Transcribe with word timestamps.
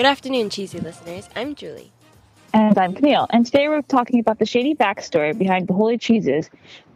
Good 0.00 0.06
afternoon, 0.06 0.48
cheesy 0.48 0.80
listeners. 0.80 1.28
I'm 1.36 1.54
Julie. 1.54 1.92
And 2.54 2.78
I'm 2.78 2.94
Camille. 2.94 3.26
And 3.28 3.44
today 3.44 3.68
we're 3.68 3.82
talking 3.82 4.18
about 4.18 4.38
the 4.38 4.46
shady 4.46 4.74
backstory 4.74 5.36
behind 5.36 5.68
the 5.68 5.74
holy 5.74 5.98
cheeses 5.98 6.48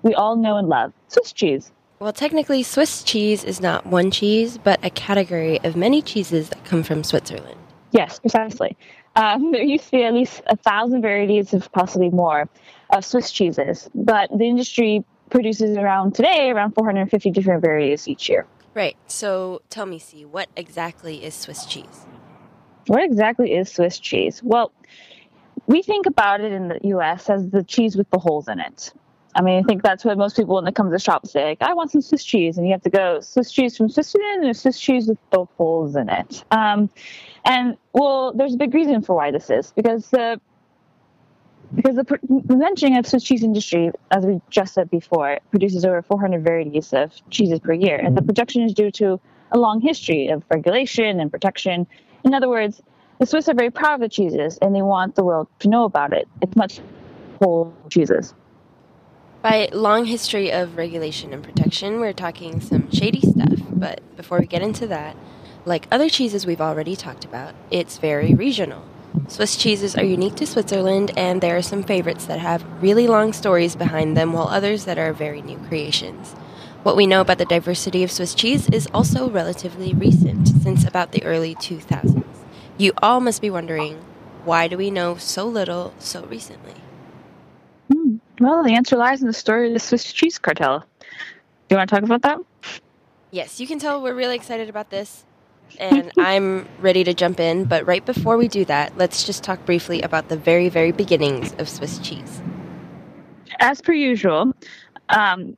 we 0.02 0.14
all 0.14 0.36
know 0.36 0.56
and 0.56 0.70
love 0.70 0.94
Swiss 1.08 1.30
cheese. 1.30 1.70
Well, 1.98 2.14
technically, 2.14 2.62
Swiss 2.62 3.02
cheese 3.02 3.44
is 3.44 3.60
not 3.60 3.84
one 3.84 4.10
cheese, 4.10 4.56
but 4.56 4.82
a 4.82 4.88
category 4.88 5.60
of 5.64 5.76
many 5.76 6.00
cheeses 6.00 6.48
that 6.48 6.64
come 6.64 6.82
from 6.82 7.04
Switzerland. 7.04 7.58
Yes, 7.90 8.20
precisely. 8.20 8.74
Um, 9.16 9.50
there 9.52 9.62
used 9.62 9.84
to 9.84 9.90
be 9.90 10.04
at 10.04 10.14
least 10.14 10.40
a 10.46 10.56
thousand 10.56 11.02
varieties, 11.02 11.52
if 11.52 11.70
possibly 11.72 12.08
more, 12.08 12.48
of 12.88 13.04
Swiss 13.04 13.30
cheeses, 13.30 13.90
but 13.94 14.30
the 14.30 14.46
industry 14.46 15.04
produces 15.28 15.76
around 15.76 16.14
today 16.14 16.48
around 16.48 16.72
450 16.72 17.30
different 17.32 17.60
varieties 17.60 18.08
each 18.08 18.30
year. 18.30 18.46
Right. 18.72 18.96
So 19.08 19.60
tell 19.68 19.84
me, 19.84 19.98
see, 19.98 20.24
what 20.24 20.48
exactly 20.56 21.22
is 21.22 21.34
Swiss 21.34 21.66
cheese? 21.66 22.06
What 22.86 23.02
exactly 23.02 23.52
is 23.52 23.70
Swiss 23.72 23.98
cheese? 23.98 24.42
Well, 24.42 24.72
we 25.66 25.82
think 25.82 26.06
about 26.06 26.40
it 26.40 26.52
in 26.52 26.68
the 26.68 26.80
US 26.88 27.30
as 27.30 27.48
the 27.50 27.62
cheese 27.62 27.96
with 27.96 28.10
the 28.10 28.18
holes 28.18 28.48
in 28.48 28.60
it. 28.60 28.92
I 29.36 29.42
mean, 29.42 29.58
I 29.58 29.62
think 29.66 29.82
that's 29.82 30.04
what 30.04 30.16
most 30.16 30.36
people 30.36 30.54
when 30.54 30.64
they 30.64 30.70
come 30.70 30.86
to 30.86 30.92
the 30.92 30.98
shop 30.98 31.26
say, 31.26 31.44
like, 31.44 31.62
I 31.62 31.72
want 31.74 31.90
some 31.90 32.02
Swiss 32.02 32.24
cheese. 32.24 32.56
And 32.56 32.66
you 32.66 32.72
have 32.72 32.82
to 32.82 32.90
go 32.90 33.20
Swiss 33.20 33.50
cheese 33.50 33.76
from 33.76 33.88
Switzerland 33.88 34.44
or 34.44 34.54
Swiss 34.54 34.78
cheese 34.78 35.08
with 35.08 35.18
the 35.30 35.44
holes 35.56 35.96
in 35.96 36.08
it. 36.08 36.44
Um, 36.50 36.88
and 37.44 37.76
well, 37.92 38.32
there's 38.32 38.54
a 38.54 38.56
big 38.56 38.72
reason 38.74 39.02
for 39.02 39.16
why 39.16 39.30
this 39.30 39.50
is 39.50 39.72
because 39.74 40.08
the 40.10 40.40
because 41.74 41.96
the 41.96 42.56
mentioning 42.56 42.98
of 42.98 43.06
Swiss 43.06 43.24
cheese 43.24 43.42
industry, 43.42 43.90
as 44.12 44.24
we 44.24 44.40
just 44.48 44.74
said 44.74 44.90
before, 44.90 45.40
produces 45.50 45.84
over 45.84 46.02
400 46.02 46.44
varieties 46.44 46.92
of 46.92 47.12
cheeses 47.30 47.58
per 47.58 47.72
year, 47.72 47.96
and 47.96 48.16
the 48.16 48.22
production 48.22 48.62
is 48.62 48.72
due 48.72 48.92
to 48.92 49.18
a 49.50 49.58
long 49.58 49.80
history 49.80 50.28
of 50.28 50.44
regulation 50.50 51.18
and 51.18 51.32
protection 51.32 51.86
in 52.24 52.34
other 52.34 52.48
words, 52.48 52.82
the 53.18 53.26
Swiss 53.26 53.48
are 53.48 53.54
very 53.54 53.70
proud 53.70 53.94
of 53.94 54.00
the 54.00 54.08
cheeses 54.08 54.58
and 54.60 54.74
they 54.74 54.82
want 54.82 55.14
the 55.14 55.24
world 55.24 55.46
to 55.60 55.68
know 55.68 55.84
about 55.84 56.12
it. 56.12 56.26
It's 56.42 56.56
much 56.56 56.80
whole 57.40 57.72
cheeses. 57.90 58.34
By 59.42 59.68
long 59.72 60.06
history 60.06 60.50
of 60.50 60.76
regulation 60.76 61.32
and 61.32 61.44
protection, 61.44 62.00
we're 62.00 62.14
talking 62.14 62.60
some 62.60 62.90
shady 62.90 63.20
stuff. 63.20 63.60
But 63.70 64.00
before 64.16 64.40
we 64.40 64.46
get 64.46 64.62
into 64.62 64.86
that, 64.86 65.16
like 65.66 65.86
other 65.90 66.08
cheeses 66.08 66.46
we've 66.46 66.60
already 66.60 66.96
talked 66.96 67.24
about, 67.24 67.54
it's 67.70 67.98
very 67.98 68.34
regional. 68.34 68.82
Swiss 69.28 69.56
cheeses 69.56 69.96
are 69.96 70.04
unique 70.04 70.34
to 70.36 70.46
Switzerland, 70.46 71.12
and 71.16 71.40
there 71.40 71.56
are 71.56 71.62
some 71.62 71.82
favorites 71.82 72.26
that 72.26 72.40
have 72.40 72.64
really 72.82 73.06
long 73.06 73.32
stories 73.32 73.76
behind 73.76 74.16
them, 74.16 74.32
while 74.32 74.48
others 74.48 74.86
that 74.86 74.98
are 74.98 75.12
very 75.12 75.40
new 75.40 75.56
creations. 75.68 76.34
What 76.84 76.96
we 76.96 77.06
know 77.06 77.22
about 77.22 77.38
the 77.38 77.46
diversity 77.46 78.04
of 78.04 78.12
Swiss 78.12 78.34
cheese 78.34 78.68
is 78.68 78.86
also 78.92 79.30
relatively 79.30 79.94
recent, 79.94 80.46
since 80.48 80.86
about 80.86 81.12
the 81.12 81.24
early 81.24 81.54
2000s. 81.54 82.22
You 82.76 82.92
all 83.02 83.20
must 83.20 83.40
be 83.40 83.48
wondering, 83.48 84.04
why 84.44 84.68
do 84.68 84.76
we 84.76 84.90
know 84.90 85.16
so 85.16 85.46
little 85.46 85.94
so 85.98 86.26
recently? 86.26 86.74
Hmm. 87.90 88.16
Well, 88.38 88.62
the 88.62 88.74
answer 88.74 88.98
lies 88.98 89.22
in 89.22 89.28
the 89.28 89.32
story 89.32 89.68
of 89.68 89.72
the 89.72 89.80
Swiss 89.80 90.12
cheese 90.12 90.36
cartel. 90.36 90.80
Do 91.00 91.06
you 91.70 91.78
want 91.78 91.88
to 91.88 91.96
talk 91.96 92.04
about 92.04 92.20
that? 92.20 92.38
Yes, 93.30 93.58
you 93.60 93.66
can 93.66 93.78
tell 93.78 94.02
we're 94.02 94.12
really 94.12 94.36
excited 94.36 94.68
about 94.68 94.90
this, 94.90 95.24
and 95.80 96.12
I'm 96.18 96.68
ready 96.80 97.02
to 97.04 97.14
jump 97.14 97.40
in. 97.40 97.64
But 97.64 97.86
right 97.86 98.04
before 98.04 98.36
we 98.36 98.46
do 98.46 98.66
that, 98.66 98.94
let's 98.98 99.24
just 99.24 99.42
talk 99.42 99.64
briefly 99.64 100.02
about 100.02 100.28
the 100.28 100.36
very, 100.36 100.68
very 100.68 100.92
beginnings 100.92 101.54
of 101.54 101.66
Swiss 101.66 101.98
cheese. 102.00 102.42
As 103.58 103.80
per 103.80 103.94
usual, 103.94 104.52
um, 105.08 105.56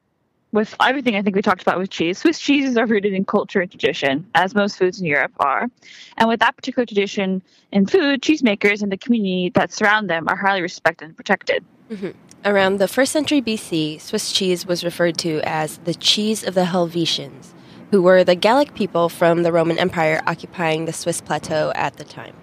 with 0.56 0.74
everything 0.80 1.14
I 1.16 1.22
think 1.22 1.36
we 1.36 1.42
talked 1.42 1.60
about 1.60 1.78
with 1.78 1.90
cheese, 1.90 2.16
Swiss 2.16 2.38
cheeses 2.40 2.78
are 2.78 2.86
rooted 2.86 3.12
in 3.12 3.26
culture 3.26 3.60
and 3.60 3.70
tradition, 3.70 4.26
as 4.34 4.54
most 4.54 4.78
foods 4.78 4.98
in 4.98 5.04
Europe 5.04 5.32
are. 5.38 5.68
And 6.16 6.30
with 6.30 6.40
that 6.40 6.56
particular 6.56 6.86
tradition 6.86 7.42
in 7.72 7.86
food, 7.86 8.22
cheesemakers 8.22 8.82
and 8.82 8.90
the 8.90 8.96
community 8.96 9.50
that 9.50 9.70
surround 9.70 10.08
them 10.08 10.26
are 10.28 10.34
highly 10.34 10.62
respected 10.62 11.04
and 11.04 11.16
protected. 11.16 11.62
Mm-hmm. 11.90 12.10
Around 12.46 12.78
the 12.78 12.88
first 12.88 13.12
century 13.12 13.42
BC, 13.42 14.00
Swiss 14.00 14.32
cheese 14.32 14.64
was 14.64 14.82
referred 14.82 15.18
to 15.18 15.42
as 15.44 15.76
the 15.78 15.94
cheese 15.94 16.42
of 16.42 16.54
the 16.54 16.64
Helvetians, 16.64 17.52
who 17.90 18.00
were 18.00 18.24
the 18.24 18.34
Gallic 18.34 18.74
people 18.74 19.10
from 19.10 19.42
the 19.42 19.52
Roman 19.52 19.78
Empire 19.78 20.22
occupying 20.26 20.86
the 20.86 20.92
Swiss 20.94 21.20
plateau 21.20 21.70
at 21.74 21.98
the 21.98 22.04
time. 22.04 22.34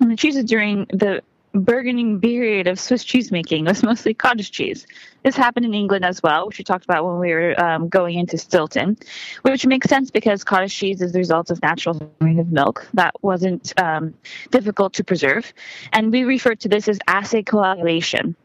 And 0.00 0.12
the 0.12 0.16
cheeses 0.16 0.44
during 0.44 0.86
the 0.90 1.22
burgeoning 1.54 2.20
period 2.20 2.66
of 2.66 2.78
Swiss 2.78 3.04
cheese 3.04 3.30
making 3.32 3.64
was 3.64 3.82
mostly 3.82 4.14
cottage 4.14 4.50
cheese. 4.50 4.86
This 5.22 5.36
happened 5.36 5.66
in 5.66 5.74
England 5.74 6.04
as 6.04 6.22
well, 6.22 6.46
which 6.46 6.58
we 6.58 6.64
talked 6.64 6.84
about 6.84 7.04
when 7.04 7.18
we 7.18 7.32
were 7.32 7.60
um, 7.60 7.88
going 7.88 8.18
into 8.18 8.38
Stilton, 8.38 8.96
which 9.42 9.66
makes 9.66 9.88
sense 9.88 10.10
because 10.10 10.44
cottage 10.44 10.74
cheese 10.74 11.02
is 11.02 11.12
the 11.12 11.18
result 11.18 11.50
of 11.50 11.60
natural 11.62 12.12
forming 12.18 12.38
of 12.38 12.52
milk 12.52 12.86
that 12.94 13.14
wasn't 13.22 13.72
um, 13.80 14.14
difficult 14.50 14.92
to 14.94 15.04
preserve. 15.04 15.52
And 15.92 16.12
we 16.12 16.24
refer 16.24 16.54
to 16.56 16.68
this 16.68 16.88
as 16.88 16.98
acid 17.06 17.46
coagulation, 17.46 18.36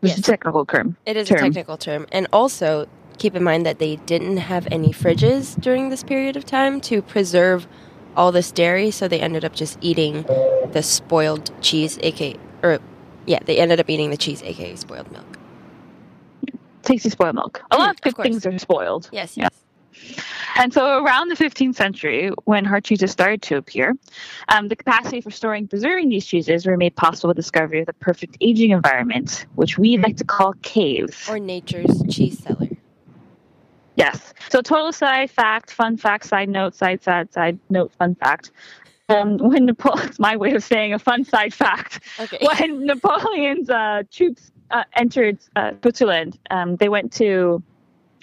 which 0.00 0.10
yes. 0.10 0.18
is 0.18 0.28
a 0.28 0.30
technical 0.30 0.66
term. 0.66 0.96
It 1.06 1.16
is 1.16 1.28
term. 1.28 1.38
a 1.38 1.42
technical 1.42 1.76
term. 1.76 2.06
And 2.12 2.26
also, 2.32 2.88
keep 3.18 3.36
in 3.36 3.44
mind 3.44 3.64
that 3.66 3.78
they 3.78 3.96
didn't 3.96 4.38
have 4.38 4.66
any 4.70 4.92
fridges 4.92 5.60
during 5.60 5.90
this 5.90 6.02
period 6.02 6.36
of 6.36 6.44
time 6.44 6.80
to 6.82 7.02
preserve 7.02 7.66
all 8.16 8.32
this 8.32 8.52
dairy, 8.52 8.90
so 8.90 9.08
they 9.08 9.20
ended 9.20 9.44
up 9.44 9.54
just 9.54 9.78
eating 9.80 10.24
the 10.72 10.82
spoiled 10.82 11.50
cheese, 11.62 11.98
aka, 12.02 12.36
or 12.62 12.78
yeah, 13.26 13.38
they 13.44 13.58
ended 13.58 13.80
up 13.80 13.88
eating 13.88 14.10
the 14.10 14.16
cheese, 14.16 14.42
aka 14.42 14.76
spoiled 14.76 15.10
milk. 15.12 15.38
Tasty 16.82 17.10
spoiled 17.10 17.36
milk. 17.36 17.62
A 17.70 17.78
lot 17.78 17.90
of 17.90 18.00
good 18.00 18.18
of 18.18 18.22
things 18.22 18.44
are 18.44 18.58
spoiled. 18.58 19.08
Yes, 19.12 19.36
yes. 19.36 19.50
And 20.56 20.72
so, 20.72 21.02
around 21.02 21.28
the 21.28 21.36
15th 21.36 21.76
century, 21.76 22.30
when 22.44 22.64
hard 22.64 22.84
cheeses 22.84 23.10
started 23.10 23.40
to 23.42 23.56
appear, 23.56 23.96
um, 24.48 24.68
the 24.68 24.76
capacity 24.76 25.20
for 25.20 25.30
storing 25.30 25.62
and 25.62 25.70
preserving 25.70 26.08
these 26.08 26.26
cheeses 26.26 26.66
were 26.66 26.76
made 26.76 26.94
possible 26.94 27.28
with 27.28 27.36
the 27.36 27.42
discovery 27.42 27.80
of 27.80 27.86
the 27.86 27.94
perfect 27.94 28.36
aging 28.40 28.70
environment, 28.70 29.46
which 29.54 29.78
we 29.78 29.96
like 29.96 30.16
to 30.18 30.24
call 30.24 30.54
caves. 30.62 31.28
Or 31.28 31.38
nature's 31.38 32.02
cheese 32.10 32.38
cellar. 32.38 32.68
Yes. 33.96 34.32
So 34.50 34.60
total 34.60 34.92
side 34.92 35.30
fact, 35.30 35.70
fun 35.70 35.96
fact, 35.96 36.24
side 36.24 36.48
note, 36.48 36.74
side 36.74 37.02
side 37.02 37.32
side 37.32 37.58
note, 37.70 37.92
fun 37.92 38.14
fact. 38.14 38.50
Um, 39.08 39.36
when 39.38 39.66
Napoleon, 39.66 40.08
it's 40.08 40.18
my 40.30 40.36
way 40.36 40.52
of 40.52 40.64
saying 40.64 40.94
a 40.94 40.98
fun 40.98 41.24
side 41.24 41.52
fact. 41.52 42.00
Okay. 42.18 42.38
When 42.58 42.86
Napoleon's 42.86 43.68
uh, 43.68 44.02
troops 44.10 44.50
uh, 44.70 44.84
entered 44.94 45.38
uh, 45.56 45.72
Switzerland, 45.82 46.38
um, 46.50 46.76
they 46.76 46.88
went 46.88 47.12
to 47.14 47.62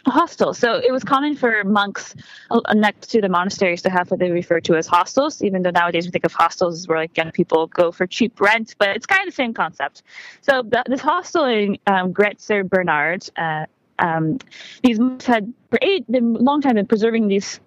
a 0.06 0.12
hostel. 0.12 0.54
So 0.54 0.76
it 0.76 0.92
was 0.92 1.04
common 1.04 1.36
for 1.36 1.64
monks 1.64 2.16
uh, 2.50 2.62
next 2.74 3.08
to 3.08 3.22
the 3.22 3.30
monasteries 3.30 3.82
to 3.84 3.90
have 3.90 4.10
what 4.10 4.20
they 4.20 4.32
refer 4.32 4.60
to 4.62 4.76
as 4.76 4.88
hostels, 4.88 5.44
even 5.44 5.62
though 5.64 5.72
nowadays 5.72 6.06
we 6.06 6.12
think 6.12 6.26
of 6.26 6.34
hostels 6.34 6.80
as 6.80 6.88
where 6.88 6.98
like 6.98 7.16
young 7.18 7.32
people 7.32 7.68
go 7.68 7.92
for 7.92 8.08
cheap 8.08 8.40
rent, 8.40 8.76
but 8.80 8.90
it's 8.90 9.06
kind 9.06 9.22
of 9.22 9.28
the 9.28 9.36
same 9.36 9.54
concept. 9.54 10.04
So 10.42 10.64
the, 10.64 10.84
this 10.88 11.02
hostel 11.02 11.46
in 11.46 11.78
um, 11.86 12.14
Gretzer 12.14 12.68
Bernard, 12.68 13.30
uh, 13.38 13.66
um, 14.00 14.40
these 14.84 15.00
monks 15.00 15.26
had 15.26 15.54
for 15.70 15.80
eight, 15.82 16.06
a 16.14 16.20
long 16.20 16.62
time 16.62 16.76
been 16.76 16.88
preserving 16.88 17.28
these 17.28 17.60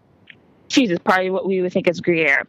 cheeses, 0.68 0.98
probably 0.98 1.30
what 1.30 1.46
we 1.46 1.60
would 1.60 1.72
think 1.72 1.86
as 1.86 2.00
Gruyere. 2.00 2.46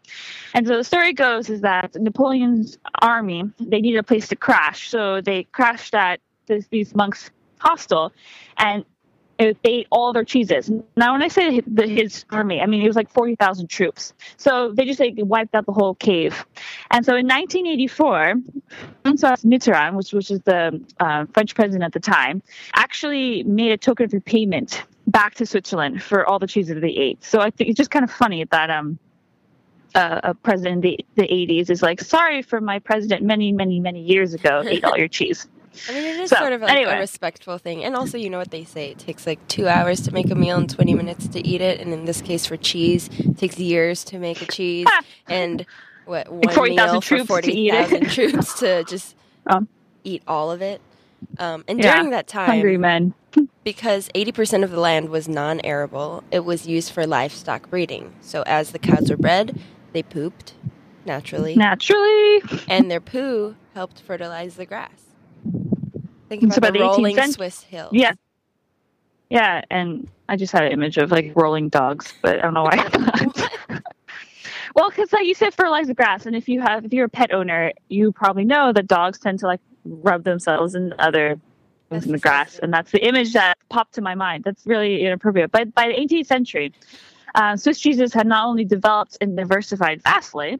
And 0.53 0.65
so 0.65 0.77
the 0.77 0.83
story 0.83 1.13
goes 1.13 1.49
is 1.49 1.61
that 1.61 1.93
Napoleon's 1.95 2.77
army 3.01 3.43
they 3.59 3.81
needed 3.81 3.99
a 3.99 4.03
place 4.03 4.27
to 4.29 4.35
crash, 4.35 4.89
so 4.89 5.21
they 5.21 5.43
crashed 5.43 5.93
at 5.93 6.19
this, 6.47 6.67
these 6.67 6.95
monks' 6.95 7.31
hostel, 7.59 8.11
and 8.57 8.85
it 9.39 9.57
ate 9.63 9.87
all 9.91 10.13
their 10.13 10.23
cheeses. 10.23 10.71
Now, 10.95 11.13
when 11.13 11.21
I 11.21 11.27
say 11.27 11.61
the, 11.61 11.87
his 11.87 12.25
army, 12.29 12.61
I 12.61 12.65
mean 12.65 12.81
it 12.81 12.87
was 12.87 12.95
like 12.95 13.09
forty 13.09 13.35
thousand 13.35 13.67
troops. 13.67 14.13
So 14.37 14.71
they 14.71 14.85
just 14.85 14.99
like 14.99 15.15
wiped 15.17 15.55
out 15.55 15.65
the 15.65 15.73
whole 15.73 15.95
cave. 15.95 16.45
And 16.91 17.05
so 17.05 17.15
in 17.15 17.27
1984, 17.27 18.35
Francois 19.03 19.35
Mitterrand, 19.37 19.95
which 19.95 20.13
which 20.13 20.31
is 20.31 20.41
the 20.41 20.81
uh, 20.99 21.25
French 21.33 21.55
president 21.55 21.83
at 21.83 21.93
the 21.93 21.99
time, 21.99 22.41
actually 22.75 23.43
made 23.43 23.71
a 23.71 23.77
token 23.77 24.05
of 24.05 24.13
repayment 24.13 24.83
back 25.07 25.35
to 25.35 25.45
Switzerland 25.45 26.01
for 26.01 26.25
all 26.25 26.39
the 26.39 26.47
cheeses 26.47 26.79
they 26.79 26.89
ate. 26.89 27.23
So 27.23 27.39
I 27.39 27.49
think 27.49 27.69
it's 27.69 27.77
just 27.77 27.91
kind 27.91 28.03
of 28.03 28.11
funny 28.11 28.45
that 28.45 28.69
um 28.69 28.99
uh, 29.95 30.19
a 30.23 30.33
president 30.33 30.75
in 30.75 30.81
the, 30.81 31.05
the 31.15 31.27
80s 31.27 31.69
is 31.69 31.81
like, 31.81 32.01
sorry 32.01 32.41
for 32.41 32.59
my 32.59 32.79
president 32.79 33.21
many, 33.21 33.51
many, 33.51 33.79
many 33.79 34.01
years 34.01 34.33
ago 34.33 34.63
ate 34.65 34.83
all 34.83 34.97
your 34.97 35.07
cheese. 35.07 35.47
I 35.89 35.93
mean, 35.93 36.03
it 36.03 36.19
is 36.19 36.29
so, 36.29 36.37
sort 36.37 36.53
of 36.53 36.61
like 36.61 36.71
anyway. 36.71 36.93
a 36.93 36.99
respectful 36.99 37.57
thing. 37.57 37.83
And 37.83 37.95
also, 37.95 38.17
you 38.17 38.29
know 38.29 38.37
what 38.37 38.51
they 38.51 38.63
say 38.63 38.91
it 38.91 38.99
takes 38.99 39.25
like 39.25 39.45
two 39.47 39.67
hours 39.67 40.01
to 40.01 40.13
make 40.13 40.29
a 40.29 40.35
meal 40.35 40.57
and 40.57 40.69
20 40.69 40.93
minutes 40.93 41.27
to 41.29 41.45
eat 41.45 41.61
it. 41.61 41.79
And 41.79 41.93
in 41.93 42.05
this 42.05 42.21
case, 42.21 42.45
for 42.45 42.57
cheese, 42.57 43.09
it 43.19 43.37
takes 43.37 43.57
years 43.59 44.03
to 44.05 44.19
make 44.19 44.41
a 44.41 44.45
cheese. 44.45 44.87
and 45.27 45.65
what, 46.05 46.29
one 46.29 46.53
40, 46.53 46.75
meal 46.75 47.01
for 47.01 47.25
40,000 47.25 48.09
troops 48.09 48.59
to 48.59 48.83
just 48.83 49.15
um, 49.47 49.67
eat 50.03 50.23
all 50.27 50.51
of 50.51 50.61
it. 50.61 50.81
Um, 51.37 51.63
and 51.67 51.81
during 51.81 52.09
that 52.09 52.27
time, 52.27 52.49
hungry 52.49 52.77
men. 52.77 53.13
because 53.63 54.09
80% 54.13 54.63
of 54.63 54.71
the 54.71 54.79
land 54.79 55.09
was 55.09 55.27
non 55.27 55.59
arable, 55.61 56.23
it 56.31 56.41
was 56.41 56.67
used 56.67 56.91
for 56.91 57.07
livestock 57.07 57.69
breeding. 57.69 58.13
So 58.21 58.43
as 58.45 58.71
the 58.71 58.79
cows 58.79 59.09
were 59.09 59.17
bred, 59.17 59.59
they 59.93 60.03
pooped 60.03 60.53
naturally. 61.05 61.55
Naturally. 61.55 62.41
And 62.67 62.91
their 62.91 63.01
poo 63.01 63.55
helped 63.73 64.01
fertilize 64.01 64.55
the 64.55 64.65
grass. 64.65 65.12
Think 66.39 66.57
about, 66.57 66.69
about 66.69 66.73
the, 66.73 66.79
rolling 66.79 67.15
cent- 67.15 67.33
Swiss 67.33 67.63
hills. 67.63 67.91
Yeah. 67.93 68.13
Yeah, 69.29 69.61
and 69.71 70.07
I 70.29 70.35
just 70.35 70.51
had 70.51 70.63
an 70.63 70.71
image 70.71 70.97
of 70.97 71.11
like 71.11 71.31
rolling 71.35 71.69
dogs, 71.69 72.13
but 72.21 72.37
I 72.37 72.41
don't 72.41 72.53
know 72.53 72.63
why. 72.63 72.75
well, 74.75 74.89
because 74.89 75.11
like 75.11 75.25
you 75.25 75.33
said, 75.33 75.53
fertilize 75.55 75.87
the 75.87 75.95
grass, 75.95 76.27
and 76.27 76.35
if 76.35 76.47
you 76.47 76.61
have 76.61 76.85
if 76.85 76.93
you're 76.93 77.05
a 77.05 77.09
pet 77.09 77.33
owner, 77.33 77.71
you 77.89 78.11
probably 78.11 78.45
know 78.45 78.71
that 78.73 78.85
dogs 78.85 79.17
tend 79.19 79.39
to 79.39 79.47
like 79.47 79.59
rub 79.85 80.23
themselves 80.23 80.75
in 80.75 80.93
other 80.99 81.39
in 81.89 82.11
the 82.11 82.19
grass, 82.19 82.59
and 82.59 82.73
that's 82.73 82.91
the 82.91 83.05
image 83.05 83.33
that 83.33 83.57
popped 83.69 83.93
to 83.95 84.01
my 84.01 84.15
mind. 84.15 84.43
That's 84.43 84.65
really 84.65 85.03
inappropriate. 85.03 85.51
But 85.51 85.73
by 85.73 85.87
the 85.87 85.93
18th 85.93 86.27
century, 86.27 86.73
uh, 87.35 87.55
Swiss 87.57 87.79
cheeses 87.79 88.13
had 88.13 88.27
not 88.27 88.45
only 88.45 88.65
developed 88.65 89.17
and 89.21 89.35
diversified 89.35 90.01
vastly, 90.03 90.59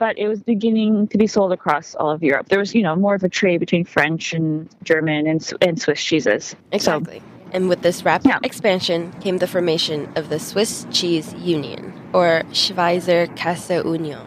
but 0.00 0.18
it 0.18 0.28
was 0.28 0.42
beginning 0.42 1.06
to 1.08 1.18
be 1.18 1.26
sold 1.26 1.52
across 1.52 1.94
all 1.94 2.10
of 2.10 2.22
Europe. 2.22 2.48
There 2.48 2.58
was, 2.58 2.74
you 2.74 2.82
know, 2.82 2.96
more 2.96 3.14
of 3.14 3.22
a 3.22 3.28
trade 3.28 3.60
between 3.60 3.84
French 3.84 4.32
and 4.32 4.68
German 4.82 5.26
and, 5.26 5.52
and 5.60 5.80
Swiss 5.80 6.02
cheeses. 6.02 6.56
Exactly. 6.72 7.18
So, 7.18 7.24
and 7.52 7.68
with 7.68 7.82
this 7.82 8.02
rapid 8.02 8.28
yeah. 8.28 8.38
expansion 8.42 9.12
came 9.20 9.38
the 9.38 9.46
formation 9.46 10.10
of 10.16 10.30
the 10.30 10.38
Swiss 10.38 10.86
Cheese 10.90 11.34
Union, 11.34 11.92
or 12.14 12.42
Schweizer 12.50 13.26
Käse 13.36 13.84
Union. 13.84 14.26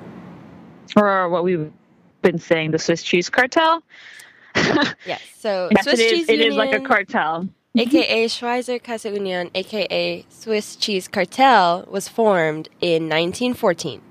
Or 0.95 1.27
what 1.29 1.43
we've 1.43 1.71
been 2.21 2.37
saying, 2.37 2.71
the 2.71 2.79
Swiss 2.79 3.01
Cheese 3.01 3.29
Cartel. 3.29 3.81
yes, 5.07 5.21
so 5.35 5.69
yes, 5.71 5.83
Swiss 5.85 5.99
it, 5.99 6.05
is, 6.05 6.11
Cheese 6.11 6.29
it 6.29 6.33
Union, 6.33 6.51
is 6.51 6.55
like 6.55 6.73
a 6.73 6.81
cartel. 6.81 7.49
aka 7.75 8.27
Schweizer 8.27 8.79
Käse 8.79 9.11
Union, 9.11 9.49
aka 9.55 10.23
Swiss 10.29 10.75
Cheese 10.75 11.07
Cartel, 11.07 11.87
was 11.89 12.07
formed 12.07 12.69
in 12.79 13.09
1914 13.09 14.01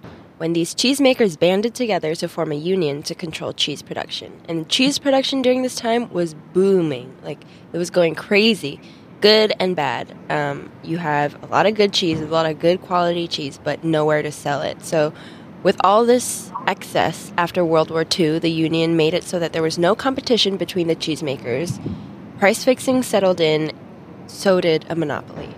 when 0.42 0.54
these 0.54 0.74
cheesemakers 0.74 1.38
banded 1.38 1.72
together 1.72 2.16
to 2.16 2.26
form 2.26 2.50
a 2.50 2.56
union 2.56 3.00
to 3.00 3.14
control 3.14 3.52
cheese 3.52 3.80
production. 3.80 4.32
And 4.48 4.68
cheese 4.68 4.98
production 4.98 5.40
during 5.40 5.62
this 5.62 5.76
time 5.76 6.10
was 6.12 6.34
booming. 6.34 7.14
Like, 7.22 7.38
it 7.72 7.78
was 7.78 7.90
going 7.90 8.16
crazy. 8.16 8.80
Good 9.20 9.52
and 9.60 9.76
bad. 9.76 10.12
Um, 10.28 10.72
you 10.82 10.98
have 10.98 11.40
a 11.44 11.46
lot 11.46 11.66
of 11.66 11.76
good 11.76 11.92
cheese, 11.92 12.20
a 12.20 12.26
lot 12.26 12.50
of 12.50 12.58
good 12.58 12.82
quality 12.82 13.28
cheese, 13.28 13.60
but 13.62 13.84
nowhere 13.84 14.20
to 14.20 14.32
sell 14.32 14.62
it. 14.62 14.84
So, 14.84 15.14
with 15.62 15.76
all 15.84 16.04
this 16.04 16.50
excess 16.66 17.32
after 17.38 17.64
World 17.64 17.92
War 17.92 18.04
II, 18.04 18.40
the 18.40 18.50
union 18.50 18.96
made 18.96 19.14
it 19.14 19.22
so 19.22 19.38
that 19.38 19.52
there 19.52 19.62
was 19.62 19.78
no 19.78 19.94
competition 19.94 20.56
between 20.56 20.88
the 20.88 20.96
cheesemakers. 20.96 21.80
Price 22.40 22.64
fixing 22.64 23.04
settled 23.04 23.40
in, 23.40 23.70
so 24.26 24.60
did 24.60 24.86
a 24.88 24.96
monopoly 24.96 25.54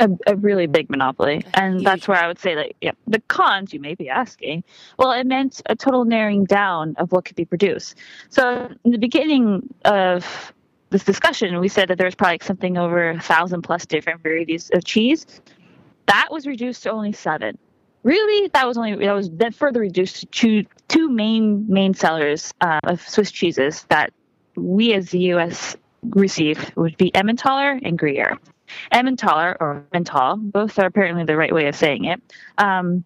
a, 0.00 0.10
a 0.26 0.36
really 0.36 0.66
big 0.66 0.90
monopoly. 0.90 1.44
And 1.54 1.84
that's 1.84 2.08
where 2.08 2.18
I 2.18 2.26
would 2.26 2.38
say 2.38 2.54
that, 2.54 2.72
yeah, 2.80 2.92
the 3.06 3.20
cons 3.28 3.72
you 3.72 3.80
may 3.80 3.94
be 3.94 4.08
asking, 4.08 4.64
well, 4.98 5.12
it 5.12 5.26
meant 5.26 5.62
a 5.66 5.76
total 5.76 6.04
narrowing 6.04 6.44
down 6.44 6.94
of 6.98 7.12
what 7.12 7.24
could 7.24 7.36
be 7.36 7.44
produced. 7.44 7.96
So 8.28 8.70
in 8.84 8.90
the 8.90 8.98
beginning 8.98 9.72
of 9.84 10.52
this 10.90 11.04
discussion, 11.04 11.58
we 11.60 11.68
said 11.68 11.88
that 11.88 11.98
there's 11.98 12.14
probably 12.14 12.38
something 12.42 12.76
over 12.76 13.10
a 13.10 13.20
thousand 13.20 13.62
plus 13.62 13.86
different 13.86 14.22
varieties 14.22 14.70
of 14.72 14.84
cheese. 14.84 15.26
That 16.06 16.28
was 16.30 16.46
reduced 16.46 16.84
to 16.84 16.90
only 16.90 17.12
seven. 17.12 17.58
Really, 18.02 18.48
that 18.48 18.66
was 18.68 18.76
only 18.76 18.94
that 18.94 19.12
was 19.12 19.28
then 19.30 19.50
further 19.50 19.80
reduced 19.80 20.20
to 20.20 20.26
two, 20.26 20.64
two 20.86 21.10
main 21.10 21.66
main 21.68 21.92
sellers 21.92 22.54
uh, 22.60 22.78
of 22.84 23.00
Swiss 23.00 23.32
cheeses 23.32 23.84
that 23.88 24.12
we 24.54 24.94
as 24.94 25.10
the 25.10 25.18
U.S. 25.18 25.76
receive 26.10 26.70
would 26.76 26.96
be 26.96 27.10
Emmentaler 27.16 27.80
and 27.82 27.98
Gruyere. 27.98 28.38
Emmentaler 28.92 29.56
or 29.60 29.84
Emmental, 29.92 30.38
both 30.52 30.78
are 30.78 30.86
apparently 30.86 31.24
the 31.24 31.36
right 31.36 31.54
way 31.54 31.66
of 31.66 31.76
saying 31.76 32.04
it. 32.04 32.20
Um, 32.58 33.04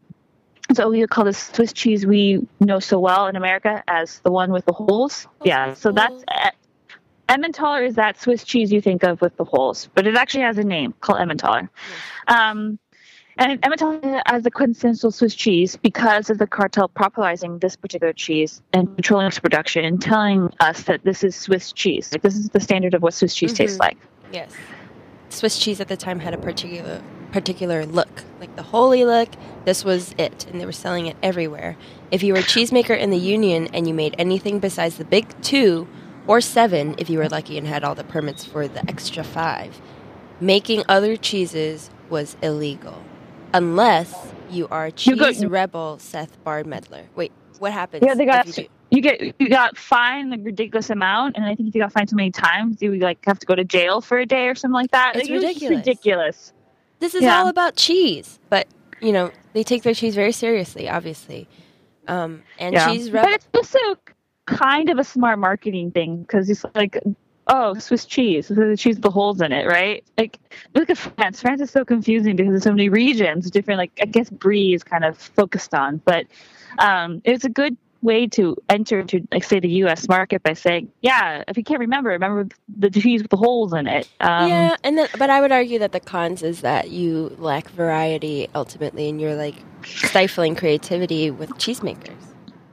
so 0.75 0.89
we 0.89 1.05
call 1.07 1.25
this 1.25 1.39
Swiss 1.39 1.73
cheese 1.73 2.07
we 2.07 2.47
know 2.61 2.79
so 2.79 2.99
well 3.01 3.27
in 3.27 3.37
America 3.37 3.83
as 3.89 4.21
the 4.21 4.31
one 4.31 4.53
with 4.53 4.65
the 4.67 4.73
holes. 4.73 5.27
Yeah, 5.45 5.75
so 5.75 5.91
that's 5.91 6.25
Emmentaler 7.29 7.85
is 7.85 7.95
that 7.95 8.21
Swiss 8.21 8.43
cheese 8.45 8.73
you 8.73 8.81
think 8.81 9.05
of 9.05 9.21
with 9.21 9.37
the 9.37 9.45
holes, 9.45 9.89
but 9.95 10.07
it 10.07 10.17
actually 10.17 10.43
has 10.43 10.59
a 10.59 10.65
name 10.65 10.95
called 11.01 11.21
Emmentaler. 11.21 11.71
Um, 12.27 12.79
and 13.37 13.65
Emmentaler 13.65 14.21
as 14.27 14.43
the 14.43 14.51
quintessential 14.51 15.13
Swiss 15.13 15.35
cheese 15.35 15.77
because 15.77 16.29
of 16.29 16.39
the 16.39 16.47
cartel 16.47 16.89
popularizing 16.89 17.59
this 17.61 17.77
particular 17.77 18.13
cheese 18.13 18.61
and 18.73 18.95
controlling 18.97 19.29
its 19.29 19.39
production 19.39 19.85
and 19.85 20.03
telling 20.03 20.53
us 20.59 20.83
that 20.83 21.05
this 21.05 21.23
is 21.23 21.37
Swiss 21.37 21.73
cheese. 21.73 22.11
Like 22.13 22.23
this 22.23 22.37
is 22.37 22.51
the 22.51 22.61
standard 22.61 22.95
of 22.95 23.03
what 23.03 23.15
Swiss 23.15 23.35
cheese 23.35 23.53
mm-hmm. 23.53 23.63
tastes 23.63 23.79
like. 23.79 23.97
Yes. 24.33 24.53
Swiss 25.33 25.59
cheese 25.59 25.81
at 25.81 25.89
the 25.89 25.97
time 25.97 26.21
had 26.21 26.35
a 26.35 26.39
particular 26.39 27.03
particular 27.33 27.87
look, 27.87 28.25
like 28.41 28.55
the 28.57 28.63
holy 28.63 29.05
look. 29.05 29.29
This 29.65 29.85
was 29.85 30.15
it, 30.19 30.47
and 30.47 30.61
they 30.61 30.67
were 30.67 30.73
selling 30.73 31.07
it 31.07 31.17
everywhere. 31.23 31.77
If 32.11 32.23
you 32.23 32.33
were 32.33 32.41
a 32.41 32.43
cheesemaker 32.43 32.99
in 32.99 33.11
the 33.11 33.19
Union 33.19 33.69
and 33.73 33.87
you 33.87 33.95
made 33.95 34.17
anything 34.19 34.59
besides 34.59 34.97
the 34.97 35.05
big 35.05 35.41
two 35.41 35.87
or 36.27 36.41
seven, 36.41 36.97
if 36.99 37.09
you 37.09 37.19
were 37.19 37.29
lucky 37.29 37.57
and 37.57 37.67
had 37.67 37.85
all 37.85 37.95
the 37.95 38.05
permits 38.05 38.45
for 38.45 38.67
the 38.67 38.81
extra 38.89 39.23
five, 39.23 39.81
making 40.41 40.83
other 40.89 41.17
cheeses 41.17 41.91
was 42.09 42.37
illegal, 42.43 43.01
unless 43.55 44.33
you 44.51 44.67
are 44.69 44.91
cheese 44.91 45.47
rebel 45.47 45.99
Seth 46.01 46.43
Bard 46.43 46.67
Medler. 46.67 47.05
Wait, 47.15 47.31
what 47.61 47.73
happens? 47.73 48.03
Yeah, 48.05 48.15
they 48.15 48.25
got 48.25 48.59
you 48.59 48.69
get 49.03 49.41
you 49.41 49.49
got 49.49 49.79
fined 49.79 50.35
a 50.35 50.39
ridiculous 50.39 50.91
amount, 50.91 51.37
and 51.37 51.45
I 51.45 51.55
think 51.55 51.69
if 51.69 51.75
you 51.75 51.81
got 51.81 51.93
fined 51.93 52.11
so 52.11 52.17
many 52.17 52.31
times, 52.31 52.83
you 52.83 52.95
like 52.97 53.25
have 53.25 53.39
to 53.39 53.47
go 53.47 53.55
to 53.55 53.65
jail 53.65 54.01
for 54.01 54.19
a 54.19 54.27
day 54.27 54.49
or 54.49 54.55
something 54.55 54.75
like 54.75 54.91
that. 54.91 55.17
It's 55.17 55.29
like, 55.29 55.41
ridiculous. 55.41 55.77
ridiculous. 55.77 56.53
This 56.99 57.15
is 57.15 57.23
yeah. 57.23 57.39
all 57.39 57.49
about 57.49 57.77
cheese, 57.77 58.41
but 58.49 58.67
you 59.01 59.13
know 59.13 59.31
they 59.53 59.63
take 59.63 59.85
their 59.85 59.95
cheese 59.95 60.15
very 60.15 60.33
seriously, 60.33 60.89
obviously. 60.89 61.49
Um, 62.09 62.43
and 62.59 62.75
yeah. 62.75 62.91
cheese, 62.91 63.11
but 63.11 63.29
it's 63.29 63.47
also 63.55 63.79
kind 64.47 64.91
of 64.91 64.99
a 64.99 65.05
smart 65.05 65.39
marketing 65.39 65.93
thing 65.93 66.23
because 66.23 66.51
it's 66.51 66.65
like, 66.75 66.99
oh, 67.47 67.75
Swiss 67.75 68.05
cheese, 68.05 68.49
the 68.49 68.77
cheese 68.77 68.97
with 68.97 69.03
the 69.03 69.11
holes 69.11 69.41
in 69.41 69.53
it, 69.53 69.67
right? 69.67 70.05
Like, 70.19 70.39
look 70.75 70.91
at 70.91 70.99
France. 70.99 71.41
France 71.41 71.61
is 71.61 71.71
so 71.71 71.85
confusing 71.85 72.37
because 72.37 72.51
there's 72.51 72.65
so 72.65 72.73
many 72.73 72.89
regions, 72.89 73.51
different. 73.51 73.79
Like, 73.79 73.93
I 74.03 74.07
guess 74.07 74.29
Brie 74.31 74.75
is 74.75 74.83
kind 74.83 75.05
of 75.05 75.17
focused 75.17 75.75
on, 75.75 75.99
but 76.05 76.27
um, 76.79 77.23
it's 77.25 77.45
a 77.45 77.49
good 77.49 77.77
way 78.03 78.27
to 78.27 78.57
enter 78.69 79.01
into 79.01 79.27
like 79.33 79.45
say 79.45 79.61
the 79.61 79.69
U.S. 79.69 80.09
market 80.09 80.43
by 80.43 80.55
saying, 80.55 80.91
yeah, 81.03 81.45
if 81.49 81.57
you 81.57 81.65
can't 81.65 81.81
remember, 81.81 82.11
remember 82.11 82.49
the 82.79 82.91
cheese 82.91 83.23
with 83.23 83.31
the 83.31 83.37
holes 83.37 83.73
in 83.73 83.87
it. 83.87 84.09
Um, 84.21 84.49
yeah, 84.49 84.77
and 84.85 84.99
then 84.99 85.09
but 85.19 85.31
I 85.31 85.41
would 85.41 85.53
argue 85.53 85.79
that 85.79 85.93
the 85.93 86.01
cons 86.01 86.43
is 86.43 86.63
that 86.63 86.91
you 86.91 87.35
lack 87.39 87.69
variety 87.71 88.49
ultimately, 88.55 89.09
and 89.09 89.21
you're 89.21 89.35
like 89.35 89.57
stifling 89.85 90.55
creativity 90.55 91.31
with 91.31 91.51
cheesemakers. 91.51 92.17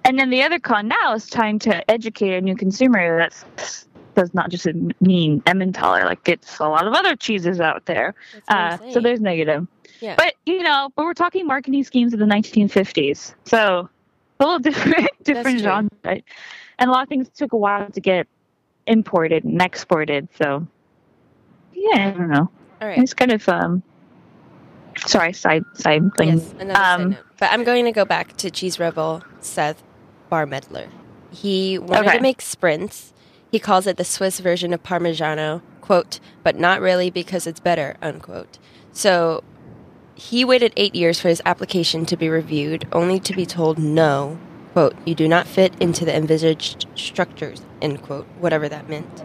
And 0.05 0.17
then 0.17 0.29
the 0.29 0.41
other 0.41 0.59
con 0.59 0.87
now 0.87 1.13
is 1.13 1.29
trying 1.29 1.59
to 1.59 1.91
educate 1.91 2.33
a 2.33 2.41
new 2.41 2.55
consumer 2.55 3.19
that 3.19 3.85
does 4.15 4.33
not 4.33 4.49
just 4.49 4.65
mean 5.01 5.43
Emmentaler. 5.45 6.05
Like 6.05 6.27
it's 6.27 6.59
a 6.59 6.67
lot 6.67 6.87
of 6.87 6.93
other 6.93 7.15
cheeses 7.15 7.59
out 7.59 7.85
there. 7.85 8.15
Uh, 8.47 8.77
so 8.91 8.99
there's 9.01 9.19
negative. 9.19 9.67
Yeah. 9.99 10.15
But 10.15 10.35
you 10.45 10.63
know, 10.63 10.89
but 10.95 11.05
we're 11.05 11.13
talking 11.13 11.45
marketing 11.45 11.83
schemes 11.83 12.13
of 12.13 12.19
the 12.19 12.25
1950s. 12.25 13.33
So 13.45 13.89
a 14.39 14.43
little 14.43 14.59
different 14.59 15.09
different 15.23 15.59
genre, 15.59 15.89
right? 16.03 16.23
And 16.79 16.89
a 16.89 16.93
lot 16.93 17.03
of 17.03 17.09
things 17.09 17.29
took 17.29 17.53
a 17.53 17.57
while 17.57 17.89
to 17.89 18.01
get 18.01 18.27
imported 18.85 19.43
and 19.43 19.61
exported. 19.61 20.27
So 20.37 20.67
yeah, 21.73 22.07
I 22.07 22.11
don't 22.11 22.29
know. 22.29 22.49
All 22.81 22.87
right. 22.87 22.97
It's 22.99 23.13
kind 23.13 23.31
of 23.31 23.47
um 23.49 23.83
sorry, 25.05 25.33
side 25.33 25.63
side 25.73 26.03
thing. 26.17 26.37
Yes, 26.37 26.53
another 26.59 26.79
um, 26.79 27.01
side 27.01 27.09
note. 27.09 27.25
But 27.39 27.51
I'm 27.51 27.63
going 27.63 27.85
to 27.85 27.91
go 27.91 28.05
back 28.05 28.35
to 28.37 28.49
Cheese 28.49 28.79
Rebel 28.79 29.23
Seth 29.39 29.83
Bar 30.29 30.45
Medler. 30.45 30.89
He 31.31 31.77
wanted 31.77 32.07
okay. 32.07 32.17
to 32.17 32.21
make 32.21 32.41
sprints. 32.41 33.13
He 33.51 33.59
calls 33.59 33.87
it 33.87 33.97
the 33.97 34.03
Swiss 34.03 34.39
version 34.39 34.73
of 34.73 34.83
Parmigiano, 34.83 35.61
quote, 35.81 36.19
but 36.43 36.55
not 36.55 36.81
really 36.81 37.09
because 37.09 37.47
it's 37.47 37.59
better, 37.59 37.95
unquote. 38.01 38.57
So 38.91 39.43
he 40.17 40.43
waited 40.43 40.73
eight 40.77 40.95
years 40.95 41.19
for 41.19 41.29
his 41.29 41.43
application 41.45 42.03
to 42.07 42.17
be 42.17 42.27
reviewed, 42.27 42.87
only 42.91 43.19
to 43.19 43.33
be 43.33 43.45
told 43.45 43.77
no, 43.77 44.39
quote, 44.73 44.95
you 45.05 45.13
do 45.13 45.27
not 45.27 45.45
fit 45.45 45.79
into 45.79 46.05
the 46.05 46.15
envisaged 46.15 46.87
structures, 46.95 47.61
end 47.83 48.01
quote, 48.01 48.25
whatever 48.39 48.67
that 48.67 48.89
meant. 48.89 49.23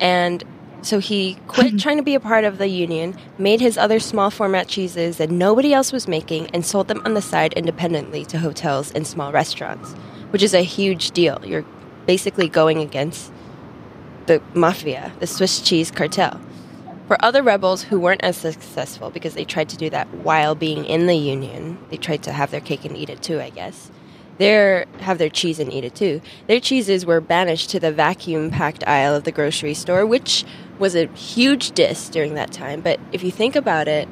And 0.00 0.44
So 0.82 0.98
he 1.00 1.38
quit 1.48 1.78
trying 1.84 1.96
to 1.96 2.02
be 2.02 2.14
a 2.14 2.20
part 2.20 2.44
of 2.44 2.58
the 2.58 2.68
union, 2.68 3.16
made 3.38 3.60
his 3.60 3.78
other 3.78 3.98
small 3.98 4.30
format 4.30 4.68
cheeses 4.68 5.16
that 5.16 5.30
nobody 5.30 5.72
else 5.72 5.92
was 5.92 6.06
making, 6.06 6.48
and 6.54 6.64
sold 6.64 6.88
them 6.88 7.02
on 7.06 7.14
the 7.14 7.22
side 7.22 7.54
independently 7.54 8.24
to 8.26 8.38
hotels 8.38 8.92
and 8.92 9.06
small 9.06 9.32
restaurants, 9.32 9.94
which 10.30 10.42
is 10.42 10.54
a 10.54 10.62
huge 10.62 11.10
deal. 11.12 11.40
You're 11.42 11.64
basically 12.06 12.48
going 12.48 12.78
against 12.78 13.32
the 14.26 14.42
mafia, 14.54 15.10
the 15.20 15.26
Swiss 15.26 15.60
cheese 15.60 15.90
cartel. 15.90 16.38
For 17.08 17.16
other 17.24 17.42
rebels 17.42 17.84
who 17.84 17.98
weren't 17.98 18.22
as 18.22 18.36
successful 18.36 19.08
because 19.08 19.32
they 19.32 19.46
tried 19.46 19.70
to 19.70 19.78
do 19.78 19.88
that 19.88 20.12
while 20.12 20.54
being 20.54 20.84
in 20.84 21.06
the 21.06 21.16
union, 21.16 21.78
they 21.88 21.96
tried 21.96 22.22
to 22.24 22.32
have 22.32 22.50
their 22.50 22.60
cake 22.60 22.84
and 22.84 22.94
eat 22.94 23.08
it 23.08 23.22
too, 23.22 23.40
I 23.40 23.48
guess. 23.48 23.90
They 24.36 24.84
have 25.00 25.16
their 25.16 25.30
cheese 25.30 25.58
and 25.58 25.72
eat 25.72 25.84
it 25.84 25.94
too. 25.94 26.20
Their 26.48 26.60
cheeses 26.60 27.06
were 27.06 27.22
banished 27.22 27.70
to 27.70 27.80
the 27.80 27.90
vacuum 27.90 28.50
packed 28.50 28.86
aisle 28.86 29.14
of 29.14 29.24
the 29.24 29.32
grocery 29.32 29.72
store, 29.72 30.04
which 30.04 30.44
was 30.78 30.94
a 30.94 31.06
huge 31.06 31.72
diss 31.72 32.10
during 32.10 32.34
that 32.34 32.52
time. 32.52 32.82
But 32.82 33.00
if 33.10 33.24
you 33.24 33.30
think 33.30 33.56
about 33.56 33.88
it, 33.88 34.06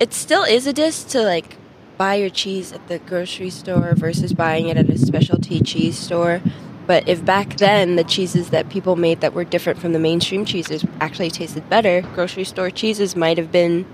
it 0.00 0.12
still 0.12 0.42
is 0.42 0.66
a 0.66 0.72
diss 0.72 1.04
to 1.04 1.22
like 1.22 1.56
buy 1.96 2.16
your 2.16 2.30
cheese 2.30 2.72
at 2.72 2.88
the 2.88 2.98
grocery 2.98 3.50
store 3.50 3.94
versus 3.94 4.32
buying 4.32 4.68
it 4.68 4.76
at 4.76 4.90
a 4.90 4.98
specialty 4.98 5.60
cheese 5.60 5.96
store. 5.96 6.42
But 6.86 7.08
if 7.08 7.24
back 7.24 7.56
then 7.56 7.96
the 7.96 8.04
cheeses 8.04 8.50
that 8.50 8.68
people 8.68 8.96
made 8.96 9.20
that 9.20 9.32
were 9.32 9.44
different 9.44 9.80
from 9.80 9.92
the 9.92 9.98
mainstream 9.98 10.44
cheeses 10.44 10.84
actually 11.00 11.30
tasted 11.30 11.68
better, 11.68 12.02
grocery 12.14 12.44
store 12.44 12.70
cheeses 12.70 13.16
might 13.16 13.38
have 13.38 13.50
been 13.50 13.84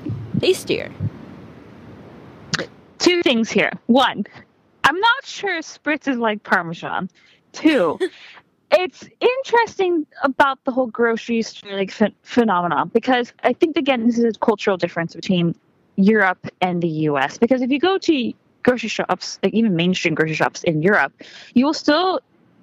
tastier. 0.40 0.90
Two 2.98 3.22
things 3.22 3.50
here. 3.50 3.72
One, 3.86 4.24
I'm 4.84 4.98
not 4.98 5.24
sure 5.24 5.60
Spritz 5.60 6.06
is 6.06 6.18
like 6.18 6.42
Parmesan. 6.42 7.08
Two, 7.52 7.98
it's 8.70 9.08
interesting 9.20 10.06
about 10.22 10.62
the 10.64 10.70
whole 10.70 10.86
grocery 10.86 11.42
store 11.42 11.72
like 11.72 11.92
ph- 11.92 12.14
phenomenon 12.22 12.90
because 12.92 13.32
I 13.42 13.54
think 13.54 13.76
again 13.76 14.06
this 14.06 14.18
is 14.18 14.36
a 14.36 14.38
cultural 14.38 14.76
difference 14.76 15.14
between 15.14 15.54
Europe 15.96 16.46
and 16.60 16.82
the 16.82 16.88
U.S. 16.88 17.38
Because 17.38 17.62
if 17.62 17.70
you 17.70 17.78
go 17.78 17.98
to 17.98 18.32
grocery 18.62 18.88
shops, 18.88 19.38
like 19.42 19.54
even 19.54 19.74
mainstream 19.76 20.14
grocery 20.14 20.34
shops 20.34 20.62
in 20.64 20.82
Europe, 20.82 21.12
you 21.54 21.64
will 21.64 21.74
still 21.74 22.20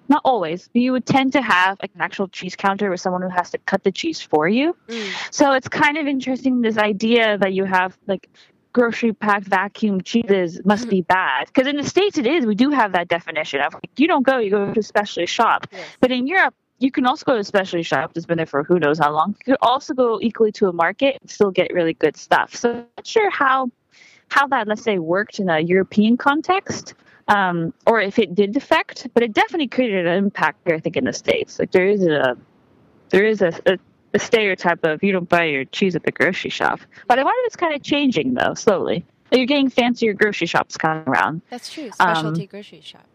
not 0.09 0.21
always, 0.25 0.69
you 0.73 0.91
would 0.91 1.05
tend 1.05 1.33
to 1.33 1.41
have 1.41 1.77
like 1.81 1.91
an 1.95 2.01
actual 2.01 2.27
cheese 2.27 2.55
counter 2.55 2.89
with 2.89 2.99
someone 2.99 3.21
who 3.21 3.29
has 3.29 3.51
to 3.51 3.57
cut 3.59 3.83
the 3.83 3.91
cheese 3.91 4.21
for 4.21 4.47
you. 4.47 4.75
Mm. 4.87 5.11
So 5.31 5.53
it's 5.53 5.67
kind 5.67 5.97
of 5.97 6.07
interesting 6.07 6.61
this 6.61 6.77
idea 6.77 7.37
that 7.37 7.53
you 7.53 7.65
have 7.65 7.97
like 8.07 8.29
grocery 8.73 9.13
packed 9.13 9.47
vacuum 9.47 10.01
cheeses 10.01 10.61
must 10.63 10.83
mm-hmm. 10.83 10.89
be 10.91 11.01
bad 11.01 11.47
because 11.47 11.67
in 11.67 11.75
the 11.75 11.83
states 11.83 12.17
it 12.17 12.27
is 12.27 12.45
we 12.45 12.55
do 12.55 12.69
have 12.69 12.91
that 12.91 13.07
definition 13.07 13.59
of 13.61 13.73
like 13.73 13.89
you 13.97 14.07
don't 14.07 14.23
go 14.23 14.37
you 14.37 14.51
go 14.51 14.71
to 14.71 14.79
a 14.79 14.83
specialty 14.83 15.25
shop 15.25 15.65
yes. 15.71 15.87
but 15.99 16.11
in 16.11 16.27
europe 16.27 16.53
you 16.77 16.91
can 16.91 17.05
also 17.05 17.25
go 17.25 17.33
to 17.33 17.39
a 17.39 17.43
specialty 17.43 17.83
shop 17.83 18.13
that's 18.13 18.27
been 18.27 18.37
there 18.37 18.45
for 18.45 18.63
who 18.63 18.79
knows 18.79 18.99
how 18.99 19.11
long 19.11 19.29
you 19.29 19.53
could 19.53 19.57
also 19.61 19.93
go 19.93 20.19
equally 20.21 20.51
to 20.51 20.67
a 20.67 20.73
market 20.73 21.17
and 21.19 21.29
still 21.31 21.49
get 21.49 21.73
really 21.73 21.95
good 21.95 22.15
stuff 22.15 22.55
so 22.55 22.71
i'm 22.71 22.85
not 22.95 23.07
sure 23.07 23.29
how 23.31 23.69
how 24.29 24.45
that 24.45 24.67
let's 24.67 24.83
say 24.83 24.99
worked 24.99 25.39
in 25.39 25.49
a 25.49 25.59
european 25.59 26.15
context 26.15 26.93
um, 27.29 27.73
or 27.87 28.01
if 28.01 28.19
it 28.19 28.35
did 28.35 28.55
affect 28.57 29.07
but 29.13 29.23
it 29.23 29.33
definitely 29.33 29.67
created 29.67 30.05
an 30.05 30.17
impact 30.17 30.59
here 30.65 30.75
i 30.75 30.79
think 30.79 30.97
in 30.97 31.05
the 31.05 31.13
states 31.13 31.59
like 31.59 31.71
there 31.71 31.87
is 31.87 32.05
a 32.05 32.37
there 33.09 33.25
is 33.25 33.41
a, 33.41 33.51
a 33.65 33.77
the 34.11 34.19
stereotype 34.19 34.83
of 34.83 35.03
you 35.03 35.11
don't 35.11 35.29
buy 35.29 35.45
your 35.45 35.65
cheese 35.65 35.95
at 35.95 36.03
the 36.03 36.11
grocery 36.11 36.49
shop. 36.49 36.79
But 37.07 37.19
I 37.19 37.23
wonder 37.23 37.39
if 37.41 37.47
it's 37.47 37.55
kind 37.55 37.75
of 37.75 37.83
changing 37.83 38.33
though, 38.33 38.53
slowly. 38.53 39.05
You're 39.31 39.45
getting 39.45 39.69
fancier 39.69 40.13
grocery 40.13 40.47
shops 40.47 40.77
coming 40.77 41.03
around. 41.05 41.41
That's 41.49 41.71
true. 41.71 41.91
Specialty 41.91 42.41
um, 42.43 42.47
grocery 42.47 42.81
shops. 42.81 43.05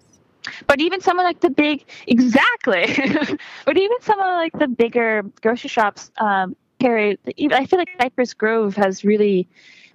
But 0.66 0.80
even 0.80 1.00
some 1.00 1.18
of 1.18 1.24
like 1.24 1.40
the 1.40 1.50
big, 1.50 1.84
exactly. 2.06 2.86
but 3.64 3.76
even 3.76 3.96
some 4.00 4.20
of 4.20 4.26
like 4.36 4.56
the 4.58 4.68
bigger 4.68 5.22
grocery 5.42 5.68
shops 5.68 6.12
um, 6.18 6.54
carry. 6.78 7.18
I 7.50 7.66
feel 7.66 7.78
like 7.78 7.88
Cypress 8.00 8.34
Grove 8.34 8.76
has 8.76 9.04
really 9.04 9.48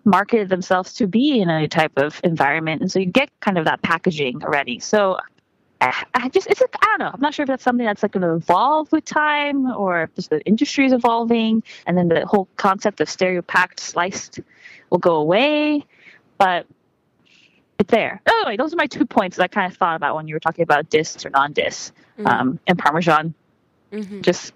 marketed 0.05 0.49
themselves 0.49 0.93
to 0.95 1.07
be 1.07 1.39
in 1.39 1.49
a 1.49 1.67
type 1.67 1.93
of 1.97 2.19
environment, 2.23 2.81
and 2.81 2.91
so 2.91 2.99
you 2.99 3.05
get 3.05 3.29
kind 3.39 3.57
of 3.57 3.65
that 3.65 3.81
packaging 3.81 4.43
already. 4.43 4.79
So 4.79 5.19
I 5.81 6.29
just 6.29 6.47
it's 6.47 6.59
like 6.59 6.75
I 6.81 6.85
don't 6.85 6.99
know. 6.99 7.11
I'm 7.13 7.21
not 7.21 7.33
sure 7.33 7.43
if 7.43 7.47
that's 7.47 7.63
something 7.63 7.85
that's 7.85 8.03
like 8.03 8.11
going 8.11 8.23
to 8.23 8.33
evolve 8.33 8.91
with 8.91 9.05
time, 9.05 9.71
or 9.71 10.03
if 10.03 10.15
just 10.15 10.29
the 10.29 10.41
industry 10.41 10.85
is 10.85 10.91
evolving, 10.91 11.63
and 11.85 11.97
then 11.97 12.09
the 12.09 12.25
whole 12.25 12.47
concept 12.57 12.99
of 12.99 13.09
stereo 13.09 13.41
packed 13.41 13.79
sliced 13.79 14.39
will 14.89 14.97
go 14.97 15.15
away. 15.15 15.85
But 16.37 16.67
it's 17.79 17.91
there. 17.91 18.21
Oh, 18.27 18.43
anyway, 18.45 18.57
those 18.57 18.73
are 18.73 18.77
my 18.77 18.87
two 18.87 19.05
points 19.05 19.37
that 19.37 19.43
I 19.43 19.47
kind 19.47 19.71
of 19.71 19.77
thought 19.77 19.95
about 19.95 20.15
when 20.15 20.27
you 20.27 20.35
were 20.35 20.39
talking 20.39 20.63
about 20.63 20.89
discs 20.89 21.25
or 21.25 21.29
non-discs 21.29 21.93
mm-hmm. 22.17 22.27
um, 22.27 22.59
and 22.67 22.77
Parmesan. 22.77 23.33
Mm-hmm. 23.93 24.21
Just 24.21 24.53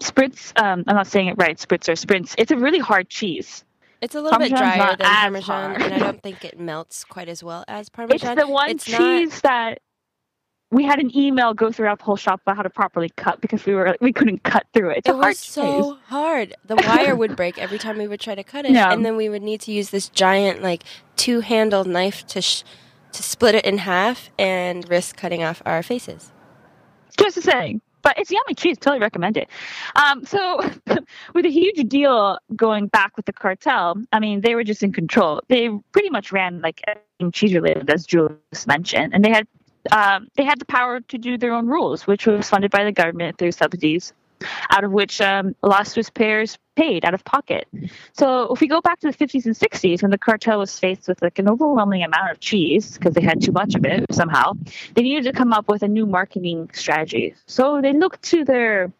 spritz. 0.00 0.52
Um, 0.60 0.84
I'm 0.88 0.96
not 0.96 1.06
saying 1.06 1.28
it 1.28 1.36
right. 1.38 1.56
Spritz 1.56 1.88
or 1.88 1.94
sprints. 1.94 2.34
It's 2.36 2.50
a 2.50 2.56
really 2.56 2.80
hard 2.80 3.08
cheese. 3.08 3.64
It's 4.00 4.14
a 4.14 4.20
little 4.20 4.38
bit 4.38 4.50
drier 4.50 4.96
than 4.96 5.06
Parmesan, 5.06 5.70
hard. 5.74 5.82
and 5.82 5.94
I 5.94 5.98
don't 5.98 6.22
think 6.22 6.44
it 6.44 6.58
melts 6.58 7.04
quite 7.04 7.28
as 7.28 7.44
well 7.44 7.64
as 7.68 7.88
Parmesan. 7.88 8.32
It's 8.32 8.40
the 8.40 8.50
one 8.50 8.70
it's 8.70 8.84
cheese 8.84 9.32
not... 9.34 9.42
that 9.42 9.80
we 10.70 10.84
had 10.84 11.00
an 11.00 11.14
email 11.16 11.52
go 11.52 11.72
throughout 11.72 11.98
the 11.98 12.04
whole 12.04 12.16
shop 12.16 12.40
about 12.42 12.56
how 12.56 12.62
to 12.62 12.70
properly 12.70 13.10
cut 13.16 13.40
because 13.40 13.66
we 13.66 13.74
were 13.74 13.96
we 14.00 14.12
couldn't 14.12 14.42
cut 14.42 14.66
through 14.72 14.90
it. 14.90 14.98
It's 14.98 15.08
it 15.08 15.16
was 15.16 15.38
so 15.38 15.98
hard. 16.06 16.54
The 16.64 16.76
wire 16.86 17.16
would 17.16 17.36
break 17.36 17.58
every 17.58 17.78
time 17.78 17.98
we 17.98 18.06
would 18.06 18.20
try 18.20 18.34
to 18.34 18.44
cut 18.44 18.64
it, 18.64 18.74
and 18.74 19.04
then 19.04 19.16
we 19.16 19.28
would 19.28 19.42
need 19.42 19.60
to 19.62 19.72
use 19.72 19.90
this 19.90 20.08
giant 20.08 20.62
like 20.62 20.84
two 21.16 21.40
handled 21.40 21.86
knife 21.86 22.26
to 22.28 22.40
sh- 22.40 22.62
to 23.12 23.22
split 23.22 23.56
it 23.56 23.64
in 23.64 23.78
half 23.78 24.30
and 24.38 24.88
risk 24.88 25.16
cutting 25.16 25.42
off 25.42 25.60
our 25.66 25.82
faces. 25.82 26.32
Just 27.18 27.34
the 27.34 27.42
saying. 27.42 27.82
But 28.02 28.18
it's 28.18 28.30
yummy 28.30 28.54
cheese. 28.54 28.78
Totally 28.78 29.00
recommend 29.00 29.36
it. 29.36 29.48
Um, 29.96 30.24
so, 30.24 30.60
with 31.34 31.44
a 31.44 31.50
huge 31.50 31.88
deal 31.88 32.38
going 32.56 32.86
back 32.86 33.16
with 33.16 33.26
the 33.26 33.32
cartel, 33.32 33.96
I 34.12 34.20
mean, 34.20 34.40
they 34.40 34.54
were 34.54 34.64
just 34.64 34.82
in 34.82 34.92
control. 34.92 35.42
They 35.48 35.68
pretty 35.92 36.10
much 36.10 36.32
ran 36.32 36.60
like 36.60 36.82
cheese 37.32 37.54
related, 37.54 37.90
as 37.90 38.06
Julius 38.06 38.66
mentioned, 38.66 39.14
and 39.14 39.24
they 39.24 39.30
had 39.30 39.46
um, 39.92 40.28
they 40.36 40.44
had 40.44 40.58
the 40.58 40.66
power 40.66 41.00
to 41.00 41.18
do 41.18 41.38
their 41.38 41.52
own 41.52 41.66
rules, 41.66 42.06
which 42.06 42.26
was 42.26 42.48
funded 42.48 42.70
by 42.70 42.84
the 42.84 42.92
government 42.92 43.38
through 43.38 43.52
subsidies, 43.52 44.12
out 44.70 44.84
of 44.84 44.92
which 44.92 45.20
um, 45.20 45.54
a 45.62 45.68
lot 45.68 45.86
Swiss 45.86 46.10
payers 46.10 46.58
paid 46.76 47.04
out 47.04 47.14
of 47.14 47.24
pocket. 47.24 47.68
So 48.12 48.52
if 48.52 48.60
we 48.60 48.68
go 48.68 48.80
back 48.80 49.00
to 49.00 49.10
the 49.10 49.16
50s 49.16 49.44
and 49.46 49.54
60s, 49.54 50.02
when 50.02 50.10
the 50.10 50.18
cartel 50.18 50.58
was 50.58 50.78
faced 50.78 51.08
with 51.08 51.20
like 51.20 51.38
an 51.38 51.48
overwhelming 51.48 52.02
amount 52.02 52.30
of 52.30 52.40
cheese 52.40 52.96
because 52.96 53.14
they 53.14 53.20
had 53.20 53.42
too 53.42 53.52
much 53.52 53.74
of 53.74 53.84
it 53.84 54.06
somehow, 54.12 54.52
they 54.94 55.02
needed 55.02 55.24
to 55.24 55.32
come 55.32 55.52
up 55.52 55.68
with 55.68 55.82
a 55.82 55.88
new 55.88 56.06
marketing 56.06 56.70
strategy. 56.72 57.34
So 57.46 57.80
they 57.82 57.92
looked 57.92 58.22
to 58.24 58.44
their 58.44 58.92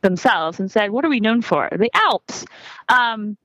themselves 0.00 0.60
and 0.60 0.70
said, 0.70 0.90
"What 0.90 1.04
are 1.04 1.08
we 1.08 1.20
known 1.20 1.42
for? 1.42 1.68
The 1.72 1.90
Alps." 1.94 2.44
Um, 2.88 3.36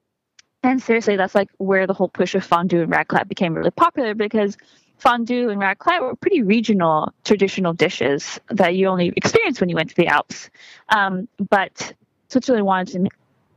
and 0.61 0.81
seriously, 0.81 1.15
that's 1.15 1.35
like 1.35 1.49
where 1.57 1.87
the 1.87 1.93
whole 1.93 2.09
push 2.09 2.35
of 2.35 2.43
fondue 2.43 2.81
and 2.81 2.91
raclette 2.91 3.27
became 3.27 3.53
really 3.53 3.71
popular 3.71 4.13
because 4.13 4.57
fondue 4.99 5.49
and 5.49 5.59
raclette 5.61 6.01
were 6.01 6.15
pretty 6.15 6.43
regional 6.43 7.13
traditional 7.23 7.73
dishes 7.73 8.39
that 8.49 8.75
you 8.75 8.87
only 8.87 9.11
experienced 9.15 9.59
when 9.61 9.69
you 9.69 9.75
went 9.75 9.89
to 9.89 9.95
the 9.95 10.07
Alps. 10.07 10.49
Um, 10.89 11.27
but 11.49 11.93
Switzerland 12.29 12.65
wanted 12.65 12.91
to 12.93 12.99
make 12.99 13.13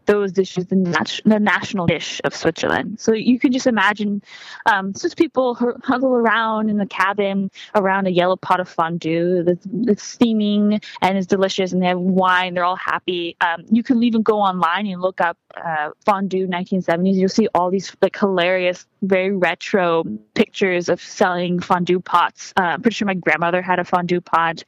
those 0.06 0.32
dishes 0.32 0.66
the, 0.66 0.76
nat- 0.76 1.20
the, 1.24 1.38
national 1.38 1.86
dish 1.86 2.20
of 2.24 2.34
Switzerland. 2.34 2.98
So 3.00 3.12
you 3.12 3.38
can 3.38 3.52
just 3.52 3.66
imagine 3.66 4.22
um, 4.66 4.94
Swiss 4.94 5.14
people 5.14 5.54
huddle 5.84 6.14
around 6.14 6.70
in 6.70 6.76
the 6.76 6.86
cabin 6.86 7.50
around 7.74 8.06
a 8.06 8.10
yellow 8.10 8.36
pot 8.36 8.60
of 8.60 8.68
fondue 8.68 9.42
that's, 9.44 9.66
that's 9.70 10.02
steaming 10.02 10.80
and 11.00 11.18
is 11.18 11.26
delicious, 11.26 11.72
and 11.72 11.82
they 11.82 11.86
have 11.86 12.00
wine. 12.00 12.54
They're 12.54 12.64
all 12.64 12.76
happy. 12.76 13.36
Um, 13.40 13.64
you 13.70 13.82
can 13.82 14.02
even 14.02 14.22
go 14.22 14.40
online 14.40 14.86
and 14.86 15.00
look 15.00 15.20
up 15.20 15.38
uh, 15.56 15.90
fondue 16.04 16.46
1970s. 16.46 17.14
You'll 17.14 17.28
see 17.28 17.48
all 17.54 17.70
these 17.70 17.94
like 18.00 18.18
hilarious, 18.18 18.86
very 19.02 19.36
retro 19.36 20.04
pictures 20.34 20.88
of 20.88 21.00
selling 21.00 21.60
fondue 21.60 22.00
pots. 22.00 22.52
Uh, 22.56 22.62
I'm 22.62 22.82
pretty 22.82 22.94
sure 22.94 23.06
my 23.06 23.14
grandmother 23.14 23.60
had 23.60 23.78
a 23.78 23.84
fondue 23.84 24.20
pot. 24.20 24.64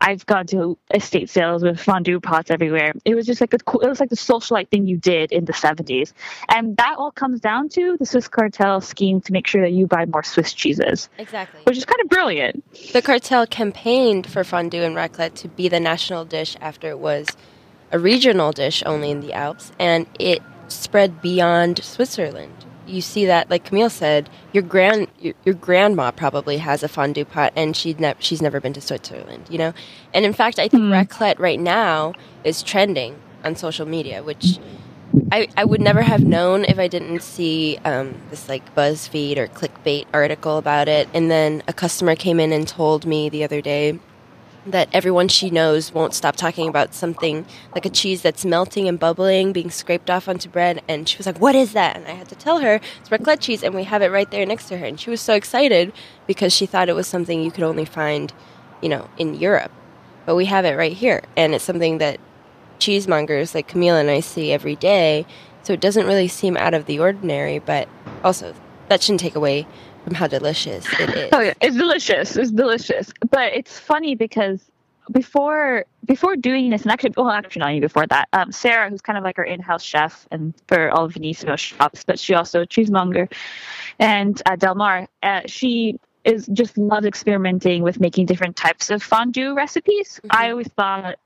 I've 0.00 0.26
gone 0.26 0.46
to 0.48 0.76
estate 0.92 1.30
sales 1.30 1.62
with 1.62 1.80
fondue 1.80 2.20
pots 2.20 2.50
everywhere. 2.50 2.92
It 3.04 3.14
was 3.14 3.26
just 3.26 3.40
like 3.40 3.54
a, 3.54 3.56
it 3.56 3.88
was 3.88 4.00
like 4.00 4.10
the 4.10 4.16
socialite 4.16 4.68
thing 4.68 4.86
you 4.86 4.96
did 4.96 5.32
in 5.32 5.44
the 5.44 5.52
70s. 5.52 6.12
And 6.48 6.76
that 6.76 6.96
all 6.98 7.12
comes 7.12 7.40
down 7.40 7.68
to 7.70 7.96
the 7.98 8.06
Swiss 8.06 8.28
cartel 8.28 8.80
scheme 8.80 9.20
to 9.22 9.32
make 9.32 9.46
sure 9.46 9.62
that 9.62 9.72
you 9.72 9.86
buy 9.86 10.04
more 10.06 10.22
Swiss 10.22 10.52
cheeses. 10.52 11.08
Exactly. 11.18 11.60
Which 11.64 11.78
is 11.78 11.84
kind 11.84 12.00
of 12.02 12.08
brilliant. 12.08 12.64
The 12.92 13.02
cartel 13.02 13.46
campaigned 13.46 14.26
for 14.26 14.44
fondue 14.44 14.82
and 14.82 14.96
raclette 14.96 15.34
to 15.36 15.48
be 15.48 15.68
the 15.68 15.80
national 15.80 16.24
dish 16.24 16.56
after 16.60 16.88
it 16.88 16.98
was 16.98 17.28
a 17.92 17.98
regional 17.98 18.52
dish 18.52 18.82
only 18.84 19.10
in 19.10 19.20
the 19.20 19.32
Alps, 19.32 19.72
and 19.78 20.06
it 20.18 20.42
spread 20.68 21.22
beyond 21.22 21.82
Switzerland. 21.82 22.65
You 22.86 23.00
see 23.00 23.26
that, 23.26 23.50
like 23.50 23.64
Camille 23.64 23.90
said, 23.90 24.30
your 24.52 24.62
grand 24.62 25.08
your, 25.18 25.34
your 25.44 25.54
grandma 25.54 26.10
probably 26.10 26.58
has 26.58 26.82
a 26.82 26.88
fondue 26.88 27.24
pot, 27.24 27.52
and 27.56 27.76
she 27.76 27.94
ne- 27.94 28.14
she's 28.18 28.40
never 28.40 28.60
been 28.60 28.72
to 28.74 28.80
Switzerland, 28.80 29.46
you 29.50 29.58
know. 29.58 29.72
And 30.14 30.24
in 30.24 30.32
fact, 30.32 30.58
I 30.58 30.68
think 30.68 30.84
mm. 30.84 31.06
raclette 31.06 31.38
right 31.38 31.60
now 31.60 32.14
is 32.44 32.62
trending 32.62 33.16
on 33.44 33.56
social 33.56 33.86
media, 33.86 34.22
which 34.22 34.58
I, 35.32 35.48
I 35.56 35.64
would 35.64 35.80
never 35.80 36.02
have 36.02 36.24
known 36.24 36.64
if 36.64 36.78
I 36.78 36.88
didn't 36.88 37.22
see 37.22 37.78
um, 37.84 38.14
this 38.30 38.48
like 38.48 38.74
BuzzFeed 38.74 39.36
or 39.38 39.48
clickbait 39.48 40.06
article 40.12 40.58
about 40.58 40.88
it. 40.88 41.08
And 41.14 41.30
then 41.30 41.62
a 41.66 41.72
customer 41.72 42.14
came 42.14 42.38
in 42.40 42.52
and 42.52 42.66
told 42.66 43.06
me 43.06 43.28
the 43.28 43.44
other 43.44 43.60
day 43.60 43.98
that 44.66 44.88
everyone 44.92 45.28
she 45.28 45.50
knows 45.50 45.92
won't 45.92 46.14
stop 46.14 46.36
talking 46.36 46.68
about 46.68 46.94
something 46.94 47.46
like 47.74 47.86
a 47.86 47.90
cheese 47.90 48.22
that's 48.22 48.44
melting 48.44 48.88
and 48.88 48.98
bubbling, 48.98 49.52
being 49.52 49.70
scraped 49.70 50.10
off 50.10 50.28
onto 50.28 50.48
bread. 50.48 50.82
And 50.88 51.08
she 51.08 51.18
was 51.18 51.26
like, 51.26 51.40
What 51.40 51.54
is 51.54 51.72
that? 51.72 51.96
And 51.96 52.06
I 52.06 52.12
had 52.12 52.28
to 52.28 52.34
tell 52.34 52.60
her 52.60 52.80
it's 53.00 53.08
raclette 53.08 53.40
cheese, 53.40 53.62
and 53.62 53.74
we 53.74 53.84
have 53.84 54.02
it 54.02 54.10
right 54.10 54.30
there 54.30 54.44
next 54.46 54.68
to 54.68 54.78
her. 54.78 54.84
And 54.84 54.98
she 54.98 55.10
was 55.10 55.20
so 55.20 55.34
excited 55.34 55.92
because 56.26 56.52
she 56.52 56.66
thought 56.66 56.88
it 56.88 56.94
was 56.94 57.06
something 57.06 57.42
you 57.42 57.50
could 57.50 57.64
only 57.64 57.84
find, 57.84 58.32
you 58.82 58.88
know, 58.88 59.08
in 59.18 59.34
Europe. 59.34 59.72
But 60.24 60.34
we 60.34 60.46
have 60.46 60.64
it 60.64 60.76
right 60.76 60.92
here. 60.92 61.22
And 61.36 61.54
it's 61.54 61.64
something 61.64 61.98
that 61.98 62.18
cheesemongers 62.78 63.54
like 63.54 63.68
Camille 63.68 63.96
and 63.96 64.10
I 64.10 64.20
see 64.20 64.52
every 64.52 64.76
day. 64.76 65.26
So 65.62 65.72
it 65.72 65.80
doesn't 65.80 66.06
really 66.06 66.28
seem 66.28 66.56
out 66.56 66.74
of 66.74 66.86
the 66.86 66.98
ordinary, 66.98 67.58
but 67.58 67.88
also 68.22 68.54
that 68.88 69.02
shouldn't 69.02 69.20
take 69.20 69.34
away 69.34 69.66
from 70.06 70.14
how 70.14 70.28
delicious 70.28 70.86
it 71.00 71.10
is. 71.10 71.28
Oh 71.32 71.40
yeah, 71.40 71.54
it's 71.60 71.76
delicious. 71.76 72.36
It's 72.36 72.52
delicious. 72.52 73.12
But 73.28 73.54
it's 73.54 73.76
funny 73.76 74.14
because 74.14 74.70
before 75.10 75.84
before 76.04 76.36
doing 76.36 76.70
this, 76.70 76.82
and 76.82 76.92
actually, 76.92 77.12
well, 77.16 77.28
actually 77.28 77.60
not 77.60 77.70
even 77.70 77.80
before 77.80 78.06
that, 78.06 78.28
um, 78.32 78.52
Sarah, 78.52 78.88
who's 78.88 79.00
kind 79.00 79.18
of 79.18 79.24
like 79.24 79.36
our 79.36 79.44
in-house 79.44 79.82
chef 79.82 80.28
and 80.30 80.54
for 80.68 80.90
all 80.90 81.06
of 81.06 81.14
Venissimo 81.14 81.58
shops, 81.58 82.04
but 82.04 82.20
she 82.20 82.34
also 82.34 82.62
a 82.62 82.66
cheesemonger, 82.66 83.28
and 83.98 84.40
uh, 84.46 84.54
Del 84.54 84.76
Mar, 84.76 85.08
uh, 85.24 85.40
she 85.46 85.98
is 86.24 86.46
just 86.52 86.78
loves 86.78 87.04
experimenting 87.04 87.82
with 87.82 87.98
making 87.98 88.26
different 88.26 88.54
types 88.54 88.90
of 88.90 89.02
fondue 89.02 89.56
recipes. 89.56 90.20
Mm-hmm. 90.22 90.36
I 90.36 90.50
always 90.50 90.68
thought 90.68 91.18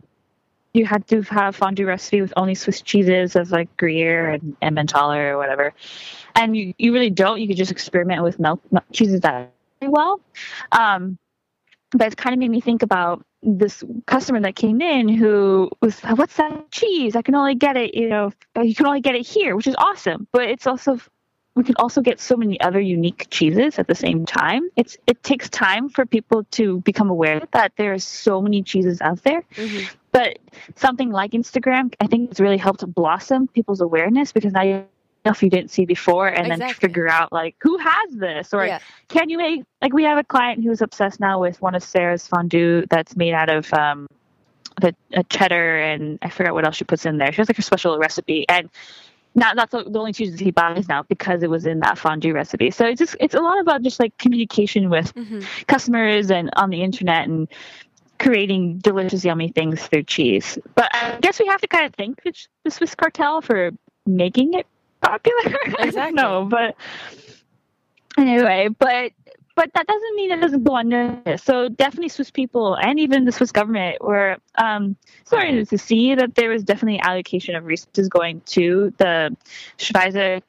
you 0.73 0.87
had 0.87 1.07
to 1.09 1.23
have 1.23 1.55
a 1.55 1.59
fondue 1.59 1.87
recipe 1.87 2.21
with 2.21 2.33
only 2.37 2.55
Swiss 2.55 2.81
cheeses 2.81 3.37
of 3.37 3.51
like 3.51 3.75
Gruyere 3.77 4.31
and 4.31 4.57
Emmentaler 4.63 5.35
or 5.35 5.39
whatever. 5.39 5.75
And 6.37 6.57
you, 6.57 6.75
you 6.79 6.93
really 6.93 7.11
don't. 7.11 7.41
You 7.41 7.49
could 7.49 7.57
just 7.57 7.73
experiment 7.73 8.23
with 8.23 8.39
milk, 8.39 8.61
milk 8.71 8.85
cheeses 8.93 9.21
that 9.21 9.53
well. 9.83 10.21
Um, 10.73 11.19
but 11.93 12.13
it 12.13 12.17
kind 12.17 12.35
of 12.35 12.39
made 12.39 12.51
me 12.51 12.61
think 12.61 12.83
about 12.83 13.25
this 13.43 13.83
customer 14.07 14.41
that 14.41 14.55
came 14.55 14.81
in 14.81 15.09
who 15.09 15.71
was, 15.81 15.99
what's 16.01 16.37
that 16.37 16.71
cheese? 16.71 17.17
I 17.17 17.23
can 17.23 17.35
only 17.35 17.55
get 17.55 17.77
it, 17.77 17.95
you 17.95 18.09
know, 18.09 18.33
you 18.63 18.75
can 18.75 18.87
only 18.87 19.01
get 19.01 19.15
it 19.15 19.27
here, 19.27 19.57
which 19.57 19.67
is 19.67 19.75
awesome. 19.77 20.29
But 20.33 20.43
it's 20.43 20.67
also 20.67 21.01
we 21.57 21.65
can 21.65 21.75
also 21.79 22.01
get 22.01 22.21
so 22.21 22.37
many 22.37 22.61
other 22.61 22.81
unique 22.81 23.27
cheeses 23.31 23.79
at 23.79 23.89
the 23.89 23.95
same 23.95 24.25
time. 24.25 24.69
It's 24.77 24.97
it 25.07 25.23
takes 25.23 25.49
time 25.49 25.89
for 25.89 26.07
people 26.07 26.45
to 26.53 26.81
become 26.81 27.11
aware 27.11 27.43
that 27.53 27.73
there 27.77 27.93
are 27.93 27.99
so 27.99 28.41
many 28.41 28.63
cheeses 28.63 29.01
out 29.01 29.23
there. 29.25 29.43
Mm-hmm. 29.57 29.95
But 30.13 30.39
something 30.77 31.11
like 31.11 31.33
Instagram, 31.33 31.95
I 32.01 32.07
think, 32.07 32.31
has 32.31 32.41
really 32.41 32.57
helped 32.57 32.87
blossom 32.95 33.49
people's 33.49 33.81
awareness 33.81 34.33
because 34.33 34.53
now 34.53 34.63
you 34.63 34.85
stuff 35.21 35.43
you 35.43 35.51
didn't 35.51 35.71
see 35.71 35.85
before 35.85 36.29
and 36.29 36.47
exactly. 36.47 36.67
then 36.67 36.75
figure 36.75 37.09
out 37.09 37.31
like 37.31 37.55
who 37.61 37.77
has 37.77 38.11
this 38.13 38.55
or 38.55 38.65
yeah. 38.65 38.79
can 39.09 39.29
you 39.29 39.37
make 39.37 39.63
like 39.83 39.93
we 39.93 40.03
have 40.03 40.17
a 40.17 40.25
client 40.25 40.65
who's 40.65 40.81
obsessed 40.81 41.21
now 41.21 41.39
with 41.39 41.61
one 41.61 41.75
of 41.75 41.83
sarah's 41.83 42.27
fondue 42.27 42.87
that's 42.89 43.15
made 43.17 43.35
out 43.35 43.51
of 43.51 43.71
um 43.75 44.07
the 44.81 44.95
cheddar 45.29 45.79
and 45.79 46.19
i 46.23 46.31
forgot 46.31 46.55
what 46.55 46.65
else 46.65 46.77
she 46.77 46.85
puts 46.85 47.05
in 47.05 47.19
there 47.19 47.31
she 47.33 47.37
has 47.37 47.51
like 47.51 47.59
a 47.59 47.63
special 47.63 47.99
recipe 47.99 48.47
and 48.49 48.71
now 49.35 49.55
that's 49.55 49.73
the 49.73 49.99
only 49.99 50.13
cheeses 50.13 50.41
he 50.41 50.51
buys 50.51 50.89
now 50.89 51.03
because 51.05 51.43
it 51.43 51.51
was 51.51 51.67
in 51.67 51.81
that 51.81 51.99
fondue 51.99 52.33
recipe. 52.33 52.71
So 52.71 52.87
it's 52.87 52.99
just 52.99 53.17
it's 53.21 53.35
a 53.35 53.41
lot 53.41 53.61
about 53.61 53.83
just 53.83 54.01
like 54.01 54.17
communication 54.19 54.91
with 54.91 55.15
mm-hmm. 55.15 55.41
customers 55.67 56.31
and 56.31 56.51
on 56.57 56.71
the 56.71 56.83
internet 56.83 57.29
and 57.29 57.49
creating 58.19 58.79
delicious, 58.79 59.25
yummy 59.25 59.49
things 59.49 59.83
through 59.83 60.05
cheese. 60.05 60.59
But 60.75 60.91
I 60.93 61.19
guess 61.21 61.39
we 61.39 61.47
have 61.47 61.61
to 61.61 61.69
kind 61.69 61.87
of 61.87 61.95
thank 61.95 62.23
the 62.23 62.71
Swiss 62.71 62.95
cartel 62.95 63.41
for 63.41 63.71
making 64.07 64.55
it 64.55 64.67
popular. 65.01 65.57
Exactly. 65.79 66.15
no, 66.15 66.45
but 66.45 66.77
anyway, 68.19 68.69
but 68.69 69.13
but 69.61 69.71
that 69.75 69.87
doesn't 69.87 70.17
mean 70.17 70.31
it 70.31 70.41
doesn't 70.41 70.65
go 70.65 70.77
unnoticed. 70.77 71.45
So 71.45 71.69
definitely 71.69 72.09
Swiss 72.09 72.31
people 72.31 72.77
and 72.77 72.99
even 72.99 73.27
the 73.27 73.33
Swiss 73.33 73.53
government 73.53 74.01
were 74.01 74.39
um, 74.55 74.97
starting 75.27 75.67
to 75.67 75.77
see 75.77 76.15
that 76.15 76.35
there 76.35 76.49
was 76.49 76.65
definitely 76.65 76.99
allocation 77.01 77.55
of 77.55 77.67
resources 77.67 78.09
going 78.09 78.41
to 78.57 78.91
the 78.97 79.37
Schweizer 79.77 80.41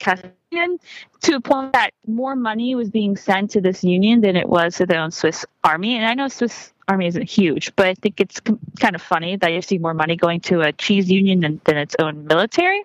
Union 0.50 0.80
to 1.24 1.36
a 1.36 1.42
point 1.42 1.74
that 1.74 1.92
more 2.08 2.38
money 2.38 2.74
was 2.74 2.90
being 2.90 3.18
sent 3.18 3.52
to 3.52 3.60
this 3.60 3.84
union 3.84 4.22
than 4.22 4.38
it 4.38 4.48
was 4.48 4.78
to 4.78 4.86
their 4.86 5.02
own 5.02 5.12
Swiss 5.12 5.46
army. 5.66 5.98
And 5.98 6.06
I 6.06 6.14
know 6.14 6.30
Swiss 6.30 6.72
army 6.88 7.08
isn't 7.08 7.30
huge, 7.30 7.76
but 7.76 7.88
I 7.88 7.96
think 7.96 8.22
it's 8.22 8.40
kind 8.80 8.96
of 8.96 9.02
funny 9.02 9.36
that 9.36 9.52
you 9.52 9.62
see 9.62 9.78
more 9.78 9.94
money 9.94 10.16
going 10.16 10.40
to 10.52 10.62
a 10.62 10.72
cheese 10.72 11.12
union 11.12 11.42
than, 11.42 11.60
than 11.66 11.76
its 11.76 11.98
own 12.00 12.28
military. 12.28 12.82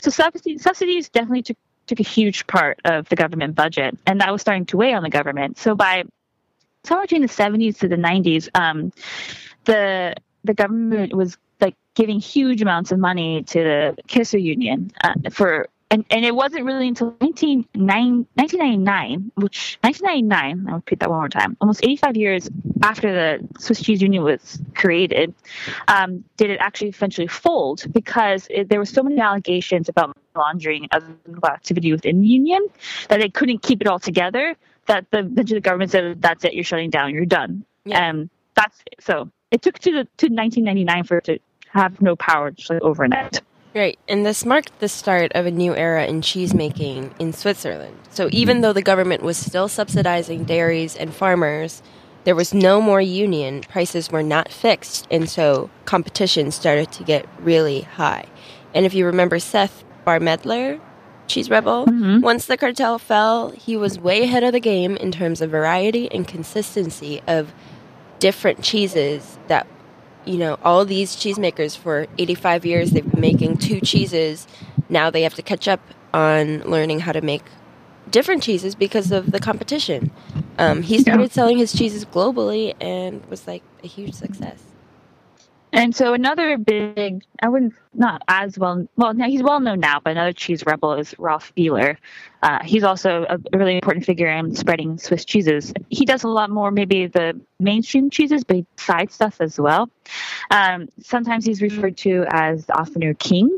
So 0.00 0.10
subsidies 0.10 1.08
definitely 1.10 1.42
took 1.42 1.56
took 1.90 2.00
a 2.00 2.08
huge 2.08 2.46
part 2.46 2.80
of 2.84 3.08
the 3.08 3.16
government 3.16 3.56
budget, 3.56 3.98
and 4.06 4.20
that 4.20 4.30
was 4.30 4.40
starting 4.40 4.64
to 4.66 4.76
weigh 4.76 4.94
on 4.94 5.02
the 5.02 5.10
government. 5.10 5.58
So 5.58 5.74
by 5.74 6.04
somewhere 6.84 7.04
between 7.04 7.22
the 7.22 7.28
70s 7.28 7.78
to 7.80 7.88
the 7.88 7.96
90s, 7.96 8.48
um, 8.54 8.92
the 9.64 10.14
the 10.44 10.54
government 10.54 11.14
was 11.14 11.36
like 11.60 11.74
giving 11.94 12.20
huge 12.20 12.62
amounts 12.62 12.92
of 12.92 12.98
money 12.98 13.42
to 13.42 13.58
the 13.58 13.96
kisser 14.06 14.38
union 14.38 14.92
uh, 15.02 15.14
for 15.30 15.68
and, 15.90 16.04
and 16.10 16.24
it 16.24 16.34
wasn't 16.34 16.64
really 16.64 16.86
until 16.86 17.08
1999, 17.18 19.32
which 19.34 19.78
1999, 19.82 20.68
I'll 20.68 20.76
repeat 20.76 21.00
that 21.00 21.10
one 21.10 21.18
more 21.18 21.28
time, 21.28 21.56
almost 21.60 21.82
85 21.82 22.16
years 22.16 22.48
after 22.82 23.12
the 23.12 23.48
Swiss 23.58 23.82
Cheese 23.82 24.00
Union 24.00 24.22
was 24.22 24.60
created, 24.76 25.34
um, 25.88 26.22
did 26.36 26.50
it 26.50 26.60
actually 26.60 26.90
eventually 26.90 27.26
fold 27.26 27.84
because 27.92 28.46
it, 28.50 28.68
there 28.68 28.78
were 28.78 28.86
so 28.86 29.02
many 29.02 29.20
allegations 29.20 29.88
about 29.88 30.16
laundering 30.36 30.86
of 30.92 31.02
activity 31.44 31.90
within 31.90 32.20
the 32.20 32.28
union 32.28 32.64
that 33.08 33.18
they 33.18 33.28
couldn't 33.28 33.62
keep 33.62 33.80
it 33.80 33.88
all 33.88 33.98
together. 33.98 34.54
That 34.86 35.10
the, 35.10 35.22
the 35.22 35.60
government 35.60 35.90
said, 35.90 36.22
"That's 36.22 36.44
it, 36.44 36.54
you're 36.54 36.64
shutting 36.64 36.90
down, 36.90 37.14
you're 37.14 37.26
done." 37.26 37.64
Yeah. 37.84 38.08
And 38.08 38.30
that's 38.54 38.82
so. 39.00 39.30
It 39.50 39.62
took 39.62 39.78
to 39.80 39.90
the, 39.90 40.04
to 40.18 40.28
1999 40.28 41.04
for 41.04 41.18
it 41.18 41.24
to 41.24 41.38
have 41.68 42.00
no 42.00 42.16
power 42.16 42.52
just 42.52 42.70
like 42.70 42.82
overnight. 42.82 43.40
Right, 43.74 43.98
and 44.08 44.26
this 44.26 44.44
marked 44.44 44.80
the 44.80 44.88
start 44.88 45.30
of 45.34 45.46
a 45.46 45.50
new 45.50 45.76
era 45.76 46.04
in 46.06 46.22
cheesemaking 46.22 47.12
in 47.20 47.32
Switzerland. 47.32 47.96
So 48.10 48.28
even 48.32 48.62
though 48.62 48.72
the 48.72 48.82
government 48.82 49.22
was 49.22 49.36
still 49.36 49.68
subsidizing 49.68 50.44
dairies 50.44 50.96
and 50.96 51.14
farmers, 51.14 51.80
there 52.24 52.34
was 52.34 52.52
no 52.52 52.80
more 52.80 53.00
union, 53.00 53.62
prices 53.62 54.10
were 54.10 54.24
not 54.24 54.50
fixed, 54.50 55.06
and 55.10 55.30
so 55.30 55.70
competition 55.84 56.50
started 56.50 56.90
to 56.92 57.04
get 57.04 57.26
really 57.38 57.82
high. 57.82 58.26
And 58.74 58.84
if 58.84 58.92
you 58.92 59.06
remember 59.06 59.38
Seth 59.38 59.84
Barmedler, 60.04 60.80
Cheese 61.28 61.48
Rebel, 61.48 61.86
mm-hmm. 61.86 62.20
once 62.20 62.46
the 62.46 62.56
cartel 62.56 62.98
fell, 62.98 63.50
he 63.50 63.76
was 63.76 64.00
way 64.00 64.24
ahead 64.24 64.42
of 64.42 64.52
the 64.52 64.60
game 64.60 64.96
in 64.96 65.12
terms 65.12 65.40
of 65.40 65.50
variety 65.50 66.10
and 66.10 66.26
consistency 66.26 67.22
of 67.28 67.54
different 68.18 68.62
cheeses 68.62 69.38
that 69.46 69.66
you 70.30 70.38
know, 70.38 70.58
all 70.64 70.84
these 70.84 71.16
cheesemakers 71.16 71.76
for 71.76 72.06
85 72.16 72.64
years, 72.64 72.90
they've 72.92 73.08
been 73.08 73.20
making 73.20 73.56
two 73.58 73.80
cheeses. 73.80 74.46
Now 74.88 75.10
they 75.10 75.22
have 75.22 75.34
to 75.34 75.42
catch 75.42 75.66
up 75.66 75.80
on 76.14 76.60
learning 76.60 77.00
how 77.00 77.12
to 77.12 77.20
make 77.20 77.42
different 78.10 78.42
cheeses 78.42 78.74
because 78.74 79.12
of 79.12 79.32
the 79.32 79.40
competition. 79.40 80.10
Um, 80.58 80.82
he 80.82 80.98
started 80.98 81.22
yeah. 81.22 81.28
selling 81.28 81.58
his 81.58 81.72
cheeses 81.72 82.04
globally 82.04 82.74
and 82.80 83.24
was 83.26 83.46
like 83.46 83.62
a 83.82 83.86
huge 83.86 84.14
success. 84.14 84.69
And 85.72 85.94
so 85.94 86.14
another 86.14 86.58
big, 86.58 87.22
I 87.42 87.48
wouldn't, 87.48 87.74
not 87.94 88.22
as 88.28 88.58
well, 88.58 88.88
well, 88.96 89.14
now 89.14 89.26
he's 89.26 89.42
well 89.42 89.60
known 89.60 89.80
now, 89.80 90.00
but 90.02 90.10
another 90.10 90.32
cheese 90.32 90.64
rebel 90.66 90.94
is 90.94 91.14
Rolf 91.18 91.52
Beeler. 91.56 91.96
Uh, 92.42 92.58
he's 92.64 92.82
also 92.82 93.24
a 93.28 93.38
really 93.56 93.76
important 93.76 94.04
figure 94.04 94.28
in 94.28 94.54
spreading 94.54 94.98
Swiss 94.98 95.24
cheeses. 95.24 95.72
He 95.88 96.04
does 96.04 96.24
a 96.24 96.28
lot 96.28 96.50
more, 96.50 96.70
maybe 96.70 97.06
the 97.06 97.38
mainstream 97.58 98.10
cheeses, 98.10 98.42
but 98.42 98.64
side 98.76 99.12
stuff 99.12 99.40
as 99.40 99.60
well. 99.60 99.88
Um, 100.50 100.88
sometimes 101.00 101.44
he's 101.44 101.62
referred 101.62 101.96
to 101.98 102.24
as 102.30 102.66
the 102.66 102.72
Affineur 102.72 103.18
King. 103.18 103.56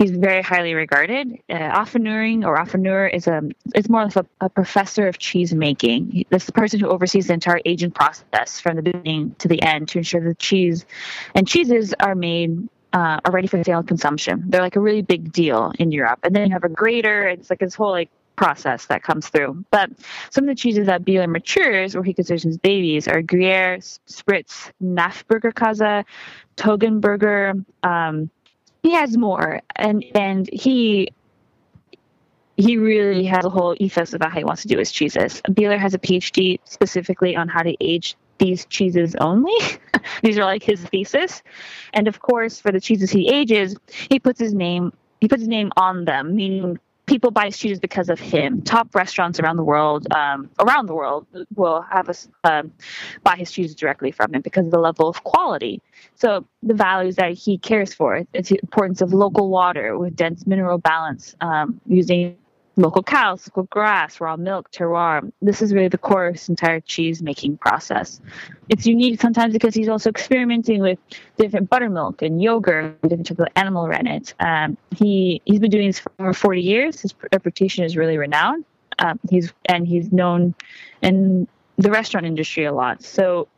He's 0.00 0.12
very 0.12 0.40
highly 0.40 0.72
regarded. 0.72 1.42
Uh, 1.50 1.54
or 1.54 2.56
Affineur 2.56 3.12
is 3.12 3.26
a 3.26 3.42
it's 3.74 3.90
more 3.90 4.04
like 4.04 4.16
a, 4.16 4.24
a 4.40 4.48
professor 4.48 5.06
of 5.06 5.18
cheese 5.18 5.52
making. 5.52 6.24
That's 6.30 6.46
the 6.46 6.52
person 6.52 6.80
who 6.80 6.88
oversees 6.88 7.26
the 7.26 7.34
entire 7.34 7.60
aging 7.66 7.90
process 7.90 8.58
from 8.58 8.76
the 8.76 8.82
beginning 8.82 9.36
to 9.40 9.48
the 9.48 9.60
end 9.62 9.88
to 9.88 9.98
ensure 9.98 10.26
the 10.26 10.34
cheese 10.36 10.86
and 11.34 11.46
cheeses 11.46 11.92
are 12.00 12.14
made 12.14 12.66
uh, 12.94 13.20
are 13.22 13.30
ready 13.30 13.46
for 13.46 13.62
sale 13.62 13.80
and 13.80 13.88
consumption. 13.88 14.44
They're 14.46 14.62
like 14.62 14.76
a 14.76 14.80
really 14.80 15.02
big 15.02 15.32
deal 15.32 15.70
in 15.78 15.92
Europe. 15.92 16.20
And 16.22 16.34
then 16.34 16.48
you 16.48 16.54
have 16.54 16.64
a 16.64 16.70
grater. 16.70 17.28
It's 17.28 17.50
like 17.50 17.58
this 17.58 17.74
whole 17.74 17.90
like 17.90 18.08
process 18.36 18.86
that 18.86 19.02
comes 19.02 19.28
through. 19.28 19.66
But 19.70 19.90
some 20.30 20.44
of 20.44 20.48
the 20.48 20.54
cheeses 20.54 20.86
that 20.86 21.04
Beeler 21.04 21.28
matures, 21.28 21.94
or 21.94 22.02
he 22.02 22.14
considers 22.14 22.42
his 22.42 22.56
babies, 22.56 23.06
are 23.06 23.20
Gruyere, 23.20 23.76
Spritz, 24.08 24.72
Knafberger 24.82 25.52
Käse, 25.52 26.06
Toggenburger, 26.56 27.62
um, 27.82 28.30
he 28.82 28.92
has 28.92 29.16
more 29.16 29.60
and 29.76 30.04
and 30.14 30.48
he 30.52 31.12
he 32.56 32.76
really 32.76 33.24
has 33.24 33.44
a 33.44 33.50
whole 33.50 33.74
ethos 33.78 34.12
about 34.12 34.32
how 34.32 34.38
he 34.38 34.44
wants 34.44 34.62
to 34.62 34.68
do 34.68 34.78
his 34.78 34.92
cheeses. 34.92 35.40
Beeler 35.48 35.78
has 35.78 35.94
a 35.94 35.98
PhD 35.98 36.58
specifically 36.64 37.34
on 37.34 37.48
how 37.48 37.62
to 37.62 37.74
age 37.80 38.16
these 38.38 38.66
cheeses 38.66 39.16
only. 39.16 39.54
these 40.22 40.36
are 40.36 40.44
like 40.44 40.62
his 40.62 40.80
thesis. 40.80 41.42
And 41.94 42.06
of 42.06 42.20
course, 42.20 42.60
for 42.60 42.70
the 42.70 42.80
cheeses 42.80 43.10
he 43.10 43.28
ages, 43.28 43.76
he 44.10 44.18
puts 44.18 44.38
his 44.38 44.52
name 44.52 44.92
he 45.20 45.28
puts 45.28 45.42
his 45.42 45.48
name 45.48 45.70
on 45.76 46.04
them, 46.06 46.34
meaning 46.34 46.78
people 47.10 47.32
buy 47.32 47.46
his 47.46 47.58
cheeses 47.58 47.80
because 47.80 48.08
of 48.08 48.20
him. 48.20 48.62
Top 48.62 48.94
restaurants 48.94 49.40
around 49.40 49.56
the 49.56 49.64
world, 49.64 50.06
um, 50.14 50.48
around 50.60 50.86
the 50.86 50.94
world, 50.94 51.26
will 51.56 51.82
have 51.82 52.08
us 52.08 52.28
um, 52.44 52.72
buy 53.24 53.34
his 53.34 53.50
shoes 53.50 53.74
directly 53.74 54.12
from 54.12 54.32
him 54.32 54.40
because 54.42 54.64
of 54.64 54.70
the 54.70 54.78
level 54.78 55.08
of 55.08 55.24
quality. 55.24 55.82
So 56.14 56.46
the 56.62 56.74
values 56.74 57.16
that 57.16 57.32
he 57.32 57.58
cares 57.58 57.92
for, 57.92 58.22
the 58.32 58.60
importance 58.62 59.00
of 59.00 59.12
local 59.12 59.48
water 59.50 59.98
with 59.98 60.14
dense 60.14 60.46
mineral 60.46 60.78
balance, 60.78 61.34
um, 61.40 61.80
using 61.84 62.36
local 62.76 63.02
cows, 63.02 63.48
local 63.48 63.64
grass, 63.64 64.20
raw 64.20 64.36
milk, 64.36 64.70
terroir. 64.70 65.30
This 65.42 65.62
is 65.62 65.72
really 65.72 65.88
the 65.88 65.98
core 65.98 66.28
of 66.28 66.34
his 66.34 66.48
entire 66.48 66.80
cheese 66.80 67.22
making 67.22 67.58
process. 67.58 68.20
It's 68.68 68.86
unique 68.86 69.20
sometimes 69.20 69.52
because 69.52 69.74
he's 69.74 69.88
also 69.88 70.10
experimenting 70.10 70.80
with 70.80 70.98
different 71.36 71.68
buttermilk 71.68 72.22
and 72.22 72.42
yogurt, 72.42 73.00
different 73.02 73.26
types 73.26 73.40
of 73.40 73.48
animal 73.56 73.88
rennet. 73.88 74.34
Um, 74.40 74.76
he 74.96 75.42
he's 75.44 75.60
been 75.60 75.70
doing 75.70 75.88
this 75.88 75.98
for 75.98 76.12
over 76.18 76.32
40 76.32 76.60
years. 76.60 77.00
His 77.00 77.14
reputation 77.32 77.84
is 77.84 77.96
really 77.96 78.18
renowned. 78.18 78.64
Um, 78.98 79.18
he's 79.28 79.52
and 79.66 79.86
he's 79.86 80.12
known 80.12 80.54
in 81.02 81.48
the 81.78 81.90
restaurant 81.90 82.26
industry 82.26 82.64
a 82.64 82.72
lot. 82.72 83.02
So 83.02 83.48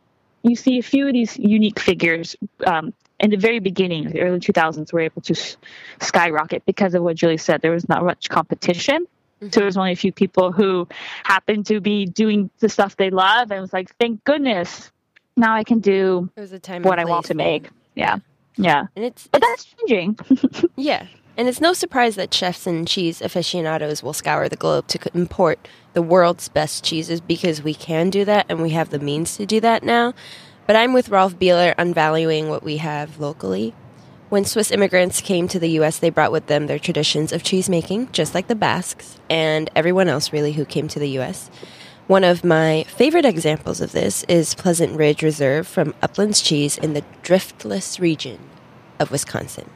you 0.43 0.55
see 0.55 0.77
a 0.77 0.83
few 0.83 1.07
of 1.07 1.13
these 1.13 1.37
unique 1.37 1.79
figures 1.79 2.35
um, 2.65 2.93
in 3.23 3.29
the 3.29 3.37
very 3.37 3.59
beginning, 3.59 4.09
the 4.09 4.19
early 4.19 4.39
2000s, 4.39 4.91
were 4.91 4.99
able 4.99 5.21
to 5.21 5.55
skyrocket 6.01 6.65
because 6.65 6.93
of 6.93 7.03
what 7.03 7.15
Julie 7.15 7.37
said. 7.37 7.61
There 7.61 7.71
was 7.71 7.87
not 7.87 8.03
much 8.03 8.27
competition. 8.29 9.05
Mm-hmm. 9.05 9.47
So 9.47 9.61
there 9.61 9.65
was 9.65 9.77
only 9.77 9.93
a 9.93 9.95
few 9.95 10.11
people 10.11 10.51
who 10.51 10.89
happened 11.23 11.65
to 11.67 11.79
be 11.79 12.05
doing 12.05 12.49
the 12.59 12.67
stuff 12.67 12.97
they 12.97 13.09
love, 13.09 13.49
and 13.49 13.57
it 13.57 13.61
was 13.61 13.71
like, 13.71 13.95
thank 13.95 14.23
goodness, 14.25 14.91
now 15.37 15.55
I 15.55 15.63
can 15.63 15.79
do 15.79 16.29
what 16.35 16.99
I 16.99 17.05
want 17.05 17.27
to 17.27 17.33
make. 17.33 17.69
Yeah, 17.95 18.17
yeah. 18.57 18.87
And 18.95 19.05
it's, 19.05 19.27
but 19.27 19.41
that's 19.41 19.65
changing. 19.87 20.19
yeah, 20.75 21.07
and 21.37 21.47
it's 21.47 21.61
no 21.61 21.71
surprise 21.71 22.15
that 22.15 22.33
chefs 22.33 22.67
and 22.67 22.85
cheese 22.85 23.21
aficionados 23.21 24.03
will 24.03 24.13
scour 24.13 24.49
the 24.49 24.57
globe 24.57 24.87
to 24.87 24.99
import 25.13 25.65
the 25.93 26.01
world's 26.01 26.49
best 26.49 26.83
cheeses 26.83 27.21
because 27.21 27.63
we 27.63 27.73
can 27.73 28.09
do 28.09 28.25
that 28.25 28.45
and 28.49 28.61
we 28.61 28.71
have 28.71 28.89
the 28.89 28.99
means 28.99 29.37
to 29.37 29.45
do 29.45 29.61
that 29.61 29.83
now. 29.83 30.13
But 30.65 30.75
I'm 30.75 30.93
with 30.93 31.09
Rolf 31.09 31.37
Beeler 31.37 31.73
on 31.77 31.93
valuing 31.93 32.49
what 32.49 32.63
we 32.63 32.77
have 32.77 33.19
locally. 33.19 33.73
When 34.29 34.45
Swiss 34.45 34.71
immigrants 34.71 35.21
came 35.21 35.47
to 35.49 35.59
the 35.59 35.69
US, 35.81 35.99
they 35.99 36.09
brought 36.09 36.31
with 36.31 36.47
them 36.47 36.67
their 36.67 36.79
traditions 36.79 37.31
of 37.31 37.43
cheese 37.43 37.69
making, 37.69 38.11
just 38.11 38.33
like 38.33 38.47
the 38.47 38.55
Basques 38.55 39.19
and 39.29 39.69
everyone 39.75 40.07
else 40.07 40.33
really 40.33 40.53
who 40.53 40.65
came 40.65 40.87
to 40.87 40.99
the 40.99 41.19
US. 41.19 41.51
One 42.07 42.23
of 42.23 42.43
my 42.43 42.83
favorite 42.87 43.25
examples 43.25 43.79
of 43.79 43.91
this 43.91 44.23
is 44.23 44.55
Pleasant 44.55 44.97
Ridge 44.97 45.21
Reserve 45.21 45.67
from 45.67 45.93
Uplands 46.01 46.41
Cheese 46.41 46.77
in 46.77 46.93
the 46.93 47.03
Driftless 47.23 47.99
region 47.99 48.39
of 48.99 49.11
Wisconsin. 49.11 49.69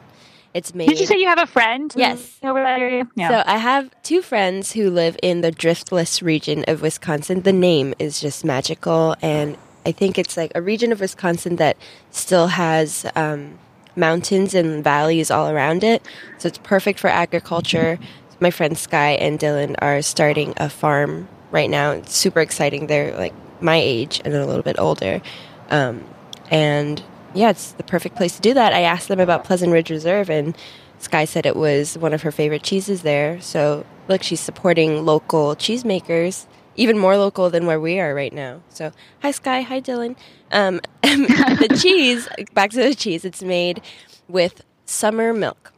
It's 0.54 0.74
made. 0.74 0.88
Did 0.88 1.00
you 1.00 1.06
say 1.06 1.18
you 1.18 1.28
have 1.28 1.38
a 1.38 1.46
friend? 1.46 1.92
Yes. 1.96 2.38
Over 2.42 2.60
that 2.60 2.80
area? 2.80 3.06
Yeah. 3.14 3.28
So 3.28 3.42
I 3.46 3.58
have 3.58 3.90
two 4.02 4.22
friends 4.22 4.72
who 4.72 4.90
live 4.90 5.16
in 5.22 5.42
the 5.42 5.52
Driftless 5.52 6.22
region 6.22 6.64
of 6.66 6.82
Wisconsin. 6.82 7.42
The 7.42 7.52
name 7.52 7.94
is 7.98 8.20
just 8.20 8.44
magical, 8.44 9.14
and 9.22 9.56
I 9.88 9.92
think 9.92 10.18
it's 10.18 10.36
like 10.36 10.52
a 10.54 10.60
region 10.60 10.92
of 10.92 11.00
Wisconsin 11.00 11.56
that 11.56 11.78
still 12.10 12.48
has 12.48 13.06
um, 13.16 13.58
mountains 13.96 14.52
and 14.52 14.84
valleys 14.84 15.30
all 15.30 15.48
around 15.48 15.82
it. 15.82 16.02
So 16.36 16.48
it's 16.48 16.58
perfect 16.58 16.98
for 16.98 17.08
agriculture. 17.08 17.98
My 18.38 18.50
friends 18.50 18.80
Sky 18.80 19.12
and 19.12 19.38
Dylan 19.40 19.76
are 19.78 20.02
starting 20.02 20.52
a 20.58 20.68
farm 20.68 21.26
right 21.52 21.70
now. 21.70 21.92
It's 21.92 22.14
super 22.14 22.40
exciting. 22.42 22.86
They're 22.86 23.16
like 23.16 23.32
my 23.62 23.76
age 23.76 24.20
and 24.26 24.34
a 24.34 24.44
little 24.44 24.62
bit 24.62 24.78
older. 24.78 25.22
Um, 25.70 26.04
and 26.50 27.02
yeah, 27.32 27.48
it's 27.48 27.72
the 27.72 27.82
perfect 27.82 28.14
place 28.14 28.36
to 28.36 28.42
do 28.42 28.52
that. 28.52 28.74
I 28.74 28.82
asked 28.82 29.08
them 29.08 29.20
about 29.20 29.44
Pleasant 29.44 29.72
Ridge 29.72 29.88
Reserve, 29.88 30.28
and 30.28 30.54
Sky 30.98 31.24
said 31.24 31.46
it 31.46 31.56
was 31.56 31.96
one 31.96 32.12
of 32.12 32.22
her 32.22 32.30
favorite 32.30 32.62
cheeses 32.62 33.00
there. 33.00 33.40
So, 33.40 33.86
look, 34.06 34.22
she's 34.22 34.40
supporting 34.40 35.06
local 35.06 35.56
cheesemakers 35.56 36.46
even 36.78 36.96
more 36.96 37.18
local 37.18 37.50
than 37.50 37.66
where 37.66 37.80
we 37.80 37.98
are 37.98 38.14
right 38.14 38.32
now. 38.32 38.62
So, 38.70 38.92
hi 39.20 39.32
Sky, 39.32 39.62
hi 39.62 39.80
Dylan. 39.80 40.16
Um, 40.52 40.80
the 41.02 41.78
cheese, 41.82 42.28
back 42.54 42.70
to 42.70 42.82
the 42.82 42.94
cheese, 42.94 43.24
it's 43.24 43.42
made 43.42 43.82
with 44.28 44.62
summer 44.86 45.34
milk. 45.34 45.72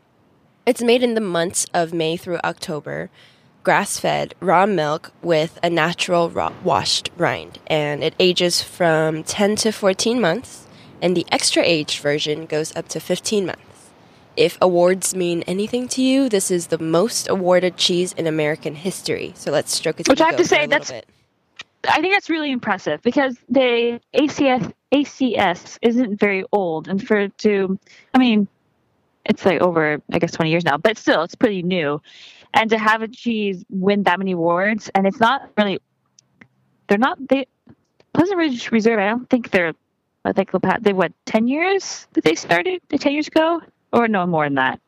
It's 0.66 0.82
made 0.82 1.02
in 1.02 1.14
the 1.14 1.20
months 1.22 1.66
of 1.72 1.94
May 1.94 2.18
through 2.18 2.38
October, 2.44 3.10
grass 3.62 3.98
fed 3.98 4.34
raw 4.40 4.66
milk 4.66 5.12
with 5.22 5.58
a 5.62 5.70
natural 5.70 6.28
raw, 6.28 6.52
washed 6.62 7.10
rind, 7.16 7.58
and 7.66 8.04
it 8.04 8.14
ages 8.20 8.62
from 8.62 9.24
10 9.24 9.56
to 9.56 9.72
14 9.72 10.20
months, 10.20 10.66
and 11.00 11.16
the 11.16 11.26
extra 11.32 11.62
aged 11.64 12.00
version 12.00 12.44
goes 12.44 12.76
up 12.76 12.88
to 12.88 13.00
15 13.00 13.46
months. 13.46 13.69
If 14.36 14.56
awards 14.60 15.14
mean 15.14 15.42
anything 15.42 15.88
to 15.88 16.02
you, 16.02 16.28
this 16.28 16.50
is 16.50 16.68
the 16.68 16.78
most 16.78 17.28
awarded 17.28 17.76
cheese 17.76 18.12
in 18.12 18.26
American 18.26 18.74
history. 18.74 19.32
So 19.36 19.50
let's 19.50 19.74
stroke 19.74 20.00
its 20.00 20.08
Which 20.08 20.20
I 20.20 20.26
have 20.26 20.36
to 20.36 20.46
say, 20.46 20.66
that's. 20.66 20.90
Bit. 20.90 21.06
I 21.88 22.00
think 22.00 22.12
that's 22.12 22.28
really 22.28 22.50
impressive 22.50 23.00
because 23.02 23.36
the 23.48 24.00
ACS 24.14 24.72
ACS 24.92 25.78
isn't 25.82 26.20
very 26.20 26.44
old, 26.52 26.88
and 26.88 27.04
for 27.04 27.28
to, 27.28 27.78
I 28.14 28.18
mean, 28.18 28.48
it's 29.24 29.44
like 29.46 29.60
over 29.60 30.00
I 30.12 30.18
guess 30.18 30.32
twenty 30.32 30.50
years 30.50 30.64
now, 30.64 30.76
but 30.76 30.98
still, 30.98 31.22
it's 31.22 31.34
pretty 31.34 31.62
new. 31.62 32.00
And 32.52 32.68
to 32.70 32.78
have 32.78 33.02
a 33.02 33.08
cheese 33.08 33.64
win 33.70 34.02
that 34.02 34.18
many 34.18 34.32
awards, 34.32 34.90
and 34.94 35.06
it's 35.06 35.20
not 35.20 35.50
really, 35.56 35.80
they're 36.88 36.98
not 36.98 37.18
they 37.28 37.46
Pleasant 38.12 38.38
Ridge 38.38 38.70
Reserve. 38.70 38.98
I 38.98 39.08
don't 39.08 39.28
think 39.30 39.50
they're. 39.50 39.72
I 40.24 40.32
think 40.32 40.50
they 40.82 40.92
what 40.92 41.12
ten 41.24 41.48
years 41.48 42.06
that 42.12 42.24
they 42.24 42.34
started? 42.34 42.82
Ten 42.90 43.12
years 43.12 43.28
ago 43.28 43.62
or 43.92 44.08
no 44.08 44.26
more 44.26 44.46
than 44.46 44.54
that 44.54 44.80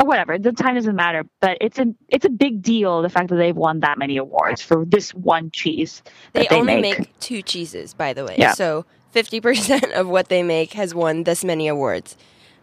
or 0.00 0.06
whatever 0.06 0.38
the 0.38 0.52
time 0.52 0.74
doesn't 0.74 0.96
matter 0.96 1.24
but 1.40 1.58
it's 1.60 1.78
a 1.78 1.86
it's 2.08 2.24
a 2.24 2.30
big 2.30 2.62
deal 2.62 3.02
the 3.02 3.08
fact 3.08 3.28
that 3.28 3.36
they've 3.36 3.56
won 3.56 3.80
that 3.80 3.98
many 3.98 4.16
awards 4.16 4.62
for 4.62 4.84
this 4.84 5.14
one 5.14 5.50
cheese 5.50 6.02
they, 6.32 6.46
they 6.46 6.56
only 6.56 6.80
make. 6.80 6.98
make. 6.98 7.18
two 7.20 7.42
cheeses 7.42 7.94
by 7.94 8.12
the 8.12 8.24
way 8.24 8.34
yeah. 8.38 8.52
so 8.52 8.84
50% 9.14 9.92
of 9.94 10.08
what 10.08 10.28
they 10.28 10.42
make 10.42 10.72
has 10.72 10.94
won 10.94 11.24
this 11.24 11.44
many 11.44 11.68
awards 11.68 12.16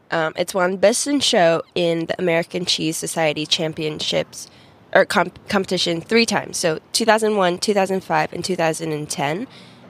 um, 0.10 0.34
it's 0.38 0.54
won 0.54 0.78
best 0.78 1.06
in 1.08 1.20
show 1.20 1.62
in 1.76 2.06
the 2.08 2.20
american 2.20 2.66
cheese 2.66 2.98
society 2.98 3.46
championships 3.46 4.50
or 4.94 5.06
comp- 5.06 5.48
competition 5.50 6.02
three 6.02 6.26
times 6.26 6.58
so 6.58 6.80
2001 6.94 7.60
2005 7.60 8.34
and 8.34 8.44
2010 8.44 9.48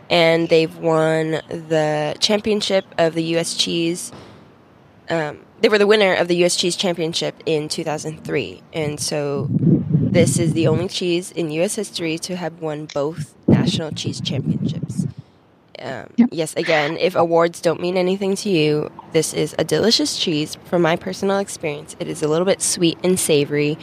and 0.10 0.50
they've 0.50 0.78
won 0.78 1.32
the 1.50 2.16
championship 2.20 2.86
of 2.98 3.14
the 3.14 3.24
us 3.24 3.56
cheese 3.56 4.12
um, 5.10 5.40
they 5.62 5.70
were 5.70 5.78
the 5.78 5.88
winner 5.88 6.14
of 6.14 6.28
the 6.28 6.36
U.S. 6.38 6.56
Cheese 6.56 6.76
Championship 6.76 7.36
in 7.46 7.68
2003, 7.68 8.62
and 8.74 9.00
so 9.00 9.48
this 9.50 10.40
is 10.40 10.54
the 10.54 10.68
only 10.68 10.88
cheese 10.88 11.32
in 11.32 11.52
U.S. 11.52 11.76
history 11.76 12.18
to 12.20 12.36
have 12.36 12.62
won 12.62 12.88
both 12.94 13.34
national 13.48 13.92
cheese 13.92 14.22
championships. 14.22 15.06
Um, 15.80 16.08
yep. 16.16 16.30
Yes, 16.32 16.56
again, 16.56 16.98
if 16.98 17.16
awards 17.16 17.62
don't 17.62 17.80
mean 17.80 17.98
anything 17.98 18.36
to 18.38 18.50
you, 18.50 18.92
this 19.12 19.34
is 19.34 19.56
a 19.60 19.64
delicious 19.64 20.18
cheese. 20.18 20.58
From 20.66 20.82
my 20.82 20.96
personal 20.96 21.38
experience, 21.38 21.96
it 22.00 22.08
is 22.08 22.24
a 22.24 22.28
little 22.28 22.46
bit 22.46 22.62
sweet 22.62 22.98
and 23.04 23.20
savory, 23.20 23.78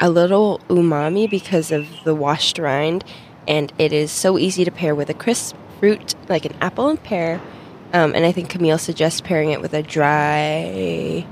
a 0.00 0.10
little 0.10 0.60
umami 0.68 1.28
because 1.28 1.72
of 1.72 1.86
the 2.04 2.14
washed 2.14 2.58
rind, 2.58 3.04
and 3.46 3.72
it 3.78 3.92
is 3.92 4.10
so 4.12 4.38
easy 4.38 4.64
to 4.64 4.70
pair 4.70 4.94
with 4.94 5.08
a 5.08 5.14
crisp 5.14 5.56
fruit 5.80 6.14
like 6.28 6.44
an 6.44 6.54
apple 6.60 6.88
and 6.88 7.02
pear 7.02 7.40
um, 7.92 8.14
and 8.14 8.24
I 8.24 8.32
think 8.32 8.50
Camille 8.50 8.78
suggests 8.78 9.20
pairing 9.20 9.50
it 9.50 9.60
with 9.60 9.74
a 9.74 9.82
dry. 9.82 11.26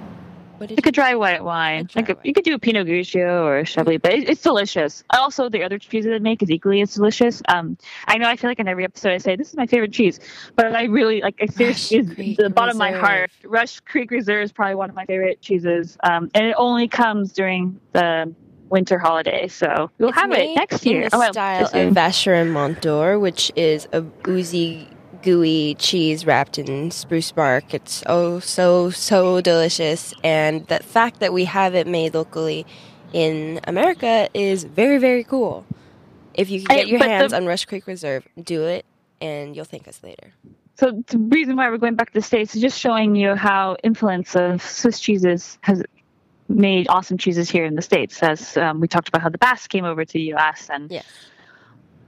What 0.58 0.70
like 0.70 0.86
a 0.86 0.92
dry 0.92 1.14
white 1.14 1.44
wine. 1.44 1.84
Dry 1.84 2.00
like 2.00 2.10
a, 2.10 2.16
you 2.24 2.32
could 2.32 2.44
do 2.44 2.54
a 2.54 2.58
Pinot 2.58 2.86
Grigio 2.86 3.44
or 3.44 3.58
a 3.58 3.64
Chablis, 3.66 3.98
but 4.02 4.14
it, 4.14 4.28
it's 4.30 4.40
delicious. 4.40 5.04
Also, 5.10 5.50
the 5.50 5.62
other 5.62 5.78
cheese 5.78 6.04
that 6.04 6.14
I 6.14 6.18
make 6.18 6.42
is 6.42 6.50
equally 6.50 6.80
as 6.80 6.94
delicious. 6.94 7.42
Um, 7.48 7.76
I 8.06 8.16
know 8.16 8.26
I 8.28 8.36
feel 8.36 8.48
like 8.48 8.58
in 8.58 8.66
every 8.66 8.84
episode 8.84 9.12
I 9.12 9.18
say 9.18 9.36
this 9.36 9.50
is 9.50 9.56
my 9.56 9.66
favorite 9.66 9.92
cheese, 9.92 10.18
but 10.54 10.74
I 10.74 10.84
really 10.84 11.20
like. 11.20 11.36
I 11.42 11.46
seriously, 11.46 11.98
is 11.98 12.36
the 12.36 12.48
bottom 12.48 12.78
Reserve. 12.78 12.94
of 12.94 13.00
my 13.00 13.06
heart. 13.06 13.30
Rush 13.44 13.80
Creek 13.80 14.10
Reserve 14.10 14.44
is 14.44 14.52
probably 14.52 14.76
one 14.76 14.88
of 14.88 14.96
my 14.96 15.04
favorite 15.04 15.42
cheeses, 15.42 15.98
um, 16.04 16.30
and 16.34 16.46
it 16.46 16.54
only 16.56 16.88
comes 16.88 17.32
during 17.32 17.78
the 17.92 18.34
winter 18.70 18.98
holiday. 18.98 19.48
So 19.48 19.90
we'll 19.98 20.08
it's 20.08 20.18
have 20.18 20.32
it 20.32 20.54
next 20.54 20.86
year. 20.86 21.02
In 21.02 21.10
the 21.10 21.16
oh, 21.16 21.32
style 21.32 21.64
of 21.66 21.94
Vacherin 21.94 22.50
Mont 22.50 22.80
d'Or, 22.80 23.18
which 23.18 23.52
is 23.56 23.88
a 23.92 24.04
oozy 24.26 24.88
gooey 25.26 25.74
cheese 25.74 26.24
wrapped 26.24 26.56
in 26.56 26.92
spruce 26.92 27.32
bark. 27.32 27.74
It's 27.74 28.04
oh 28.06 28.38
so 28.38 28.90
so 28.90 29.40
delicious, 29.40 30.14
and 30.22 30.64
the 30.68 30.78
fact 30.78 31.18
that 31.18 31.32
we 31.32 31.46
have 31.46 31.74
it 31.74 31.88
made 31.88 32.14
locally 32.14 32.64
in 33.12 33.58
America 33.64 34.28
is 34.32 34.62
very 34.62 34.98
very 34.98 35.24
cool. 35.24 35.66
If 36.32 36.48
you 36.48 36.62
can 36.62 36.76
get 36.76 36.86
I, 36.86 36.88
your 36.88 37.00
hands 37.00 37.32
the, 37.32 37.38
on 37.38 37.46
Rush 37.46 37.64
Creek 37.64 37.88
Reserve, 37.88 38.26
do 38.40 38.62
it, 38.62 38.86
and 39.20 39.56
you'll 39.56 39.64
thank 39.64 39.88
us 39.88 40.00
later. 40.04 40.32
So 40.78 41.02
the 41.08 41.18
reason 41.18 41.56
why 41.56 41.68
we're 41.70 41.78
going 41.78 41.96
back 41.96 42.12
to 42.12 42.20
the 42.20 42.22
states 42.22 42.54
is 42.54 42.62
just 42.62 42.78
showing 42.78 43.16
you 43.16 43.34
how 43.34 43.76
influence 43.82 44.36
of 44.36 44.62
Swiss 44.62 45.00
cheeses 45.00 45.58
has 45.62 45.82
made 46.48 46.86
awesome 46.88 47.18
cheeses 47.18 47.50
here 47.50 47.64
in 47.64 47.74
the 47.74 47.82
states. 47.82 48.22
As 48.22 48.56
um, 48.56 48.78
we 48.78 48.86
talked 48.86 49.08
about 49.08 49.22
how 49.22 49.30
the 49.30 49.38
Basque 49.38 49.70
came 49.70 49.84
over 49.84 50.04
to 50.04 50.12
the 50.12 50.22
U.S. 50.34 50.68
and. 50.70 50.88
Yes 50.88 51.04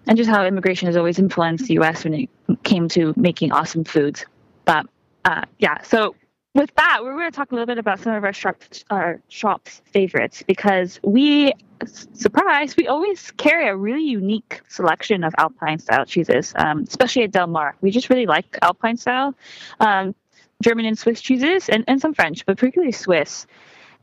and 0.09 0.17
just 0.17 0.31
how 0.31 0.45
immigration 0.45 0.87
has 0.87 0.97
always 0.97 1.19
influenced 1.19 1.67
the 1.67 1.75
U.S. 1.75 2.03
when 2.03 2.15
it 2.15 2.31
came 2.63 2.89
to 2.89 3.15
making 3.17 3.53
awesome 3.53 3.85
foods. 3.85 4.25
But 4.65 4.87
uh, 5.25 5.43
yeah, 5.59 5.83
so 5.83 6.15
with 6.55 6.75
that, 6.77 7.01
we're 7.03 7.13
going 7.13 7.31
to 7.31 7.37
talk 7.37 7.53
a 7.53 7.55
little 7.55 7.67
bit 7.67 7.79
about 7.79 8.01
some 8.01 8.15
of 8.15 8.25
our 8.25 8.33
shop, 8.33 8.63
our 8.91 9.21
shop's 9.29 9.83
favorites 9.93 10.43
because 10.47 10.99
we, 11.05 11.53
surprise, 11.87 12.77
we 12.77 12.89
always 12.89 13.31
carry 13.33 13.69
a 13.69 13.77
really 13.77 14.03
unique 14.03 14.61
selection 14.69 15.25
of 15.25 15.35
Alpine 15.39 15.79
style 15.79 16.05
cheeses, 16.05 16.53
um, 16.57 16.85
especially 16.89 17.23
at 17.25 17.31
Del 17.31 17.47
Mar. 17.47 17.77
We 17.81 17.91
just 17.91 18.11
really 18.11 18.27
like 18.27 18.59
Alpine 18.63 18.97
style 18.97 19.35
um, 19.81 20.15
German 20.63 20.87
and 20.87 20.99
Swiss 20.99 21.21
cheeses, 21.21 21.69
and, 21.69 21.85
and 21.87 22.01
some 22.01 22.15
French, 22.15 22.45
but 22.45 22.59
particularly 22.59 22.93
Swiss. 22.93 23.47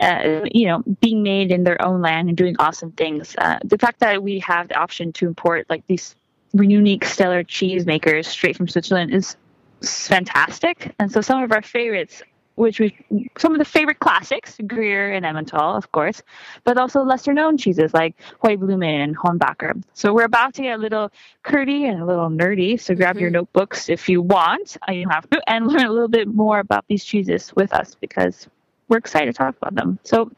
Uh, 0.01 0.41
you 0.51 0.67
know, 0.67 0.83
being 0.99 1.23
made 1.23 1.51
in 1.51 1.63
their 1.63 1.81
own 1.81 2.01
land 2.01 2.27
and 2.27 2.37
doing 2.37 2.53
awesome 2.59 2.91
things. 2.91 3.33
Uh, 3.37 3.57
the 3.63 3.77
fact 3.77 4.01
that 4.01 4.21
we 4.21 4.39
have 4.39 4.67
the 4.67 4.75
option 4.75 5.13
to 5.13 5.25
import 5.25 5.65
like 5.69 5.87
these 5.87 6.17
unique 6.63 7.05
stellar 7.05 7.43
cheese 7.43 7.85
makers 7.85 8.27
straight 8.27 8.55
from 8.55 8.67
Switzerland 8.67 9.13
is 9.13 9.35
fantastic. 9.81 10.93
And 10.99 11.11
so 11.11 11.21
some 11.21 11.43
of 11.43 11.51
our 11.51 11.61
favorites 11.61 12.23
which 12.55 12.79
we 12.79 12.95
some 13.37 13.51
of 13.51 13.59
the 13.59 13.65
favorite 13.65 13.99
classics, 13.99 14.57
Gruyere 14.65 15.13
and 15.13 15.25
Emmental, 15.25 15.77
of 15.77 15.91
course, 15.91 16.21
but 16.63 16.77
also 16.77 17.03
lesser 17.03 17.33
known 17.33 17.57
cheeses 17.57 17.93
like 17.93 18.15
Heublumen 18.43 19.03
and 19.03 19.17
Hornbacher. 19.17 19.81
So 19.93 20.13
we're 20.13 20.23
about 20.23 20.53
to 20.55 20.63
get 20.63 20.79
a 20.79 20.81
little 20.81 21.11
curdy 21.43 21.85
and 21.85 22.01
a 22.01 22.05
little 22.05 22.29
nerdy. 22.29 22.79
So 22.79 22.95
grab 22.95 23.15
mm-hmm. 23.15 23.21
your 23.21 23.29
notebooks 23.29 23.89
if 23.89 24.09
you 24.09 24.21
want, 24.21 24.77
uh, 24.87 24.93
you 24.93 25.07
have 25.09 25.29
to, 25.29 25.41
and 25.49 25.67
learn 25.67 25.85
a 25.85 25.91
little 25.91 26.07
bit 26.07 26.27
more 26.27 26.59
about 26.59 26.85
these 26.87 27.03
cheeses 27.03 27.53
with 27.55 27.73
us 27.73 27.95
because 27.99 28.47
we're 28.87 28.97
excited 28.97 29.27
to 29.27 29.33
talk 29.33 29.55
about 29.57 29.75
them. 29.75 29.99
So 30.03 30.31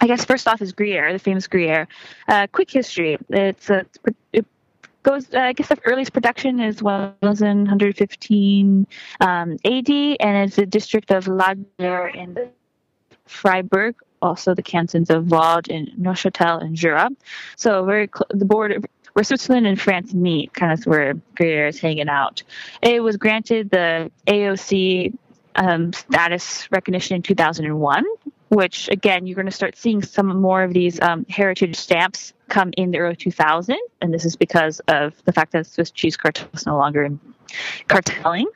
I 0.00 0.06
guess 0.06 0.24
first 0.24 0.46
off 0.48 0.62
is 0.62 0.72
Gruyere, 0.72 1.12
the 1.12 1.18
famous 1.18 1.46
Gruyere. 1.46 1.88
Uh, 2.28 2.46
quick 2.52 2.70
history. 2.70 3.18
It's 3.28 3.68
a, 3.70 3.84
it 4.32 4.46
goes. 5.02 5.32
Uh, 5.32 5.40
I 5.40 5.52
guess 5.52 5.68
the 5.68 5.78
earliest 5.84 6.12
production 6.12 6.60
is 6.60 6.82
1115 6.82 8.86
um, 9.20 9.56
AD, 9.64 9.90
and 9.90 10.48
it's 10.48 10.56
the 10.56 10.66
district 10.66 11.10
of 11.10 11.28
La 11.28 11.54
Gruyère 11.54 12.14
in 12.14 12.34
the 12.34 12.48
Freiburg, 13.26 13.96
also 14.22 14.54
the 14.54 14.62
cantons 14.62 15.10
of 15.10 15.26
Vaud 15.26 15.68
and 15.70 15.88
Neuchâtel 15.98 16.62
and 16.62 16.76
Jura. 16.76 17.10
So 17.56 17.84
very 17.84 18.08
cl- 18.14 18.26
the 18.30 18.44
border 18.44 18.78
where 19.12 19.24
Switzerland 19.24 19.66
and 19.66 19.80
France 19.80 20.14
meet, 20.14 20.54
kind 20.54 20.72
of 20.72 20.86
where 20.86 21.14
Gruyere 21.34 21.68
is 21.68 21.80
hanging 21.80 22.08
out. 22.08 22.42
It 22.82 23.02
was 23.02 23.16
granted 23.16 23.70
the 23.70 24.10
AOC 24.26 25.16
um, 25.56 25.92
status 25.92 26.70
recognition 26.70 27.16
in 27.16 27.22
2001 27.22 28.04
which 28.50 28.88
again, 28.88 29.26
you're 29.26 29.36
going 29.36 29.46
to 29.46 29.52
start 29.52 29.76
seeing 29.76 30.02
some 30.02 30.40
more 30.40 30.62
of 30.62 30.74
these 30.74 31.00
um, 31.00 31.24
heritage 31.28 31.76
stamps 31.76 32.34
come 32.50 32.72
in 32.76 32.90
the 32.90 32.98
early 32.98 33.16
2000s. 33.16 33.76
And 34.02 34.12
this 34.12 34.24
is 34.24 34.36
because 34.36 34.80
of 34.88 35.14
the 35.24 35.32
fact 35.32 35.52
that 35.52 35.66
Swiss 35.66 35.90
cheese 35.90 36.16
cartel 36.16 36.48
is 36.52 36.66
no 36.66 36.76
longer 36.76 37.04
in 37.04 37.18
cartelling. 37.88 38.46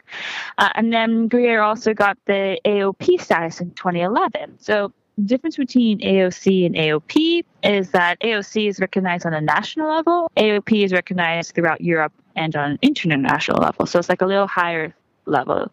Uh, 0.58 0.68
and 0.74 0.92
then 0.92 1.28
Gruyere 1.28 1.62
also 1.62 1.94
got 1.94 2.18
the 2.26 2.58
AOP 2.64 3.20
status 3.20 3.60
in 3.60 3.70
2011. 3.70 4.58
So 4.58 4.92
the 5.16 5.24
difference 5.24 5.56
between 5.56 6.00
AOC 6.00 6.66
and 6.66 6.74
AOP 6.74 7.44
is 7.62 7.90
that 7.92 8.20
AOC 8.20 8.68
is 8.68 8.80
recognized 8.80 9.24
on 9.24 9.32
a 9.32 9.40
national 9.40 9.88
level, 9.88 10.30
AOP 10.36 10.84
is 10.84 10.92
recognized 10.92 11.54
throughout 11.54 11.80
Europe 11.80 12.12
and 12.36 12.54
on 12.56 12.72
an 12.72 12.78
international 12.82 13.62
level. 13.62 13.86
So 13.86 13.98
it's 13.98 14.08
like 14.08 14.22
a 14.22 14.26
little 14.26 14.48
higher 14.48 14.94
level. 15.26 15.70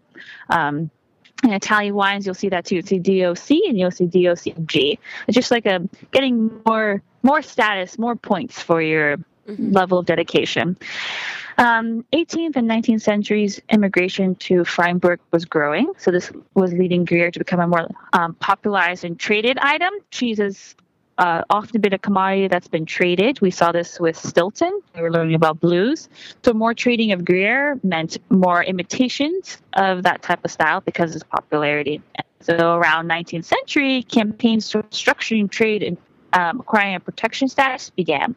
Um, 0.50 0.92
in 1.44 1.54
Italian 1.54 1.96
wines, 1.96 2.26
you'll 2.26 2.36
see 2.36 2.50
that 2.50 2.66
too. 2.66 2.76
You 2.76 2.82
see 2.84 3.00
DOC 3.00 3.50
and 3.68 3.80
you'll 3.80 3.90
see 3.90 4.06
DOCG. 4.06 5.00
It's 5.28 5.36
just 5.36 5.50
like 5.50 5.66
a 5.66 5.82
getting 6.12 6.62
more 6.66 7.02
more 7.24 7.42
status, 7.42 7.98
more 7.98 8.16
points 8.16 8.62
for 8.62 8.82
your 8.82 9.18
mm-hmm. 9.18 9.72
level 9.72 10.00
of 10.00 10.06
dedication. 10.06 10.78
Um, 11.58 12.06
18th 12.14 12.56
and 12.56 12.70
19th 12.70 13.02
centuries, 13.02 13.62
immigration 13.70 14.36
to 14.36 14.64
Freiburg 14.64 15.20
was 15.32 15.46
growing, 15.46 15.92
so 15.98 16.10
this 16.10 16.32
was 16.56 16.74
leading 16.74 17.06
Gruyere 17.06 17.32
to 17.32 17.40
become 17.40 17.60
a 17.60 17.68
more 17.68 17.88
um, 18.14 18.34
popularized 18.36 19.04
and 19.04 19.20
traded 19.20 19.58
item. 19.60 19.94
Cheeses 20.12 20.76
uh, 21.18 21.44
often 21.50 21.80
been 21.82 21.94
a 21.94 22.00
commodity 22.00 22.48
that's 22.48 22.68
been 22.68 22.86
traded. 22.86 23.42
We 23.42 23.52
saw 23.52 23.72
this 23.72 24.00
with 24.00 24.18
Stilton. 24.18 24.82
We 24.96 25.02
were 25.02 25.12
learning 25.12 25.36
about 25.36 25.60
blues. 25.60 26.10
So 26.44 26.54
more 26.54 26.74
trading 26.74 27.12
of 27.12 27.26
Gruyere 27.26 27.80
meant 27.84 28.18
more 28.30 28.64
imitations 28.64 29.60
of 29.74 30.04
that 30.04 30.24
type 30.24 30.44
of 30.44 30.52
style 30.52 30.82
because 30.82 31.12
of 31.12 31.18
its 31.18 31.26
popularity. 31.26 32.02
So 32.40 32.76
around 32.76 33.08
19th 33.08 33.46
century, 33.46 34.02
campaigns 34.04 34.72
structuring 34.72 35.50
trade 35.52 35.84
and 35.84 35.96
um, 36.34 36.60
acquiring 36.60 36.96
a 36.96 37.00
protection 37.00 37.48
status 37.48 37.90
began. 37.90 38.36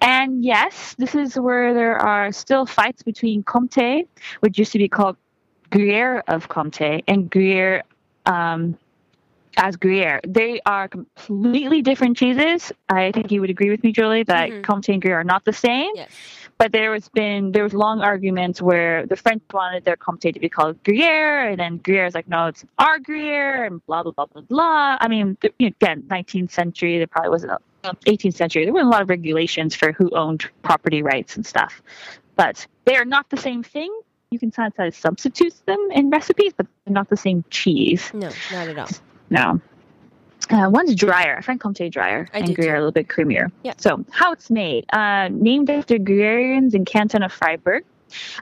And 0.00 0.44
yes, 0.44 0.94
this 0.98 1.14
is 1.14 1.38
where 1.38 1.74
there 1.74 1.96
are 1.96 2.32
still 2.32 2.66
fights 2.66 3.02
between 3.02 3.42
Comté, 3.42 4.06
which 4.40 4.58
used 4.58 4.72
to 4.72 4.78
be 4.78 4.88
called 4.88 5.16
Gruyere 5.70 6.22
of 6.28 6.48
Comté, 6.48 7.02
and 7.06 7.30
Gruyere 7.30 7.82
um, 8.26 8.78
as 9.58 9.76
Gruyere. 9.76 10.20
They 10.26 10.60
are 10.64 10.88
completely 10.88 11.82
different 11.82 12.16
cheeses. 12.16 12.72
I 12.88 13.12
think 13.12 13.30
you 13.30 13.40
would 13.40 13.50
agree 13.50 13.70
with 13.70 13.82
me, 13.82 13.92
Julie, 13.92 14.22
that 14.22 14.50
mm-hmm. 14.50 14.70
Comté 14.70 14.94
and 14.94 15.02
Gruyere 15.02 15.20
are 15.20 15.24
not 15.24 15.44
the 15.44 15.52
same. 15.52 15.90
Yes. 15.94 16.10
But 16.56 16.72
there 16.72 16.92
has 16.94 17.08
been 17.08 17.52
there 17.52 17.62
was 17.62 17.74
long 17.74 18.00
arguments 18.00 18.60
where 18.62 19.06
the 19.06 19.16
French 19.16 19.42
wanted 19.52 19.84
their 19.84 19.96
Comté 19.96 20.32
to 20.32 20.40
be 20.40 20.48
called 20.48 20.82
Gruyere, 20.82 21.50
and 21.50 21.60
then 21.60 21.76
Gruyere 21.78 22.06
is 22.06 22.14
like, 22.14 22.28
no, 22.28 22.46
it's 22.46 22.64
our 22.78 22.98
Gruyere, 22.98 23.64
and 23.64 23.84
blah 23.86 24.02
blah 24.02 24.12
blah 24.12 24.26
blah 24.26 24.42
blah. 24.42 24.96
I 25.00 25.06
mean, 25.08 25.36
again, 25.60 26.02
19th 26.08 26.50
century, 26.50 26.98
there 26.98 27.06
probably 27.06 27.30
wasn't. 27.30 27.52
18th 27.84 28.34
century, 28.34 28.64
there 28.64 28.74
were 28.74 28.80
a 28.80 28.84
lot 28.88 29.02
of 29.02 29.08
regulations 29.08 29.74
for 29.74 29.92
who 29.92 30.10
owned 30.10 30.44
property 30.62 31.00
rights 31.00 31.36
and 31.36 31.46
stuff. 31.46 31.80
But 32.34 32.66
they 32.84 32.96
are 32.96 33.04
not 33.04 33.30
the 33.30 33.36
same 33.36 33.62
thing 33.62 33.96
you 34.30 34.38
can 34.38 34.52
sometimes 34.52 34.96
substitute 34.96 35.54
them 35.66 35.78
in 35.92 36.10
recipes, 36.10 36.52
but 36.56 36.66
they're 36.84 36.92
not 36.92 37.08
the 37.08 37.16
same 37.16 37.44
cheese. 37.50 38.10
No, 38.12 38.30
not 38.52 38.68
at 38.68 38.78
all. 38.78 38.88
No. 39.30 39.60
Uh, 40.50 40.68
one's 40.70 40.94
drier. 40.94 41.36
I 41.36 41.42
find 41.42 41.60
Comté 41.60 41.90
drier 41.90 42.26
I 42.32 42.38
and 42.38 42.54
Gruyere 42.54 42.76
a 42.76 42.78
little 42.78 42.92
bit 42.92 43.08
creamier. 43.08 43.50
Yeah. 43.62 43.74
So 43.76 44.04
how 44.10 44.32
it's 44.32 44.50
made? 44.50 44.86
Uh, 44.92 45.28
named 45.30 45.68
after 45.68 45.98
Gruyerians 45.98 46.74
in 46.74 46.84
Canton 46.84 47.22
of 47.22 47.32
Freiburg. 47.32 47.84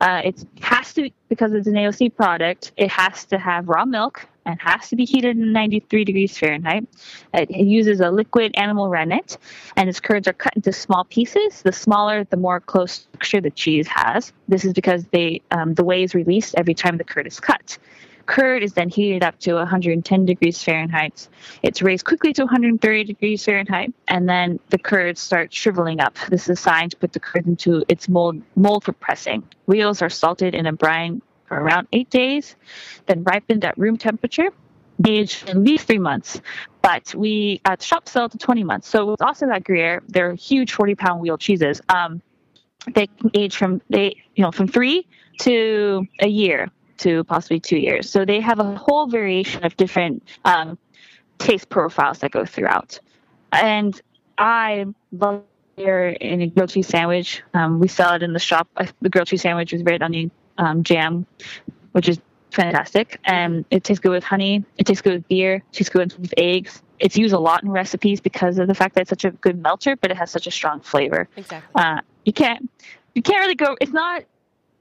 Uh, 0.01 0.23
it 0.25 0.45
has 0.61 0.95
to 0.95 1.11
because 1.29 1.53
it's 1.53 1.67
an 1.67 1.75
AOC 1.75 2.15
product. 2.15 2.71
It 2.77 2.89
has 2.91 3.25
to 3.27 3.39
have 3.39 3.69
raw 3.69 3.85
milk 3.85 4.25
and 4.45 4.61
has 4.61 4.89
to 4.91 4.97
be 4.97 5.05
heated 5.05 5.37
in 5.37 5.53
93 5.53 6.05
degrees 6.05 6.39
Fahrenheit. 6.39 6.87
It, 7.35 7.51
uses 7.51 7.99
a 7.99 8.13
liquid 8.13 8.53
animal 8.55 8.89
rennet, 8.89 9.39
and 9.77 9.89
its 9.89 9.99
curds 9.99 10.29
are 10.29 10.33
cut 10.33 10.55
into 10.55 10.73
small 10.73 11.05
pieces. 11.05 11.63
The 11.63 11.73
smaller, 11.73 12.23
the 12.23 12.37
more 12.37 12.61
close 12.61 13.09
texture 13.15 13.41
the 13.41 13.51
cheese 13.51 13.89
has. 13.89 14.33
This 14.47 14.65
is 14.65 14.73
because 14.73 15.05
they 15.07 15.43
um, 15.51 15.75
the 15.75 15.83
whey 15.83 16.05
is 16.05 16.15
released 16.15 16.55
every 16.57 16.75
time 16.75 16.97
the 16.97 17.05
curd 17.05 17.27
is 17.27 17.41
cut 17.41 17.77
curd 18.27 18.63
is 18.63 18.75
then 18.75 18.89
heated 18.89 19.23
up 19.23 19.39
to 19.41 19.55
110 19.55 20.27
degrees 20.27 20.63
Fahrenheit. 20.63 21.29
It's 21.63 21.83
raised 21.83 22.05
quickly 22.05 22.33
to 22.35 22.43
130 22.43 23.05
degrees 23.05 23.45
Fahrenheit, 23.45 23.93
and 24.09 24.29
then 24.29 24.61
the 24.71 24.79
curds 24.79 25.21
start 25.21 25.53
shriveling 25.53 26.01
up. 26.01 26.17
This 26.29 26.45
is 26.45 26.51
a 26.51 26.57
sign 26.57 26.91
to 26.91 26.97
put 26.97 27.13
the 27.13 27.21
curd 27.21 27.47
into 27.47 27.85
its 27.89 28.09
mold, 28.09 28.43
mold 28.55 28.85
for 28.85 28.93
pressing. 28.93 29.43
Wheels 29.67 30.03
are 30.03 30.11
salted 30.11 30.55
in 30.55 30.67
a 30.67 30.73
brine 30.73 31.23
for 31.47 31.59
around 31.59 31.89
eight 31.93 32.11
days, 32.11 32.57
then 33.07 33.23
ripened 33.23 33.65
at 33.65 33.79
room 33.79 33.97
temperature, 33.97 34.51
aged 35.07 35.49
at 35.49 35.57
least 35.57 35.87
three 35.87 35.99
months. 35.99 36.41
But 36.83 37.15
we 37.15 37.61
at 37.65 37.83
shop 37.83 38.09
sell 38.09 38.29
to 38.29 38.39
20 38.39 38.65
months. 38.65 38.89
So 38.89 39.07
what's 39.07 39.23
awesome 39.23 39.51
about 39.51 39.65
Gruyere, 39.65 40.03
they're 40.09 40.35
huge 40.35 40.73
40 40.73 40.95
pound 40.95 41.21
wheel 41.21 41.39
cheeses. 41.39 41.81
Um, 41.89 42.23
they 42.95 43.07
can 43.07 43.31
age 43.35 43.57
from 43.57 43.81
they 43.91 44.17
you 44.35 44.43
know 44.43 44.53
from 44.53 44.69
three 44.69 45.07
to 45.41 46.07
a 46.21 46.29
year 46.29 46.71
to 46.99 47.25
possibly 47.25 47.61
two 47.61 47.79
years. 47.79 48.09
So 48.11 48.25
they 48.25 48.41
have 48.41 48.59
a 48.59 48.77
whole 48.77 49.07
variation 49.07 49.65
of 49.65 49.77
different 49.77 50.23
um, 50.45 50.79
taste 51.39 51.69
profiles 51.69 52.19
that 52.21 52.31
go 52.31 52.45
throughout. 52.45 52.99
And 53.53 54.01
I 54.39 54.87
love 55.13 55.45
here 55.77 56.09
in 56.09 56.41
a 56.41 56.47
grilled 56.47 56.71
cheese 56.71 56.89
sandwich. 56.89 57.43
Um, 57.55 57.81
we 57.81 57.89
sell 57.89 58.15
it 58.15 58.23
in 58.23 58.33
the 58.33 58.39
shop. 58.39 58.69
The 59.01 59.09
grilled 59.09 59.29
cheese 59.29 59.43
sandwich 59.43 59.73
is 59.73 59.83
red 59.83 60.03
onion 60.03 60.31
um, 60.59 60.83
jam, 60.83 61.27
which 61.93 62.09
is 62.09 62.19
fantastic. 62.51 63.21
And 63.25 63.65
it 63.71 63.85
tastes 63.85 64.01
good 64.01 64.13
with 64.13 64.25
honey. 64.25 64.65
It 64.79 64.87
tastes 64.87 65.03
good 65.03 65.15
with 65.15 65.29
beer. 65.29 65.57
It 65.57 65.73
tastes 65.73 65.93
good 65.93 66.17
with 66.19 66.33
eggs. 66.37 66.83
It's 66.99 67.17
used 67.17 67.35
a 67.35 67.39
lot 67.39 67.63
in 67.63 67.71
recipes 67.71 68.21
because 68.21 68.59
of 68.59 68.69
the 68.69 68.75
fact 68.75 68.95
that 68.95 69.03
it's 69.03 69.11
such 69.11 69.27
a 69.27 69.31
good 69.31 69.61
melter, 69.61 69.97
but 69.97 70.11
it 70.11 70.17
has 70.17 70.31
such 70.31 70.47
a 70.47 70.51
strong 70.51 70.81
flavor. 70.81 71.29
Exactly. 71.37 71.69
Uh, 71.75 72.01
you 72.25 72.33
can't 72.33 72.71
you 73.15 73.23
can't 73.23 73.41
really 73.41 73.55
go. 73.55 73.77
It's 73.81 73.93
not 73.93 74.25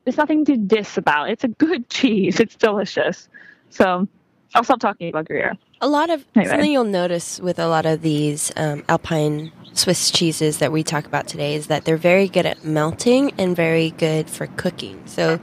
there's 0.06 0.18
nothing 0.18 0.46
to 0.46 0.56
diss 0.56 0.98
about. 0.98 1.30
It's 1.30 1.44
a 1.44 1.50
good 1.50 1.90
cheese. 1.90 2.40
It's 2.40 2.56
delicious. 2.56 3.28
So 3.70 4.08
I'll 4.54 4.64
stop 4.64 4.80
talking 4.80 5.10
about 5.10 5.26
Gruyere. 5.28 5.58
A 5.82 5.88
lot 5.88 6.10
of 6.10 6.24
anyway. 6.36 6.50
something 6.50 6.72
you'll 6.72 6.86
notice 6.86 7.40
with 7.40 7.60
a 7.60 7.68
lot 7.68 7.86
of 7.86 8.02
these 8.02 8.52
um, 8.56 8.84
Alpine 8.88 9.52
Swiss 9.74 10.10
cheeses 10.10 10.60
that 10.60 10.72
we 10.72 10.84
talk 10.84 11.06
about 11.06 11.28
today 11.28 11.56
is 11.56 11.68
that 11.68 11.84
they're 11.84 11.98
very 11.98 12.30
good 12.30 12.46
at 12.46 12.64
melting 12.64 13.34
and 13.38 13.56
very 13.56 13.92
good 13.92 14.30
for 14.30 14.48
cooking. 14.48 15.02
So 15.06 15.40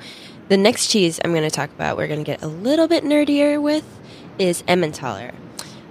the 0.48 0.56
next 0.56 0.88
cheese 0.88 1.20
I'm 1.22 1.32
going 1.32 1.42
to 1.42 1.50
talk 1.50 1.70
about, 1.70 1.96
we're 1.96 2.08
going 2.08 2.24
to 2.24 2.24
get 2.24 2.42
a 2.42 2.46
little 2.46 2.88
bit 2.88 3.04
nerdier 3.04 3.60
with, 3.60 3.84
is 4.38 4.64
Emmentaler. 4.66 5.32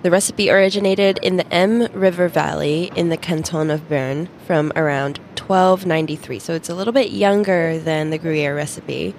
The 0.01 0.09
recipe 0.09 0.49
originated 0.49 1.19
in 1.21 1.37
the 1.37 1.45
Emme 1.53 1.87
River 1.93 2.27
Valley 2.27 2.91
in 2.95 3.09
the 3.09 3.17
canton 3.17 3.69
of 3.69 3.87
Bern 3.87 4.29
from 4.47 4.73
around 4.75 5.19
1293. 5.47 6.39
So 6.39 6.53
it's 6.53 6.69
a 6.69 6.75
little 6.75 6.93
bit 6.93 7.11
younger 7.11 7.79
than 7.79 8.09
the 8.09 8.17
Gruyere 8.17 8.55
recipe. 8.55 9.15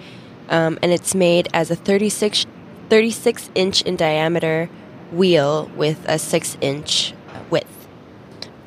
Um, 0.48 0.78
and 0.82 0.92
it's 0.92 1.14
made 1.14 1.48
as 1.52 1.70
a 1.70 1.76
36, 1.76 2.46
36 2.88 3.50
inch 3.54 3.82
in 3.82 3.96
diameter 3.96 4.68
wheel 5.10 5.70
with 5.76 6.04
a 6.08 6.18
6 6.18 6.58
inch 6.60 7.14
width. 7.50 7.88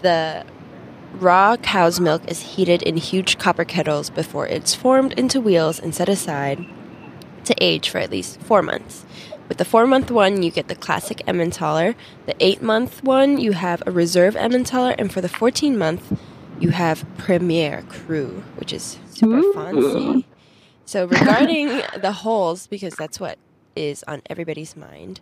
The 0.01 0.45
raw 1.13 1.57
cow's 1.57 1.99
milk 1.99 2.29
is 2.29 2.41
heated 2.41 2.81
in 2.83 2.97
huge 2.97 3.37
copper 3.37 3.65
kettles 3.65 4.09
before 4.09 4.47
it's 4.47 4.75
formed 4.75 5.13
into 5.13 5.39
wheels 5.39 5.79
and 5.79 5.95
set 5.95 6.09
aside 6.09 6.65
to 7.45 7.55
age 7.63 7.89
for 7.89 7.99
at 7.99 8.11
least 8.11 8.41
four 8.41 8.61
months. 8.61 9.05
With 9.47 9.59
the 9.59 9.65
four 9.65 9.85
month 9.85 10.09
one, 10.09 10.41
you 10.41 10.49
get 10.49 10.67
the 10.67 10.75
classic 10.75 11.21
Emmentaler. 11.27 11.95
The 12.25 12.35
eight 12.39 12.61
month 12.61 13.03
one, 13.03 13.37
you 13.39 13.51
have 13.51 13.83
a 13.85 13.91
reserve 13.91 14.35
Emmentaler. 14.35 14.95
And 14.97 15.11
for 15.11 15.21
the 15.21 15.29
14 15.29 15.77
month, 15.77 16.19
you 16.59 16.69
have 16.69 17.05
Premier 17.17 17.83
Cru, 17.89 18.43
which 18.55 18.73
is 18.73 18.97
super 19.11 19.37
Ooh. 19.37 19.53
fancy. 19.53 20.25
So, 20.85 21.05
regarding 21.05 21.67
the 22.01 22.11
holes, 22.11 22.67
because 22.67 22.95
that's 22.95 23.19
what 23.19 23.37
is 23.75 24.03
on 24.07 24.21
everybody's 24.29 24.75
mind, 24.75 25.19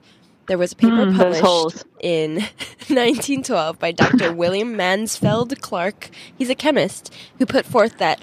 there 0.47 0.57
was 0.57 0.73
a 0.73 0.75
paper 0.75 1.05
mm, 1.05 1.15
published 1.15 1.85
in 2.01 2.35
1912 2.87 3.79
by 3.79 3.91
Dr. 3.91 4.33
William 4.35 4.75
Mansfield 4.75 5.59
Clark. 5.61 6.09
He's 6.37 6.49
a 6.49 6.55
chemist 6.55 7.13
who 7.39 7.45
put 7.45 7.65
forth 7.65 7.97
that 7.97 8.21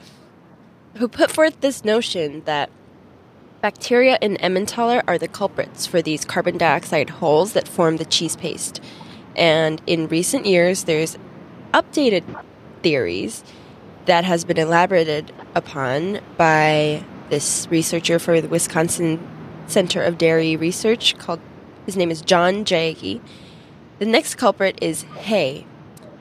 who 0.97 1.09
put 1.09 1.31
forth 1.31 1.61
this 1.61 1.85
notion 1.85 2.43
that 2.45 2.69
bacteria 3.61 4.19
in 4.21 4.37
Emmentaler 4.39 5.03
are 5.07 5.19
the 5.19 5.29
culprits 5.29 5.87
for 5.87 6.03
these 6.03 6.25
carbon 6.25 6.59
dioxide 6.59 7.11
holes 7.11 7.53
that 7.53 7.69
form 7.69 7.97
the 7.97 8.05
cheese 8.05 8.37
paste. 8.37 8.83
And 9.37 9.81
in 9.87 10.09
recent 10.09 10.47
years, 10.47 10.85
there's 10.85 11.17
updated 11.73 12.25
theories 12.83 13.45
that 14.07 14.25
has 14.25 14.45
been 14.45 14.59
elaborated 14.59 15.33
upon 15.55 16.21
by 16.37 17.05
this 17.29 17.69
researcher 17.71 18.19
for 18.19 18.41
the 18.41 18.49
Wisconsin 18.49 19.25
Center 19.67 20.03
of 20.03 20.19
Dairy 20.19 20.57
Research 20.57 21.17
called 21.19 21.41
his 21.87 21.97
name 21.97 22.11
is 22.11 22.21
John 22.23 22.65
Jaeger. 22.65 23.21
The 23.99 24.07
next 24.07 24.37
culprit 24.37 24.79
is 24.81 25.03
hay, 25.03 25.67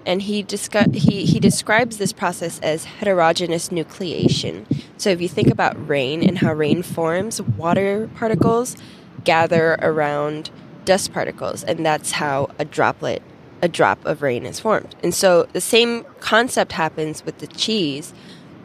and 0.06 0.22
he, 0.22 0.44
discu- 0.44 0.96
he, 0.96 1.26
he 1.26 1.40
describes 1.40 1.98
this 1.98 2.14
process 2.14 2.60
as 2.60 2.86
heterogeneous 2.86 3.70
nucleation. 3.70 4.66
So 4.98 5.10
if 5.10 5.22
you 5.22 5.28
think 5.28 5.50
about 5.50 5.88
rain 5.88 6.28
and 6.28 6.40
how 6.40 6.54
rain 6.54 6.82
forms, 6.82 7.42
water 7.42 8.10
particles 8.16 8.76
gather 9.24 9.74
around 9.82 10.50
dust 10.86 11.14
particles, 11.14 11.64
and 11.64 11.86
that's 11.86 12.14
how 12.14 12.50
a 12.58 12.66
droplet, 12.66 13.22
a 13.62 13.68
drop 13.68 14.04
of 14.06 14.22
rain 14.22 14.46
is 14.46 14.60
formed. 14.60 14.96
And 15.04 15.14
so 15.14 15.44
the 15.54 15.62
same 15.62 16.06
concept 16.20 16.74
happens 16.74 17.26
with 17.26 17.40
the 17.40 17.48
cheese. 17.48 18.14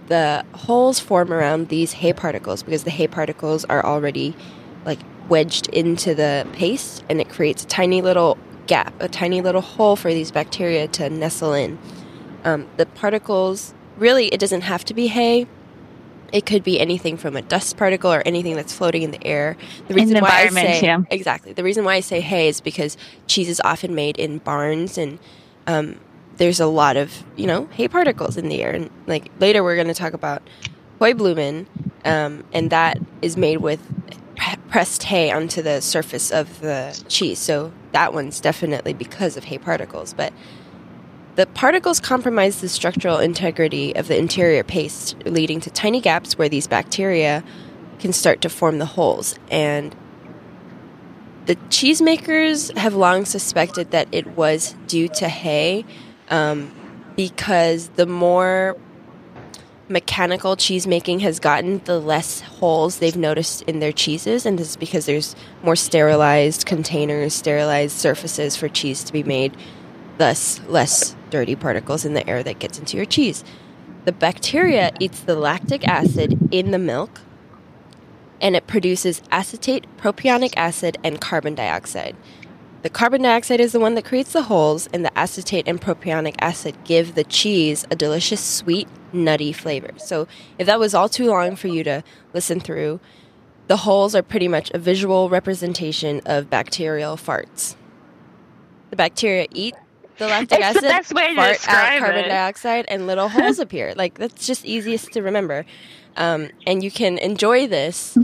The 0.09 0.45
holes 0.55 1.01
form 1.01 1.33
around 1.33 1.69
these 1.69 1.95
hay 1.95 2.13
particles 2.13 2.63
because 2.63 2.85
the 2.85 2.91
hay 2.91 3.07
particles 3.07 3.65
are 3.67 3.85
already 3.85 4.37
like 4.85 4.99
wedged 5.29 5.69
into 5.69 6.15
the 6.15 6.47
paste 6.53 7.03
and 7.09 7.21
it 7.21 7.29
creates 7.31 7.65
a 7.65 7.67
tiny 7.67 8.03
little 8.03 8.39
gap, 8.67 8.95
a 9.01 9.09
tiny 9.09 9.41
little 9.41 9.61
hole 9.61 9.97
for 9.97 10.13
these 10.13 10.31
bacteria 10.31 10.89
to 10.89 11.11
nestle 11.11 11.55
in. 11.55 11.79
Um, 12.45 12.69
the 12.77 12.87
particles, 12.87 13.75
really, 13.97 14.29
it 14.29 14.39
doesn't 14.39 14.63
have 14.63 14.85
to 14.85 14.95
be 14.95 15.09
hay. 15.09 15.47
It 16.35 16.47
could 16.47 16.65
be 16.65 16.81
anything 16.81 17.17
from 17.17 17.37
a 17.37 17.43
dust 17.43 17.77
particle 17.77 18.13
or 18.13 18.21
anything 18.27 18.57
that's 18.57 18.73
floating 18.73 19.03
in 19.03 19.13
the 19.13 19.25
air. 19.25 19.57
The 19.87 19.95
reason 19.95 20.15
the 20.15 20.21
why 20.21 20.43
I 20.43 20.49
say 20.49 20.81
yeah. 20.83 21.03
exactly 21.09 21.53
the 21.53 21.63
reason 21.63 21.85
why 21.85 21.95
I 21.95 22.01
say 22.01 22.21
hay 22.21 22.49
is 22.49 22.61
because 22.61 22.97
cheese 23.29 23.49
is 23.49 23.61
often 23.65 23.95
made 23.95 24.19
in 24.19 24.39
barns 24.39 24.99
and 24.99 25.21
um, 25.69 26.01
there's 26.37 26.59
a 26.59 26.67
lot 26.67 26.97
of 26.97 27.23
you 27.37 27.47
know 27.47 27.67
hay 27.73 27.87
particles 27.87 28.37
in 28.37 28.49
the 28.49 28.63
air. 28.63 28.73
And 28.73 28.91
like 29.07 29.31
later 29.39 29.63
we're 29.63 29.77
going 29.77 29.87
to 29.87 29.95
talk 29.95 30.13
about 30.13 30.43
Heublumen, 31.01 31.67
um, 32.05 32.45
and 32.53 32.71
that 32.71 32.99
is 33.23 33.37
made 33.37 33.59
with 33.59 33.81
pressed 34.69 35.05
hay 35.05 35.31
onto 35.31 35.63
the 35.63 35.81
surface 35.81 36.33
of 36.33 36.61
the 36.61 37.01
cheese. 37.09 37.39
So 37.39 37.73
that 37.93 38.13
one's 38.13 38.41
definitely 38.41 38.93
because 38.93 39.37
of 39.37 39.45
hay 39.45 39.59
particles. 39.59 40.13
But 40.13 40.33
the 41.37 41.47
particles 41.47 41.99
compromise 41.99 42.61
the 42.61 42.69
structural 42.69 43.19
integrity 43.19 43.95
of 43.97 44.07
the 44.07 44.17
interior 44.17 44.63
paste, 44.63 45.17
leading 45.25 45.61
to 45.61 45.71
tiny 45.71 46.01
gaps 46.01 46.39
where 46.39 46.49
these 46.49 46.69
bacteria 46.69 47.43
can 47.99 48.13
start 48.13 48.41
to 48.43 48.49
form 48.49 48.79
the 48.79 48.87
holes. 48.87 49.39
And 49.51 49.95
the 51.47 51.57
cheesemakers 51.57 52.77
have 52.77 52.95
long 52.95 53.25
suspected 53.25 53.91
that 53.91 54.09
it 54.13 54.29
was 54.29 54.75
due 54.87 55.09
to 55.09 55.29
hay 55.29 55.85
um, 56.29 56.73
because 57.17 57.89
the 57.91 58.07
more 58.07 58.77
mechanical 59.89 60.57
cheesemaking 60.57 61.21
has 61.21 61.41
gotten, 61.41 61.79
the 61.85 61.99
less 61.99 62.41
holes 62.41 62.99
they've 62.99 63.17
noticed 63.17 63.63
in 63.63 63.81
their 63.81 63.93
cheeses, 63.93 64.47
and 64.47 64.59
this 64.59 64.71
is 64.71 64.77
because 64.77 65.05
there's 65.05 65.37
more 65.63 65.77
sterilized 65.77 66.65
containers, 66.65 67.35
sterilized 67.35 67.97
surfaces 67.97 68.57
for 68.57 68.69
cheese 68.69 69.05
to 69.05 69.13
be 69.13 69.23
made, 69.23 69.55
thus 70.17 70.61
less 70.69 71.15
dirty 71.35 71.57
particles 71.57 72.05
in 72.05 72.15
the 72.15 72.29
air 72.31 72.45
that 72.45 72.61
gets 72.61 72.79
into 72.79 72.97
your 72.97 73.05
cheese. 73.05 73.43
The 74.05 74.13
bacteria 74.13 74.93
eats 75.01 75.19
the 75.19 75.35
lactic 75.35 75.85
acid 75.89 76.39
in 76.53 76.71
the 76.71 76.79
milk, 76.79 77.23
and 78.41 78.55
it 78.55 78.69
produces 78.69 79.21
acetate, 79.33 79.85
propionic 79.97 80.55
acid, 80.57 80.97
and 81.03 81.21
carbon 81.21 81.57
dioxide. 81.57 82.15
The 82.83 82.89
carbon 82.89 83.23
dioxide 83.23 83.59
is 83.59 83.73
the 83.73 83.81
one 83.81 83.97
that 83.97 84.05
creates 84.05 84.33
the 84.33 84.45
holes, 84.45 84.89
and 84.93 85.05
the 85.05 85.19
acetate 85.19 85.67
and 85.67 85.81
propionic 85.81 86.37
acid 86.39 86.77
give 86.85 87.17
the 87.17 87.25
cheese 87.25 87.85
a 87.91 87.97
delicious, 87.97 88.41
sweet, 88.41 88.87
nutty 89.13 89.53
flavor. 89.53 89.91
So, 89.97 90.29
if 90.57 90.69
that 90.69 90.79
was 90.79 90.95
all 90.95 91.09
too 91.09 91.27
long 91.27 91.57
for 91.57 91.67
you 91.67 91.83
to 91.83 92.05
listen 92.33 92.61
through, 92.61 93.01
the 93.67 93.79
holes 93.79 94.15
are 94.15 94.23
pretty 94.23 94.47
much 94.47 94.71
a 94.71 94.79
visual 94.79 95.29
representation 95.29 96.21
of 96.27 96.49
bacterial 96.49 97.17
farts. 97.17 97.75
The 98.91 98.97
bacteria 98.97 99.49
eat 99.51 99.75
the 100.19 100.27
lactic 100.27 100.59
it's 100.59 100.67
acid, 100.67 100.85
the 100.85 100.89
best 100.89 101.13
way 101.15 101.29
to 101.29 101.35
fart 101.35 101.69
out 101.69 101.99
carbon 101.99 102.25
it. 102.25 102.29
dioxide, 102.29 102.85
and 102.89 103.07
little 103.07 103.29
holes 103.29 103.59
appear. 103.59 103.95
Like 103.97 104.19
that's 104.19 104.47
just 104.47 104.65
easiest 104.65 105.13
to 105.13 105.23
remember, 105.23 105.65
um, 106.17 106.51
and 106.67 106.83
you 106.83 106.91
can 106.91 107.19
enjoy 107.19 107.67
this 107.67 108.17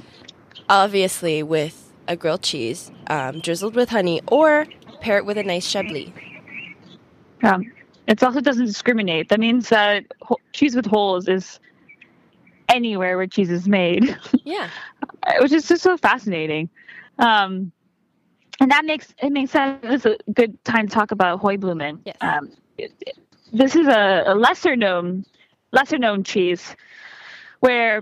obviously 0.68 1.42
with 1.42 1.92
a 2.09 2.16
grilled 2.16 2.42
cheese 2.42 2.90
um, 3.09 3.40
drizzled 3.40 3.74
with 3.74 3.90
honey, 3.90 4.20
or 4.29 4.66
pair 5.00 5.18
it 5.18 5.26
with 5.26 5.38
a 5.38 5.42
nice 5.42 5.66
chablis. 5.66 6.11
Um, 7.42 7.72
it 8.07 8.22
also 8.22 8.40
doesn't 8.40 8.66
discriminate. 8.66 9.29
That 9.29 9.40
means 9.40 9.68
that 9.68 10.05
cheese 10.53 10.74
with 10.74 10.87
holes 10.87 11.29
is 11.29 11.61
anywhere 12.68 13.16
where 13.16 13.26
cheese 13.26 13.50
is 13.50 13.68
made. 13.68 14.16
Yeah, 14.44 14.68
which 15.40 15.53
is 15.53 15.68
just 15.68 15.83
so 15.83 15.96
fascinating. 15.96 16.68
Um, 17.18 17.72
and 18.60 18.70
that 18.70 18.84
makes 18.84 19.14
it 19.22 19.30
makes 19.30 19.50
sense. 19.50 19.80
It's 19.82 20.06
a 20.06 20.16
good 20.32 20.62
time 20.64 20.86
to 20.88 20.94
talk 20.94 21.10
about 21.10 21.42
Heublumen. 21.42 22.00
Yes. 22.04 22.16
Um, 22.20 22.52
it, 22.78 22.92
it, 23.00 23.18
this 23.52 23.74
is 23.74 23.86
a, 23.86 24.24
a 24.26 24.34
lesser 24.34 24.76
known 24.76 25.24
lesser 25.72 25.98
known 25.98 26.22
cheese 26.24 26.76
where 27.60 28.00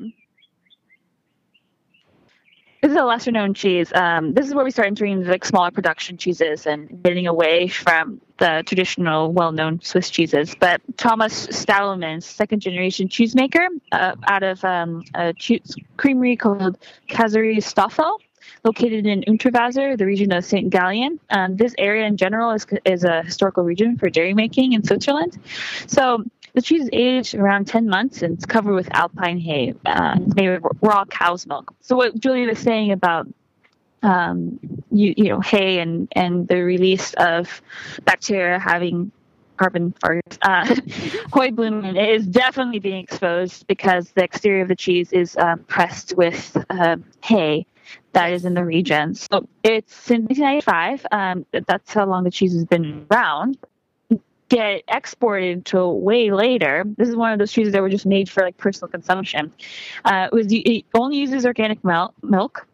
this 2.80 2.92
is 2.92 2.96
a 2.96 3.04
lesser 3.04 3.32
known 3.32 3.54
cheese. 3.54 3.92
Um, 3.92 4.34
this 4.34 4.46
is 4.46 4.54
where 4.54 4.64
we 4.64 4.70
start 4.70 4.86
entering 4.86 5.24
like 5.24 5.44
smaller 5.44 5.70
production 5.70 6.16
cheeses 6.16 6.66
and 6.66 7.02
getting 7.02 7.26
away 7.26 7.66
from 7.68 8.20
the 8.38 8.62
traditional, 8.64 9.32
well-known 9.32 9.80
Swiss 9.82 10.10
cheeses. 10.10 10.54
But 10.58 10.80
Thomas 10.96 11.48
Stadelmann, 11.48 12.22
second 12.22 12.60
generation 12.60 13.08
cheesemaker, 13.08 13.66
uh, 13.90 14.14
out 14.28 14.44
of 14.44 14.64
um, 14.64 15.02
a 15.14 15.32
cheese 15.32 15.74
creamery 15.96 16.36
called 16.36 16.78
Käserei 17.08 17.56
Stoffel, 17.56 18.20
located 18.64 19.06
in 19.06 19.22
Unterwasser, 19.22 19.96
the 19.96 20.06
region 20.06 20.32
of 20.32 20.44
St. 20.44 20.70
Gallen. 20.70 21.20
Um, 21.30 21.56
this 21.56 21.74
area 21.78 22.06
in 22.06 22.16
general 22.16 22.50
is, 22.52 22.66
is 22.84 23.04
a 23.04 23.22
historical 23.22 23.64
region 23.64 23.96
for 23.96 24.10
dairy 24.10 24.34
making 24.34 24.72
in 24.72 24.82
Switzerland. 24.84 25.38
So 25.86 26.24
the 26.54 26.62
cheese 26.62 26.82
is 26.82 26.90
aged 26.92 27.34
around 27.34 27.66
10 27.66 27.88
months 27.88 28.22
and 28.22 28.34
it's 28.34 28.46
covered 28.46 28.74
with 28.74 28.92
alpine 28.92 29.38
hay. 29.38 29.74
Uh, 29.86 30.16
it's 30.20 30.34
made 30.34 30.50
with 30.50 30.72
raw 30.80 31.04
cow's 31.04 31.46
milk. 31.46 31.74
So 31.80 31.96
what 31.96 32.18
Julie 32.18 32.46
was 32.46 32.58
saying 32.58 32.92
about 32.92 33.28
um, 34.02 34.60
you, 34.90 35.14
you 35.16 35.28
know 35.28 35.40
hay 35.40 35.80
and 35.80 36.08
and 36.12 36.46
the 36.46 36.62
release 36.62 37.14
of 37.14 37.62
bacteria 38.04 38.58
having 38.58 39.10
carbon 39.56 39.92
farts. 40.02 40.38
Uh, 40.42 40.64
Heublumen 41.32 41.96
is 41.96 42.26
definitely 42.26 42.78
being 42.78 43.02
exposed 43.02 43.66
because 43.66 44.10
the 44.12 44.22
exterior 44.22 44.62
of 44.62 44.68
the 44.68 44.76
cheese 44.76 45.12
is 45.12 45.36
um, 45.36 45.60
pressed 45.64 46.16
with 46.16 46.56
um, 46.70 47.04
hay 47.22 47.66
that 48.18 48.32
is 48.32 48.44
in 48.44 48.54
the 48.54 48.64
region. 48.64 49.14
So 49.14 49.48
it's 49.62 49.94
since 49.94 50.28
1995. 50.28 51.06
Um, 51.12 51.46
that's 51.66 51.92
how 51.92 52.04
long 52.04 52.24
the 52.24 52.30
cheese 52.30 52.52
has 52.52 52.64
been 52.64 53.06
around 53.10 53.58
get 54.48 54.82
exported 54.88 55.64
to 55.66 55.86
way 55.86 56.32
later. 56.32 56.84
This 56.96 57.08
is 57.08 57.14
one 57.14 57.32
of 57.32 57.38
those 57.38 57.52
cheeses 57.52 57.72
that 57.74 57.82
were 57.82 57.90
just 57.90 58.06
made 58.06 58.28
for 58.28 58.42
like 58.42 58.56
personal 58.56 58.90
consumption. 58.90 59.52
Uh, 60.04 60.28
it 60.32 60.34
was 60.34 60.46
it 60.50 60.84
only 60.94 61.18
uses 61.18 61.46
organic 61.46 61.84
milk, 61.84 62.66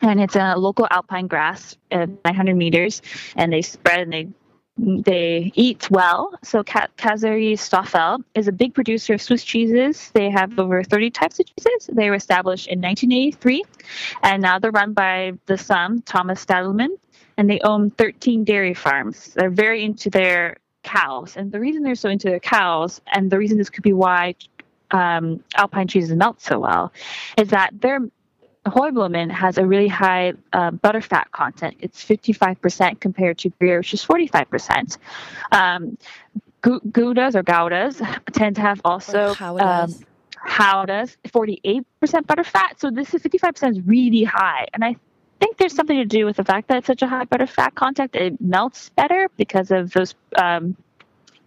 and 0.00 0.20
it's 0.20 0.36
a 0.36 0.54
local 0.56 0.86
alpine 0.90 1.26
grass 1.26 1.76
at 1.90 2.08
900 2.24 2.56
meters, 2.56 3.02
and 3.36 3.52
they 3.52 3.62
spread 3.62 4.00
and 4.00 4.12
they 4.12 4.28
they 4.78 5.52
eat 5.54 5.90
well. 5.90 6.32
So 6.42 6.62
Käserei 6.64 7.58
Stoffel 7.58 8.22
is 8.34 8.48
a 8.48 8.52
big 8.52 8.74
producer 8.74 9.14
of 9.14 9.22
Swiss 9.22 9.44
cheeses. 9.44 10.10
They 10.14 10.30
have 10.30 10.58
over 10.58 10.82
30 10.82 11.10
types 11.10 11.38
of 11.40 11.46
cheeses. 11.46 11.90
They 11.92 12.08
were 12.08 12.16
established 12.16 12.68
in 12.68 12.80
1983, 12.80 13.64
and 14.22 14.42
now 14.42 14.58
they're 14.58 14.70
run 14.70 14.92
by 14.92 15.32
the 15.46 15.58
son, 15.58 16.02
Thomas 16.02 16.44
Stadelmann, 16.44 16.96
and 17.36 17.50
they 17.50 17.60
own 17.60 17.90
13 17.90 18.44
dairy 18.44 18.74
farms. 18.74 19.34
They're 19.34 19.50
very 19.50 19.84
into 19.84 20.10
their 20.10 20.56
cows, 20.82 21.36
and 21.36 21.52
the 21.52 21.60
reason 21.60 21.82
they're 21.82 21.94
so 21.94 22.08
into 22.08 22.28
their 22.28 22.40
cows, 22.40 23.00
and 23.12 23.30
the 23.30 23.38
reason 23.38 23.58
this 23.58 23.70
could 23.70 23.84
be 23.84 23.92
why 23.92 24.34
um, 24.90 25.42
alpine 25.54 25.88
cheeses 25.88 26.12
melt 26.12 26.40
so 26.40 26.58
well, 26.58 26.92
is 27.36 27.48
that 27.48 27.78
their 27.80 28.00
Heublumen 28.66 29.30
has 29.30 29.58
a 29.58 29.66
really 29.66 29.88
high 29.88 30.34
uh, 30.52 30.70
butterfat 30.70 31.30
content. 31.32 31.76
It's 31.80 32.04
55% 32.04 33.00
compared 33.00 33.38
to 33.38 33.48
Gruyere, 33.50 33.78
which 33.78 33.94
is 33.94 34.04
45%. 34.04 34.98
Um, 35.50 35.98
Goudas 36.62 37.34
or 37.34 37.42
Goudas 37.42 37.98
tend 38.32 38.56
to 38.56 38.62
have 38.62 38.80
also 38.84 39.34
um, 39.40 39.92
Goudas, 40.46 41.16
48% 41.26 41.84
butterfat. 42.00 42.78
So 42.78 42.90
this 42.90 43.12
is 43.14 43.22
55% 43.22 43.72
is 43.72 43.80
really 43.82 44.22
high. 44.22 44.68
And 44.72 44.84
I 44.84 44.94
think 45.40 45.56
there's 45.56 45.74
something 45.74 45.96
to 45.96 46.04
do 46.04 46.24
with 46.24 46.36
the 46.36 46.44
fact 46.44 46.68
that 46.68 46.78
it's 46.78 46.86
such 46.86 47.02
a 47.02 47.08
high 47.08 47.24
butterfat 47.24 47.74
content. 47.74 48.14
It 48.14 48.40
melts 48.40 48.90
better 48.90 49.28
because 49.36 49.72
of 49.72 49.92
those 49.92 50.14
um, 50.36 50.76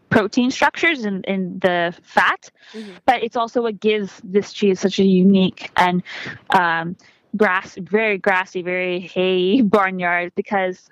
protein 0.10 0.52
structures 0.52 1.06
in, 1.06 1.24
in 1.24 1.60
the 1.60 1.94
fat, 2.04 2.50
mm-hmm. 2.74 2.92
but 3.06 3.24
it's 3.24 3.36
also 3.36 3.62
what 3.62 3.80
gives 3.80 4.22
this 4.24 4.54
cheese 4.54 4.80
such 4.80 5.00
a 5.00 5.04
unique 5.04 5.72
and 5.78 6.04
um, 6.52 6.96
grass, 7.36 7.76
very 7.82 8.18
grassy, 8.18 8.62
very 8.62 9.00
hay 9.00 9.62
barnyard 9.76 10.32
because 10.36 10.90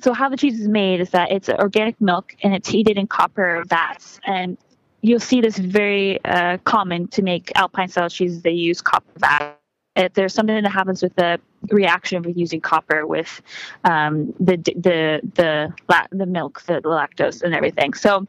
so 0.00 0.12
how 0.12 0.28
the 0.28 0.36
cheese 0.36 0.60
is 0.60 0.68
made 0.68 1.00
is 1.00 1.10
that 1.10 1.30
it's 1.30 1.48
organic 1.48 2.00
milk 2.00 2.34
and 2.42 2.54
it's 2.54 2.68
heated 2.68 2.98
in 2.98 3.06
copper 3.06 3.62
vats 3.68 4.18
and 4.26 4.58
you'll 5.02 5.20
see 5.20 5.40
this 5.40 5.56
very 5.58 6.22
uh, 6.24 6.58
common 6.64 7.06
to 7.08 7.22
make 7.22 7.52
alpine 7.54 7.88
style 7.88 8.08
cheeses 8.08 8.42
they 8.42 8.50
use 8.50 8.80
copper 8.80 9.06
vats. 9.18 9.56
if 9.96 10.12
there's 10.14 10.34
something 10.34 10.62
that 10.62 10.70
happens 10.70 11.02
with 11.02 11.14
the 11.14 11.38
reaction 11.70 12.22
with 12.22 12.36
using 12.36 12.60
copper 12.60 13.06
with 13.06 13.40
um, 13.84 14.34
the 14.40 14.56
the 14.56 15.20
the 15.34 15.72
the 16.10 16.26
milk 16.26 16.62
the 16.62 16.80
lactose 16.80 17.42
and 17.42 17.54
everything 17.54 17.94
so 17.94 18.26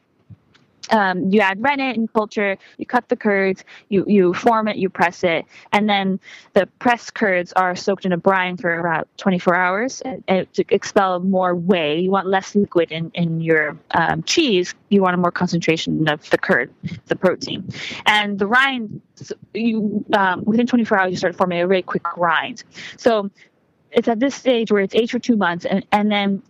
um, 0.92 1.30
you 1.30 1.42
add 1.42 1.62
rennet 1.62 1.98
and 1.98 2.12
culture, 2.14 2.58
you 2.78 2.86
cut 2.86 3.10
the 3.10 3.16
curds, 3.16 3.64
you, 3.90 4.06
you 4.08 4.34
form 4.34 4.68
it, 4.68 4.78
you 4.78 4.90
press 4.90 5.24
it, 5.24 5.46
and 5.72 5.90
then 5.90 6.20
the 6.54 6.68
pressed 6.80 7.14
curds 7.14 7.54
are 7.54 7.76
soaked 7.76 8.06
in 8.06 8.12
a 8.12 8.18
brine 8.18 8.58
for 8.58 8.80
about 8.80 9.08
24 9.18 9.56
hours 9.56 10.02
and, 10.02 10.24
and 10.28 10.52
to 10.54 10.66
expel 10.70 11.20
more 11.20 11.56
whey. 11.56 12.00
You 12.00 12.12
want 12.12 12.28
less 12.28 12.56
liquid 12.56 12.92
in, 12.92 13.12
in 13.14 13.42
your 13.42 13.78
um, 13.92 14.24
cheese, 14.24 14.74
you 14.90 15.02
want 15.02 15.16
a 15.16 15.18
more 15.18 15.32
concentration 15.32 16.08
of 16.08 16.30
the 16.30 16.38
curd, 16.38 16.74
the 17.08 17.16
protein. 17.16 17.68
And 18.06 18.40
the 18.40 18.48
rind, 18.48 19.02
you 19.54 20.06
um, 20.14 20.44
within 20.46 20.68
24 20.68 21.00
hours, 21.00 21.12
you 21.12 21.18
start 21.18 21.36
forming 21.36 21.62
a 21.62 21.68
very 21.68 21.82
quick 21.82 22.18
rind. 22.18 22.64
So 22.98 23.30
it's 23.92 24.08
at 24.08 24.20
this 24.20 24.36
stage 24.36 24.72
where 24.72 24.82
it's 24.82 24.96
aged 24.96 25.12
for 25.12 25.20
two 25.20 25.38
months, 25.38 25.66
and, 25.66 25.86
and 25.92 26.12
then 26.12 26.42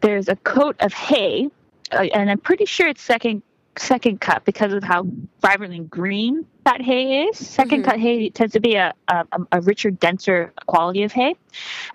there's 0.00 0.28
a 0.28 0.36
coat 0.36 0.76
of 0.80 0.92
hay 0.92 1.50
uh, 1.92 2.06
and 2.14 2.30
I'm 2.30 2.38
pretty 2.38 2.64
sure 2.64 2.88
it's 2.88 3.02
second 3.02 3.42
second 3.78 4.20
cut 4.20 4.44
because 4.44 4.72
of 4.72 4.84
how 4.84 5.06
vibrantly 5.40 5.80
green 5.80 6.46
that 6.64 6.80
hay 6.80 7.26
is. 7.26 7.36
2nd 7.36 7.66
mm-hmm. 7.66 7.82
cut 7.82 7.98
hay 8.00 8.30
tends 8.30 8.52
to 8.52 8.60
be 8.60 8.74
a, 8.74 8.94
a, 9.08 9.24
a, 9.52 9.60
richer, 9.60 9.90
denser 9.90 10.52
quality 10.66 11.02
of 11.02 11.12
hay. 11.12 11.36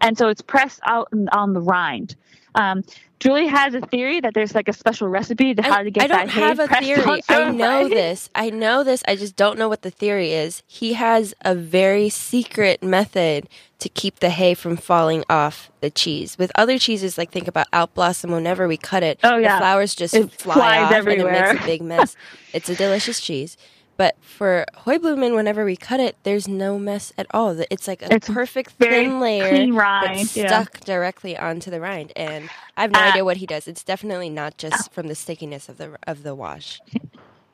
And 0.01 0.17
so 0.17 0.29
it's 0.29 0.41
pressed 0.41 0.79
out 0.85 1.09
on 1.31 1.53
the 1.53 1.61
rind. 1.61 2.15
Um, 2.55 2.83
Julie 3.19 3.47
has 3.47 3.73
a 3.73 3.81
theory 3.81 4.21
that 4.21 4.33
there's 4.33 4.55
like 4.55 4.69
a 4.69 4.73
special 4.73 5.09
recipe 5.09 5.53
to 5.53 5.61
how 5.61 5.83
to 5.83 5.91
get 5.91 6.05
I 6.05 6.07
that 6.07 6.29
hay. 6.29 6.41
I 6.41 6.47
don't 6.47 6.57
have 6.57 6.71
a 6.71 6.81
theory. 6.81 7.21
I 7.27 7.51
know 7.51 7.89
this. 7.89 8.29
I 8.33 8.49
know 8.49 8.83
this. 8.83 9.03
I 9.07 9.15
just 9.17 9.35
don't 9.35 9.59
know 9.59 9.67
what 9.67 9.81
the 9.81 9.91
theory 9.91 10.31
is. 10.31 10.63
He 10.65 10.93
has 10.93 11.33
a 11.41 11.53
very 11.53 12.09
secret 12.09 12.81
method 12.81 13.49
to 13.79 13.89
keep 13.89 14.19
the 14.19 14.29
hay 14.29 14.53
from 14.53 14.77
falling 14.77 15.23
off 15.29 15.69
the 15.81 15.89
cheese. 15.89 16.37
With 16.37 16.51
other 16.55 16.79
cheeses, 16.79 17.17
like 17.17 17.31
think 17.31 17.47
about 17.47 17.67
Alp 17.73 17.93
Blossom, 17.93 18.31
whenever 18.31 18.67
we 18.67 18.77
cut 18.77 19.03
it, 19.03 19.19
oh, 19.23 19.37
yeah. 19.37 19.55
the 19.55 19.59
flowers 19.59 19.95
just 19.95 20.13
it 20.13 20.31
fly 20.31 20.81
off 20.81 20.91
everywhere. 20.91 21.27
and 21.27 21.35
it 21.35 21.53
makes 21.53 21.63
a 21.63 21.67
big 21.67 21.81
mess. 21.81 22.15
it's 22.53 22.69
a 22.69 22.75
delicious 22.75 23.19
cheese. 23.19 23.57
But 23.99 24.15
for 24.21 24.65
Heublumen, 24.85 25.35
whenever 25.35 25.65
we 25.65 25.75
cut 25.75 25.99
it, 25.99 26.15
there's 26.23 26.47
no 26.47 26.79
mess 26.79 27.11
at 27.17 27.27
all. 27.31 27.59
It's 27.69 27.85
like 27.85 28.01
a 28.01 28.13
it's 28.13 28.29
perfect 28.29 28.71
thin 28.79 29.19
layer 29.19 29.67
that's 29.75 30.37
yeah. 30.37 30.47
stuck 30.47 30.79
directly 30.79 31.37
onto 31.37 31.69
the 31.69 31.81
rind. 31.81 32.13
And 32.15 32.49
I 32.77 32.83
have 32.83 32.91
no 32.91 32.99
uh, 32.99 33.09
idea 33.09 33.25
what 33.25 33.35
he 33.35 33.45
does. 33.45 33.67
It's 33.67 33.83
definitely 33.83 34.29
not 34.29 34.57
just 34.57 34.93
from 34.93 35.07
the 35.07 35.15
stickiness 35.15 35.67
of 35.67 35.79
the 35.79 35.97
of 36.07 36.23
the 36.23 36.33
wash. 36.33 36.79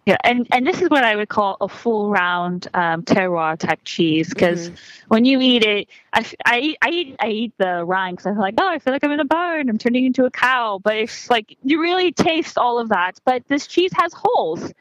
Yeah, 0.05 0.17
and, 0.23 0.47
and 0.51 0.67
this 0.67 0.83
is 0.83 0.89
what 0.91 1.03
I 1.03 1.15
would 1.15 1.29
call 1.29 1.57
a 1.61 1.67
full 1.67 2.11
round 2.11 2.67
um, 2.75 3.01
terroir 3.01 3.57
type 3.57 3.79
cheese 3.83 4.29
because 4.29 4.69
mm-hmm. 4.69 4.75
when 5.07 5.25
you 5.25 5.41
eat 5.41 5.63
it, 5.63 5.87
I, 6.13 6.31
I, 6.45 6.59
eat, 6.59 6.77
I 6.83 6.89
eat 6.89 7.15
I 7.21 7.27
eat 7.29 7.53
the 7.57 7.83
rind 7.83 8.17
because 8.17 8.27
I'm 8.27 8.37
like, 8.37 8.53
oh, 8.59 8.69
I 8.69 8.77
feel 8.77 8.93
like 8.93 9.03
I'm 9.03 9.11
in 9.11 9.19
a 9.19 9.25
barn. 9.25 9.67
I'm 9.67 9.79
turning 9.79 10.05
into 10.05 10.25
a 10.25 10.29
cow. 10.29 10.79
But 10.83 10.95
it's 10.97 11.27
like 11.27 11.57
you 11.63 11.81
really 11.81 12.11
taste 12.11 12.59
all 12.59 12.77
of 12.77 12.89
that. 12.89 13.19
But 13.25 13.47
this 13.47 13.65
cheese 13.65 13.93
has 13.95 14.13
holes 14.13 14.71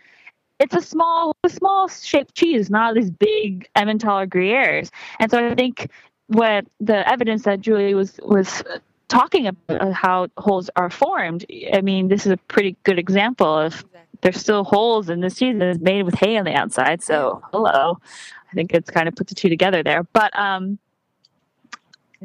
it's 0.65 0.75
a 0.75 0.81
small, 0.81 1.37
small 1.47 1.89
shaped 1.89 2.35
cheese, 2.35 2.71
not 2.71 2.95
these 2.95 3.11
big 3.11 3.69
Emmentaler 3.77 4.27
Gruyères. 4.27 4.91
And 5.21 5.31
so 5.31 5.51
I 5.51 5.55
think 5.55 5.91
what 6.29 6.65
the 6.81 7.07
evidence 7.07 7.43
that 7.43 7.61
Julie 7.61 7.95
was 7.95 8.19
was 8.23 8.63
talking 9.09 9.47
about 9.47 9.93
how 9.93 10.29
holes 10.39 10.71
are 10.77 10.89
formed. 10.89 11.45
I 11.73 11.83
mean, 11.83 12.09
this 12.09 12.25
is 12.25 12.33
a 12.33 12.39
pretty 12.39 12.77
good 12.83 12.99
example 12.99 13.59
of 13.59 13.75
exactly. 13.75 14.01
there's 14.23 14.41
still 14.41 14.65
holes 14.65 15.11
in 15.11 15.21
this 15.21 15.37
cheese 15.39 15.59
that 15.59 15.69
is 15.69 15.81
made 15.81 16.05
with 16.05 16.15
hay 16.15 16.39
on 16.39 16.47
the 16.47 16.55
outside. 16.55 17.03
So 17.03 17.43
hello, 17.53 17.99
I 18.51 18.55
think 18.55 18.73
it's 18.73 18.91
kind 18.91 19.07
of 19.07 19.15
put 19.15 19.27
the 19.27 19.35
two 19.35 19.51
together 19.51 19.83
there. 19.83 20.05
But 20.15 20.37
um, 20.39 20.79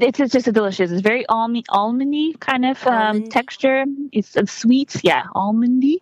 it's 0.01 0.33
just 0.33 0.47
a 0.47 0.51
delicious. 0.51 0.91
It's 0.91 1.01
very 1.01 1.25
almond, 1.27 1.67
almondy 1.69 2.39
kind 2.39 2.65
of 2.65 2.85
um, 2.87 3.27
texture. 3.29 3.85
It's 4.11 4.35
of 4.35 4.49
sweets, 4.49 5.01
yeah, 5.03 5.23
almondy. 5.35 5.97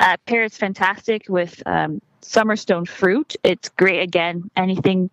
Uh, 0.00 0.16
pairs 0.26 0.56
fantastic 0.56 1.26
with 1.28 1.62
um, 1.66 2.00
summerstone 2.22 2.86
fruit. 2.88 3.34
It's 3.42 3.68
great 3.68 4.00
again. 4.02 4.50
Anything 4.56 5.10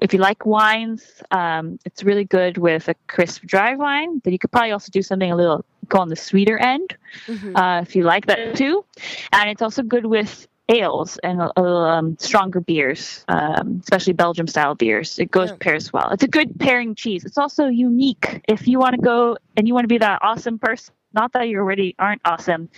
if 0.00 0.12
you 0.12 0.18
like 0.18 0.44
wines, 0.44 1.22
um, 1.30 1.78
it's 1.84 2.02
really 2.02 2.24
good 2.24 2.58
with 2.58 2.88
a 2.88 2.94
crisp 3.06 3.42
dry 3.42 3.76
wine. 3.76 4.18
But 4.18 4.32
you 4.32 4.38
could 4.38 4.50
probably 4.50 4.72
also 4.72 4.90
do 4.90 5.02
something 5.02 5.30
a 5.30 5.36
little 5.36 5.64
go 5.88 5.98
on 5.98 6.08
the 6.08 6.16
sweeter 6.16 6.58
end 6.58 6.96
mm-hmm. 7.26 7.56
uh, 7.56 7.80
if 7.80 7.96
you 7.96 8.02
like 8.02 8.26
that 8.26 8.56
too. 8.56 8.84
And 9.32 9.48
it's 9.48 9.62
also 9.62 9.82
good 9.82 10.06
with 10.06 10.48
ales 10.68 11.18
and 11.22 11.40
um, 11.56 12.16
stronger 12.18 12.60
beers, 12.60 13.24
um, 13.28 13.80
especially 13.82 14.12
Belgium 14.12 14.46
style 14.46 14.74
beers. 14.74 15.18
It 15.18 15.30
goes 15.30 15.50
yeah. 15.50 15.56
pairs 15.60 15.92
well. 15.92 16.10
It's 16.10 16.24
a 16.24 16.28
good 16.28 16.58
pairing 16.58 16.94
cheese. 16.94 17.24
It's 17.24 17.38
also 17.38 17.66
unique 17.66 18.42
if 18.48 18.68
you 18.68 18.78
want 18.78 18.94
to 18.94 19.00
go 19.00 19.38
and 19.56 19.66
you 19.66 19.74
want 19.74 19.84
to 19.84 19.88
be 19.88 19.98
that 19.98 20.20
awesome 20.22 20.58
person. 20.58 20.94
Not 21.12 21.32
that 21.32 21.48
you 21.48 21.58
already 21.58 21.94
aren't 21.98 22.20
awesome. 22.24 22.68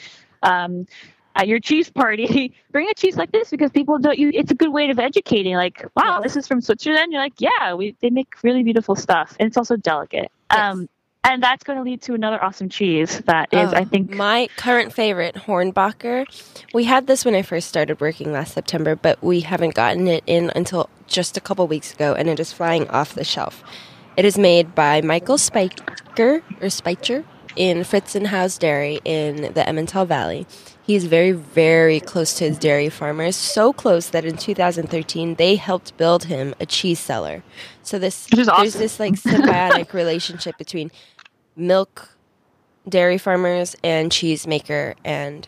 Um, 0.42 0.86
at 1.36 1.48
your 1.48 1.60
cheese 1.60 1.90
party, 1.90 2.54
bring 2.72 2.88
a 2.88 2.94
cheese 2.94 3.16
like 3.16 3.32
this 3.32 3.50
because 3.50 3.70
people 3.70 3.98
don't. 3.98 4.18
You, 4.18 4.30
it's 4.32 4.50
a 4.50 4.54
good 4.54 4.72
way 4.72 4.90
of 4.90 4.98
educating. 4.98 5.54
Like, 5.54 5.84
wow, 5.96 6.20
this 6.20 6.36
is 6.36 6.46
from 6.46 6.60
Switzerland. 6.60 7.12
You're 7.12 7.22
like, 7.22 7.40
yeah, 7.40 7.74
we 7.74 7.96
they 8.00 8.10
make 8.10 8.34
really 8.42 8.62
beautiful 8.62 8.94
stuff, 8.94 9.36
and 9.38 9.46
it's 9.46 9.56
also 9.56 9.76
delicate. 9.76 10.30
Yes. 10.52 10.60
Um, 10.60 10.88
and 11.24 11.42
that's 11.42 11.64
going 11.64 11.78
to 11.78 11.82
lead 11.82 12.02
to 12.02 12.14
another 12.14 12.42
awesome 12.42 12.68
cheese 12.68 13.20
that 13.26 13.52
is, 13.52 13.72
oh, 13.72 13.76
I 13.76 13.84
think, 13.84 14.10
my 14.10 14.48
current 14.56 14.92
favorite, 14.92 15.34
Hornbacher. 15.34 16.24
We 16.72 16.84
had 16.84 17.06
this 17.06 17.24
when 17.24 17.34
I 17.34 17.42
first 17.42 17.68
started 17.68 18.00
working 18.00 18.32
last 18.32 18.54
September, 18.54 18.96
but 18.96 19.22
we 19.22 19.40
haven't 19.40 19.74
gotten 19.74 20.08
it 20.08 20.24
in 20.26 20.50
until 20.56 20.88
just 21.06 21.36
a 21.36 21.40
couple 21.40 21.66
weeks 21.66 21.92
ago, 21.92 22.14
and 22.14 22.28
it 22.28 22.40
is 22.40 22.52
flying 22.52 22.88
off 22.88 23.14
the 23.14 23.24
shelf. 23.24 23.62
It 24.16 24.24
is 24.24 24.38
made 24.38 24.74
by 24.74 25.02
Michael 25.02 25.38
Spiker 25.38 26.42
or 26.60 26.68
Spicher 26.68 27.24
in 27.56 27.78
Fritzenhaus 27.80 28.58
Dairy 28.58 29.00
in 29.04 29.42
the 29.42 29.64
Emmental 29.66 30.06
Valley. 30.06 30.46
He's 30.90 31.04
very, 31.04 31.30
very 31.30 32.00
close 32.00 32.34
to 32.38 32.48
his 32.48 32.58
dairy 32.58 32.88
farmers, 32.88 33.36
so 33.36 33.72
close 33.72 34.08
that 34.08 34.24
in 34.24 34.36
2013 34.36 35.36
they 35.36 35.54
helped 35.54 35.96
build 35.96 36.24
him 36.24 36.52
a 36.58 36.66
cheese 36.66 36.98
cellar. 36.98 37.44
So 37.84 37.96
this 38.00 38.26
there's 38.26 38.48
awesome. 38.48 38.80
this 38.80 38.98
like 38.98 39.12
symbiotic 39.22 39.92
relationship 39.92 40.58
between 40.58 40.90
milk 41.54 42.16
dairy 42.88 43.18
farmers 43.18 43.76
and 43.84 44.10
cheesemaker 44.10 44.96
and 45.04 45.46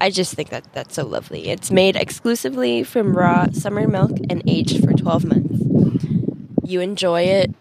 I 0.00 0.08
just 0.10 0.34
think 0.34 0.50
that 0.50 0.72
that's 0.72 0.94
so 0.94 1.04
lovely. 1.04 1.48
It's 1.48 1.72
made 1.72 1.96
exclusively 1.96 2.84
from 2.84 3.16
raw 3.16 3.50
summer 3.50 3.88
milk 3.88 4.12
and 4.30 4.40
aged 4.46 4.84
for 4.84 4.92
12 4.92 5.24
months. 5.24 5.64
You 6.62 6.80
enjoy 6.80 7.22
it 7.22 7.52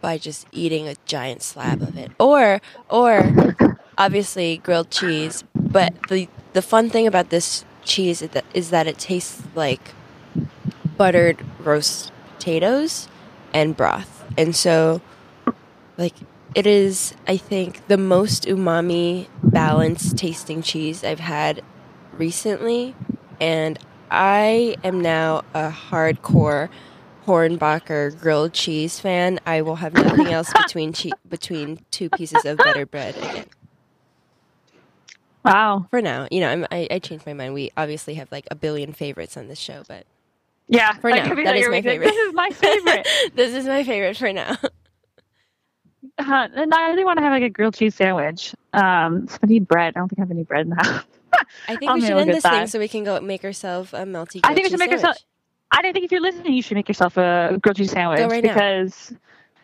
by 0.00 0.16
just 0.16 0.46
eating 0.50 0.88
a 0.88 0.94
giant 1.04 1.42
slab 1.42 1.82
of 1.82 1.98
it 1.98 2.12
or 2.18 2.62
or 2.88 3.54
obviously 3.98 4.56
grilled 4.56 4.90
cheese, 4.90 5.44
but 5.54 5.92
the 6.08 6.26
the 6.54 6.62
fun 6.62 6.88
thing 6.88 7.06
about 7.06 7.28
this 7.28 7.64
cheese 7.84 8.22
is 8.22 8.30
that, 8.30 8.44
is 8.54 8.70
that 8.70 8.86
it 8.86 8.98
tastes 8.98 9.42
like 9.54 9.92
buttered 10.96 11.44
roast 11.58 12.12
potatoes 12.32 13.08
and 13.52 13.76
broth. 13.76 14.24
And 14.38 14.56
so 14.56 15.02
like 15.98 16.14
it 16.54 16.66
is, 16.66 17.14
I 17.26 17.36
think, 17.36 17.86
the 17.88 17.98
most 17.98 18.44
umami 18.44 19.26
balanced 19.52 20.16
tasting 20.16 20.62
cheese 20.62 21.04
I've 21.04 21.20
had 21.20 21.62
recently. 22.12 22.94
And 23.40 23.78
I 24.10 24.76
am 24.84 25.00
now 25.00 25.42
a 25.52 25.70
hardcore 25.70 26.68
Hornbacher 27.26 28.20
grilled 28.20 28.52
cheese 28.52 29.00
fan. 29.00 29.40
I 29.46 29.62
will 29.62 29.76
have 29.76 29.94
nothing 29.94 30.28
else 30.28 30.52
between 30.56 30.92
che- 30.92 31.12
between 31.28 31.80
two 31.90 32.10
pieces 32.10 32.44
of 32.44 32.58
butter 32.58 32.86
bread 32.86 33.16
again. 33.16 33.46
Wow. 35.44 35.86
For 35.90 36.00
now, 36.00 36.26
you 36.30 36.40
know, 36.40 36.48
I'm, 36.48 36.66
I, 36.70 36.88
I 36.90 36.98
changed 36.98 37.26
my 37.26 37.34
mind. 37.34 37.54
We 37.54 37.70
obviously 37.76 38.14
have 38.14 38.32
like 38.32 38.46
a 38.50 38.54
billion 38.54 38.92
favorites 38.92 39.36
on 39.36 39.48
this 39.48 39.58
show, 39.58 39.82
but 39.86 40.06
yeah, 40.68 40.94
for 40.94 41.10
now, 41.10 41.34
that 41.34 41.56
is 41.56 41.68
my 41.68 41.82
favorite. 41.82 42.06
This 42.06 42.16
is 42.16 42.34
my 42.34 42.50
favorite. 42.50 43.08
this 43.34 43.54
is 43.54 43.66
my 43.66 43.84
favorite 43.84 44.16
for 44.16 44.32
now. 44.32 44.56
Uh, 46.16 46.46
and 46.54 46.72
I 46.72 46.90
really 46.90 47.04
want 47.04 47.18
to 47.18 47.24
have 47.24 47.32
like 47.32 47.42
a 47.42 47.48
grilled 47.48 47.74
cheese 47.74 47.94
sandwich. 47.94 48.54
Um, 48.72 49.26
so 49.26 49.38
I 49.42 49.46
need 49.46 49.66
bread. 49.66 49.94
I 49.96 49.98
don't 49.98 50.08
think 50.08 50.20
I 50.20 50.22
have 50.22 50.30
any 50.30 50.44
bread 50.44 50.66
in 50.66 50.70
the 50.70 50.76
house. 50.76 51.04
I 51.66 51.76
think 51.76 51.92
we 51.92 52.00
should 52.02 52.16
end 52.16 52.30
this 52.30 52.44
that. 52.44 52.52
thing 52.52 52.66
so 52.68 52.78
we 52.78 52.86
can 52.86 53.02
go 53.02 53.20
make 53.20 53.42
ourselves 53.42 53.92
a 53.92 54.04
melty. 54.04 54.40
I 54.44 54.54
think 54.54 54.64
we 54.64 54.70
should 54.70 54.78
make 54.78 54.92
ourselves. 54.92 55.24
I 55.72 55.82
don't 55.82 55.92
think 55.92 56.04
if 56.04 56.12
you're 56.12 56.20
listening, 56.20 56.52
you 56.52 56.62
should 56.62 56.76
make 56.76 56.86
yourself 56.86 57.16
a 57.16 57.58
grilled 57.60 57.78
cheese 57.78 57.90
sandwich 57.90 58.18
go 58.18 58.28
right 58.28 58.42
because 58.42 59.10
now. 59.10 59.18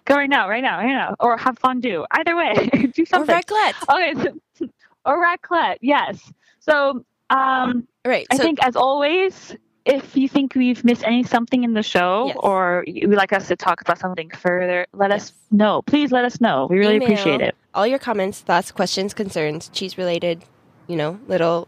go 0.06 0.14
right 0.16 0.28
now, 0.30 0.48
right 0.48 0.62
now, 0.62 0.78
right 0.78 0.92
now, 0.92 1.14
or 1.20 1.36
have 1.36 1.56
fondue. 1.58 2.04
Either 2.10 2.34
way, 2.34 2.54
do 2.94 3.04
something. 3.04 3.32
Or 3.32 3.40
raclette. 3.40 3.94
Okay, 3.94 4.32
so, 4.58 4.68
or 5.04 5.24
raclette. 5.24 5.78
Yes. 5.80 6.32
So, 6.60 7.04
um, 7.30 7.86
right. 8.04 8.26
I 8.30 8.36
think 8.36 8.62
as 8.62 8.76
always, 8.76 9.56
if 9.84 10.16
you 10.16 10.28
think 10.28 10.54
we've 10.54 10.84
missed 10.84 11.04
any 11.04 11.22
something 11.22 11.64
in 11.64 11.74
the 11.74 11.82
show 11.82 12.26
yes. 12.28 12.36
or 12.40 12.84
you 12.86 13.08
would 13.08 13.16
like 13.16 13.32
us 13.32 13.48
to 13.48 13.56
talk 13.56 13.80
about 13.80 13.98
something 13.98 14.30
further, 14.30 14.86
let 14.92 15.10
yes. 15.10 15.30
us 15.30 15.32
know. 15.50 15.82
Please 15.82 16.12
let 16.12 16.24
us 16.24 16.40
know. 16.40 16.66
We 16.68 16.78
really 16.78 16.96
Email 16.96 17.08
appreciate 17.08 17.40
it. 17.40 17.54
All 17.74 17.86
your 17.86 17.98
comments, 17.98 18.40
thoughts, 18.40 18.72
questions, 18.72 19.14
concerns, 19.14 19.68
cheese 19.72 19.96
related, 19.96 20.44
you 20.86 20.96
know, 20.96 21.18
little 21.28 21.66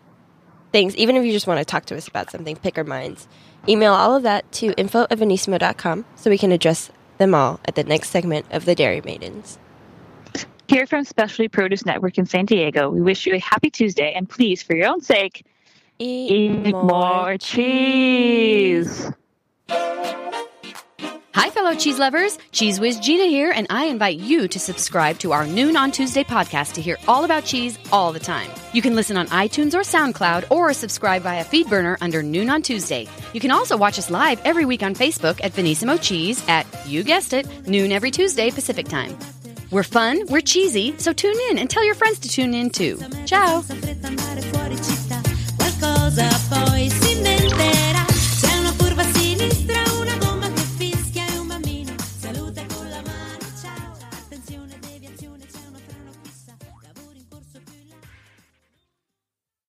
things. 0.72 0.94
Even 0.96 1.16
if 1.16 1.24
you 1.24 1.32
just 1.32 1.46
want 1.46 1.58
to 1.58 1.64
talk 1.64 1.86
to 1.86 1.96
us 1.96 2.08
about 2.08 2.30
something, 2.30 2.56
pick 2.56 2.76
our 2.76 2.84
minds. 2.84 3.28
Email 3.68 3.92
all 3.92 4.14
of 4.14 4.24
that 4.24 4.50
to 4.52 4.72
info 4.72 5.06
at 5.10 6.06
so 6.16 6.30
we 6.30 6.38
can 6.38 6.50
address 6.50 6.90
them 7.18 7.34
all 7.34 7.60
at 7.64 7.76
the 7.76 7.84
next 7.84 8.10
segment 8.10 8.46
of 8.50 8.64
the 8.64 8.74
Dairy 8.74 9.00
Maidens. 9.00 9.58
Here 10.68 10.86
from 10.86 11.04
Specialty 11.04 11.48
Produce 11.48 11.84
Network 11.84 12.16
in 12.18 12.26
San 12.26 12.46
Diego, 12.46 12.88
we 12.88 13.00
wish 13.00 13.26
you 13.26 13.34
a 13.34 13.38
happy 13.38 13.68
Tuesday 13.68 14.12
and 14.14 14.28
please, 14.28 14.62
for 14.62 14.74
your 14.74 14.88
own 14.88 15.00
sake, 15.02 15.44
Eat, 15.98 16.66
Eat 16.66 16.72
more, 16.72 17.36
cheese. 17.36 19.10
Hi, 21.34 21.50
fellow 21.50 21.74
cheese 21.74 21.98
lovers. 21.98 22.38
Cheese 22.52 22.80
Whiz 22.80 22.98
Gina 23.00 23.24
here, 23.24 23.52
and 23.54 23.66
I 23.68 23.84
invite 23.86 24.18
you 24.18 24.48
to 24.48 24.58
subscribe 24.58 25.18
to 25.18 25.32
our 25.32 25.46
Noon 25.46 25.76
on 25.76 25.90
Tuesday 25.90 26.24
podcast 26.24 26.72
to 26.74 26.80
hear 26.80 26.96
all 27.06 27.24
about 27.24 27.44
cheese 27.44 27.78
all 27.92 28.12
the 28.12 28.20
time. 28.20 28.50
You 28.72 28.80
can 28.80 28.94
listen 28.94 29.16
on 29.16 29.26
iTunes 29.28 29.74
or 29.74 29.80
SoundCloud 29.80 30.50
or 30.50 30.72
subscribe 30.72 31.22
via 31.22 31.44
FeedBurner 31.44 31.98
under 32.00 32.22
Noon 32.22 32.48
on 32.48 32.62
Tuesday. 32.62 33.06
You 33.34 33.40
can 33.40 33.50
also 33.50 33.76
watch 33.76 33.98
us 33.98 34.10
live 34.10 34.40
every 34.44 34.64
week 34.64 34.82
on 34.82 34.94
Facebook 34.94 35.42
at 35.44 35.52
Venissimo 35.52 36.00
Cheese 36.00 36.42
at, 36.48 36.66
you 36.86 37.02
guessed 37.02 37.34
it, 37.34 37.46
noon 37.66 37.92
every 37.92 38.10
Tuesday 38.10 38.50
Pacific 38.50 38.88
Time. 38.88 39.16
We're 39.72 39.82
fun, 39.82 40.26
we're 40.28 40.42
cheesy, 40.42 40.94
so 40.98 41.14
tune 41.14 41.38
in 41.50 41.56
and 41.56 41.70
tell 41.70 41.82
your 41.82 41.94
friends 41.94 42.18
to 42.18 42.28
tune 42.28 42.52
in 42.52 42.68
too. 42.68 42.98
Ciao! 43.24 43.64